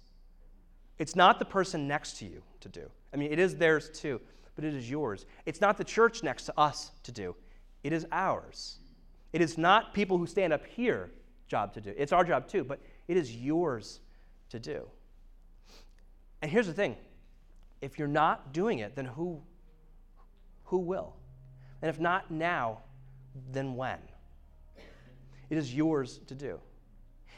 it's 0.98 1.14
not 1.14 1.38
the 1.38 1.44
person 1.44 1.86
next 1.86 2.18
to 2.18 2.24
you 2.24 2.42
to 2.58 2.68
do. 2.68 2.90
I 3.14 3.16
mean, 3.16 3.30
it 3.30 3.38
is 3.38 3.54
theirs 3.54 3.88
too, 3.94 4.20
but 4.56 4.64
it 4.64 4.74
is 4.74 4.90
yours. 4.90 5.24
It's 5.46 5.60
not 5.60 5.78
the 5.78 5.84
church 5.84 6.24
next 6.24 6.46
to 6.46 6.58
us 6.58 6.90
to 7.04 7.12
do, 7.12 7.36
it 7.84 7.92
is 7.92 8.08
ours. 8.10 8.78
It 9.32 9.40
is 9.40 9.56
not 9.56 9.94
people 9.94 10.18
who 10.18 10.26
stand 10.26 10.52
up 10.52 10.66
here 10.66 11.12
job 11.46 11.74
to 11.74 11.80
do. 11.80 11.94
It's 11.96 12.10
our 12.10 12.24
job 12.24 12.48
too, 12.48 12.64
but 12.64 12.80
it 13.06 13.16
is 13.16 13.36
yours 13.36 14.00
to 14.48 14.58
do. 14.58 14.88
And 16.42 16.50
here's 16.50 16.66
the 16.66 16.72
thing 16.72 16.96
if 17.80 18.00
you're 18.00 18.08
not 18.08 18.52
doing 18.52 18.80
it, 18.80 18.96
then 18.96 19.04
who, 19.04 19.40
who 20.64 20.78
will? 20.78 21.14
And 21.82 21.88
if 21.88 22.00
not 22.00 22.32
now, 22.32 22.78
then 23.52 23.76
when? 23.76 23.98
It 25.50 25.58
is 25.58 25.74
yours 25.74 26.20
to 26.26 26.34
do. 26.34 26.60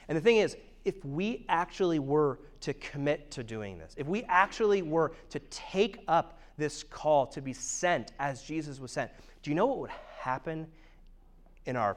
And 0.09 0.17
the 0.17 0.23
thing 0.23 0.39
is, 0.39 0.57
if 0.85 1.05
we 1.05 1.45
actually 1.49 1.99
were 1.99 2.41
to 2.61 2.75
commit 2.75 3.31
to 3.33 3.45
doing 3.45 3.79
this, 3.79 3.95
if 3.97 4.07
we 4.07 4.25
actually 4.25 4.83
were 4.83 5.13
to 5.31 5.39
take 5.51 6.03
up 6.09 6.41
this 6.57 6.83
call 6.83 7.27
to 7.27 7.41
be 7.41 7.53
sent 7.53 8.13
as 8.19 8.43
Jesus 8.43 8.81
was 8.81 8.93
sent, 8.93 9.11
do 9.43 9.51
you 9.51 9.55
know 9.55 9.67
what 9.67 9.79
would 9.79 9.91
happen 10.19 10.67
in 11.67 11.77
our, 11.77 11.97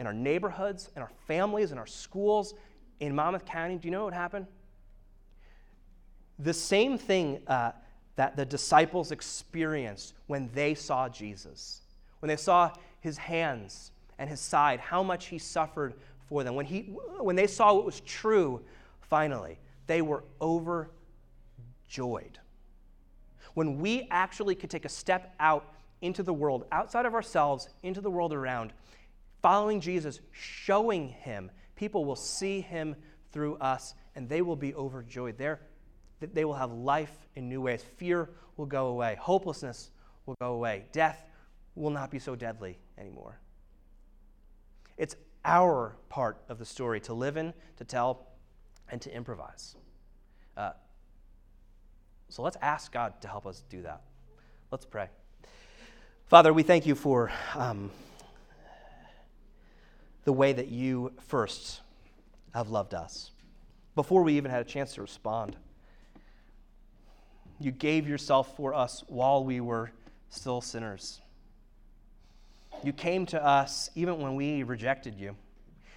in 0.00 0.06
our 0.06 0.12
neighborhoods, 0.12 0.90
in 0.96 1.02
our 1.02 1.10
families, 1.26 1.72
in 1.72 1.78
our 1.78 1.86
schools, 1.86 2.54
in 3.00 3.14
Monmouth 3.14 3.44
County, 3.44 3.76
do 3.76 3.88
you 3.88 3.92
know 3.92 4.04
what 4.04 4.14
happened? 4.14 4.46
The 6.38 6.54
same 6.54 6.98
thing 6.98 7.42
uh, 7.46 7.72
that 8.16 8.36
the 8.36 8.44
disciples 8.44 9.12
experienced 9.12 10.14
when 10.26 10.50
they 10.54 10.74
saw 10.74 11.08
Jesus, 11.08 11.82
when 12.20 12.28
they 12.28 12.36
saw 12.36 12.72
his 13.00 13.18
hands 13.18 13.92
and 14.18 14.28
his 14.30 14.40
side, 14.40 14.80
how 14.80 15.02
much 15.02 15.26
he 15.26 15.38
suffered 15.38 15.94
for 16.28 16.44
them. 16.44 16.54
When, 16.54 16.66
he, 16.66 16.82
when 17.20 17.36
they 17.36 17.46
saw 17.46 17.74
what 17.74 17.84
was 17.84 18.00
true, 18.00 18.62
finally, 19.00 19.58
they 19.86 20.02
were 20.02 20.24
overjoyed. 20.40 20.90
When 23.54 23.78
we 23.78 24.08
actually 24.10 24.54
could 24.54 24.70
take 24.70 24.84
a 24.84 24.90
step 24.90 25.34
out 25.38 25.74
into 26.00 26.22
the 26.22 26.34
world, 26.34 26.66
outside 26.72 27.06
of 27.06 27.14
ourselves, 27.14 27.68
into 27.82 28.00
the 28.00 28.10
world 28.10 28.32
around, 28.32 28.72
following 29.42 29.80
Jesus, 29.80 30.20
showing 30.32 31.08
him 31.08 31.50
people 31.76 32.04
will 32.04 32.16
see 32.16 32.60
him 32.60 32.96
through 33.32 33.56
us 33.56 33.94
and 34.14 34.28
they 34.28 34.42
will 34.42 34.56
be 34.56 34.74
overjoyed. 34.74 35.38
That 35.38 36.34
they 36.34 36.44
will 36.44 36.54
have 36.54 36.72
life 36.72 37.16
in 37.36 37.48
new 37.48 37.60
ways. 37.60 37.82
Fear 37.96 38.30
will 38.56 38.66
go 38.66 38.88
away, 38.88 39.16
hopelessness 39.20 39.90
will 40.26 40.36
go 40.40 40.52
away, 40.54 40.84
death 40.92 41.26
will 41.74 41.90
not 41.90 42.10
be 42.10 42.18
so 42.18 42.34
deadly 42.36 42.78
anymore. 42.98 43.38
Our 45.44 45.96
part 46.08 46.38
of 46.48 46.58
the 46.58 46.64
story 46.64 47.00
to 47.00 47.14
live 47.14 47.36
in, 47.36 47.52
to 47.76 47.84
tell, 47.84 48.26
and 48.90 49.00
to 49.02 49.14
improvise. 49.14 49.76
Uh, 50.56 50.72
so 52.28 52.42
let's 52.42 52.56
ask 52.62 52.92
God 52.92 53.20
to 53.20 53.28
help 53.28 53.46
us 53.46 53.62
do 53.68 53.82
that. 53.82 54.02
Let's 54.70 54.86
pray. 54.86 55.08
Father, 56.26 56.52
we 56.52 56.62
thank 56.62 56.86
you 56.86 56.94
for 56.94 57.30
um, 57.54 57.90
the 60.24 60.32
way 60.32 60.52
that 60.52 60.68
you 60.68 61.12
first 61.28 61.80
have 62.54 62.70
loved 62.70 62.94
us 62.94 63.30
before 63.94 64.22
we 64.22 64.36
even 64.36 64.50
had 64.50 64.60
a 64.60 64.64
chance 64.64 64.94
to 64.94 65.02
respond. 65.02 65.56
You 67.60 67.70
gave 67.70 68.08
yourself 68.08 68.56
for 68.56 68.74
us 68.74 69.04
while 69.06 69.44
we 69.44 69.60
were 69.60 69.90
still 70.28 70.60
sinners. 70.60 71.20
You 72.82 72.92
came 72.92 73.26
to 73.26 73.44
us 73.44 73.90
even 73.94 74.20
when 74.20 74.34
we 74.34 74.62
rejected 74.62 75.18
you, 75.18 75.36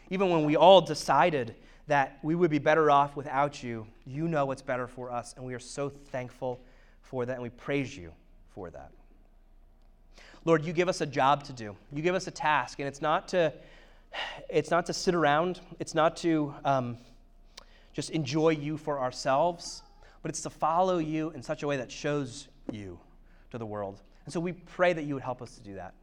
even 0.09 0.29
when 0.29 0.45
we 0.45 0.55
all 0.55 0.81
decided 0.81 1.55
that 1.87 2.19
we 2.21 2.35
would 2.35 2.51
be 2.51 2.59
better 2.59 2.91
off 2.91 3.15
without 3.15 3.63
you. 3.63 3.87
You 4.05 4.27
know 4.27 4.45
what's 4.45 4.61
better 4.61 4.87
for 4.87 5.11
us, 5.11 5.33
and 5.35 5.45
we 5.45 5.53
are 5.53 5.59
so 5.59 5.89
thankful 5.89 6.61
for 7.01 7.25
that, 7.25 7.33
and 7.33 7.43
we 7.43 7.49
praise 7.49 7.95
you 7.95 8.11
for 8.53 8.69
that. 8.69 8.91
Lord, 10.45 10.63
you 10.63 10.73
give 10.73 10.87
us 10.87 11.01
a 11.01 11.05
job 11.05 11.43
to 11.45 11.53
do. 11.53 11.75
You 11.91 12.01
give 12.01 12.15
us 12.15 12.27
a 12.27 12.31
task, 12.31 12.79
and 12.79 12.87
it's 12.87 13.01
not 13.01 13.27
to, 13.29 13.53
it's 14.49 14.71
not 14.71 14.85
to 14.85 14.93
sit 14.93 15.15
around. 15.15 15.59
It's 15.79 15.95
not 15.95 16.15
to 16.17 16.53
um, 16.63 16.97
just 17.93 18.11
enjoy 18.11 18.49
you 18.49 18.77
for 18.77 18.99
ourselves, 18.99 19.83
but 20.21 20.29
it's 20.29 20.41
to 20.41 20.49
follow 20.49 20.99
you 20.99 21.31
in 21.31 21.41
such 21.41 21.63
a 21.63 21.67
way 21.67 21.77
that 21.77 21.91
shows 21.91 22.47
you 22.71 22.99
to 23.51 23.57
the 23.57 23.65
world. 23.65 24.01
And 24.25 24.33
so 24.33 24.39
we 24.39 24.53
pray 24.53 24.93
that 24.93 25.03
you 25.03 25.13
would 25.15 25.23
help 25.23 25.41
us 25.41 25.55
to 25.55 25.61
do 25.61 25.75
that. 25.75 25.93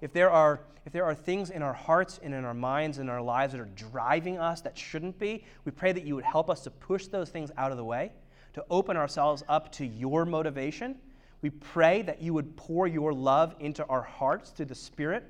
If 0.00 0.12
there 0.12 0.30
are, 0.30 0.60
if 0.86 0.92
there 0.92 1.04
are 1.04 1.14
things 1.14 1.50
in 1.50 1.62
our 1.62 1.72
hearts 1.72 2.20
and 2.22 2.32
in 2.32 2.44
our 2.44 2.54
minds 2.54 2.98
and 2.98 3.10
our 3.10 3.20
lives 3.20 3.52
that 3.52 3.60
are 3.60 3.68
driving 3.76 4.38
us 4.38 4.60
that 4.62 4.78
shouldn't 4.78 5.18
be, 5.18 5.44
we 5.64 5.72
pray 5.72 5.92
that 5.92 6.04
you 6.04 6.14
would 6.14 6.24
help 6.24 6.48
us 6.48 6.62
to 6.62 6.70
push 6.70 7.06
those 7.06 7.28
things 7.28 7.50
out 7.56 7.70
of 7.70 7.76
the 7.76 7.84
way, 7.84 8.12
to 8.54 8.64
open 8.70 8.96
ourselves 8.96 9.44
up 9.48 9.70
to 9.72 9.86
your 9.86 10.24
motivation. 10.24 10.96
We 11.42 11.50
pray 11.50 12.02
that 12.02 12.22
you 12.22 12.34
would 12.34 12.56
pour 12.56 12.86
your 12.86 13.12
love 13.12 13.54
into 13.60 13.84
our 13.86 14.02
hearts 14.02 14.50
through 14.50 14.66
the 14.66 14.74
Spirit. 14.74 15.24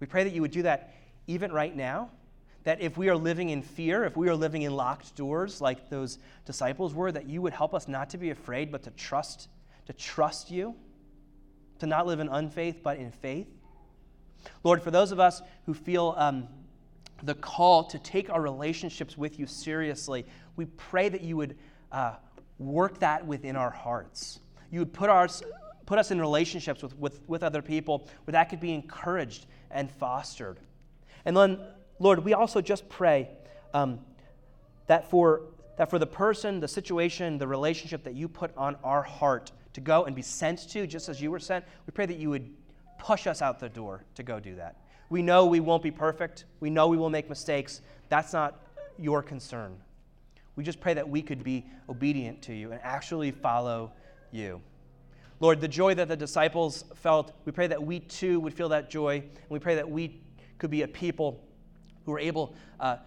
We 0.00 0.06
pray 0.06 0.24
that 0.24 0.32
you 0.34 0.42
would 0.42 0.50
do 0.50 0.62
that 0.62 0.94
even 1.26 1.52
right 1.52 1.74
now. 1.74 2.10
That 2.64 2.80
if 2.80 2.96
we 2.96 3.10
are 3.10 3.16
living 3.16 3.50
in 3.50 3.60
fear, 3.60 4.04
if 4.04 4.16
we 4.16 4.28
are 4.30 4.34
living 4.34 4.62
in 4.62 4.74
locked 4.74 5.14
doors 5.16 5.60
like 5.60 5.90
those 5.90 6.18
disciples 6.46 6.94
were, 6.94 7.12
that 7.12 7.28
you 7.28 7.42
would 7.42 7.52
help 7.52 7.74
us 7.74 7.88
not 7.88 8.08
to 8.10 8.18
be 8.18 8.30
afraid, 8.30 8.72
but 8.72 8.82
to 8.84 8.90
trust, 8.90 9.48
to 9.86 9.92
trust 9.92 10.50
you 10.50 10.74
to 11.78 11.86
not 11.86 12.06
live 12.06 12.20
in 12.20 12.28
unfaith, 12.28 12.82
but 12.82 12.98
in 12.98 13.10
faith. 13.10 13.48
Lord, 14.62 14.82
for 14.82 14.90
those 14.90 15.12
of 15.12 15.20
us 15.20 15.42
who 15.66 15.74
feel 15.74 16.14
um, 16.16 16.48
the 17.22 17.34
call 17.34 17.84
to 17.84 17.98
take 17.98 18.30
our 18.30 18.40
relationships 18.40 19.16
with 19.16 19.38
you 19.38 19.46
seriously, 19.46 20.26
we 20.56 20.66
pray 20.66 21.08
that 21.08 21.22
you 21.22 21.36
would 21.36 21.56
uh, 21.92 22.14
work 22.58 22.98
that 23.00 23.26
within 23.26 23.56
our 23.56 23.70
hearts. 23.70 24.40
You 24.70 24.80
would 24.80 24.92
put, 24.92 25.08
our, 25.08 25.28
put 25.86 25.98
us 25.98 26.10
in 26.10 26.20
relationships 26.20 26.82
with, 26.82 26.98
with, 26.98 27.26
with 27.28 27.42
other 27.42 27.62
people 27.62 28.08
where 28.24 28.32
that 28.32 28.50
could 28.50 28.60
be 28.60 28.72
encouraged 28.72 29.46
and 29.70 29.90
fostered. 29.90 30.58
And 31.24 31.36
then, 31.36 31.58
Lord, 31.98 32.24
we 32.24 32.34
also 32.34 32.60
just 32.60 32.88
pray 32.88 33.30
um, 33.72 34.00
that, 34.86 35.10
for, 35.10 35.42
that 35.78 35.90
for 35.90 35.98
the 35.98 36.06
person, 36.06 36.60
the 36.60 36.68
situation, 36.68 37.38
the 37.38 37.48
relationship 37.48 38.04
that 38.04 38.14
you 38.14 38.28
put 38.28 38.56
on 38.56 38.76
our 38.84 39.02
heart, 39.02 39.52
to 39.74 39.80
go 39.80 40.04
and 40.04 40.16
be 40.16 40.22
sent 40.22 40.68
to, 40.70 40.86
just 40.86 41.08
as 41.08 41.20
you 41.20 41.30
were 41.30 41.38
sent. 41.38 41.64
We 41.86 41.92
pray 41.92 42.06
that 42.06 42.16
you 42.16 42.30
would 42.30 42.48
push 42.98 43.26
us 43.26 43.42
out 43.42 43.60
the 43.60 43.68
door 43.68 44.04
to 44.14 44.22
go 44.22 44.40
do 44.40 44.56
that. 44.56 44.80
We 45.10 45.20
know 45.20 45.46
we 45.46 45.60
won't 45.60 45.82
be 45.82 45.90
perfect. 45.90 46.44
We 46.60 46.70
know 46.70 46.88
we 46.88 46.96
will 46.96 47.10
make 47.10 47.28
mistakes. 47.28 47.82
That's 48.08 48.32
not 48.32 48.62
your 48.98 49.22
concern. 49.22 49.76
We 50.56 50.64
just 50.64 50.80
pray 50.80 50.94
that 50.94 51.08
we 51.08 51.20
could 51.20 51.42
be 51.42 51.66
obedient 51.88 52.40
to 52.42 52.54
you 52.54 52.72
and 52.72 52.80
actually 52.82 53.32
follow 53.32 53.92
you. 54.30 54.60
Lord, 55.40 55.60
the 55.60 55.68
joy 55.68 55.94
that 55.94 56.08
the 56.08 56.16
disciples 56.16 56.84
felt, 56.94 57.32
we 57.44 57.52
pray 57.52 57.66
that 57.66 57.82
we 57.82 58.00
too 58.00 58.38
would 58.40 58.54
feel 58.54 58.68
that 58.70 58.88
joy. 58.88 59.16
And 59.16 59.50
we 59.50 59.58
pray 59.58 59.74
that 59.74 59.90
we 59.90 60.20
could 60.58 60.70
be 60.70 60.82
a 60.82 60.88
people 60.88 61.44
who 62.06 62.12
are 62.12 62.20
able 62.20 62.54
uh, 62.78 62.98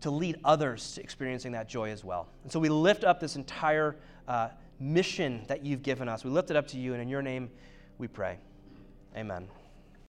to 0.00 0.10
lead 0.10 0.38
others 0.44 0.94
to 0.94 1.02
experiencing 1.02 1.52
that 1.52 1.68
joy 1.68 1.90
as 1.90 2.04
well. 2.04 2.28
And 2.42 2.50
so 2.50 2.58
we 2.58 2.68
lift 2.68 3.04
up 3.04 3.20
this 3.20 3.36
entire 3.36 3.96
uh, 4.26 4.48
mission 4.78 5.44
that 5.48 5.64
you've 5.64 5.82
given 5.82 6.08
us. 6.08 6.24
We 6.24 6.30
lift 6.30 6.50
it 6.50 6.56
up 6.56 6.66
to 6.68 6.78
you, 6.78 6.92
and 6.92 7.02
in 7.02 7.08
your 7.08 7.22
name 7.22 7.50
we 7.98 8.08
pray. 8.08 8.38
Amen. 9.16 9.48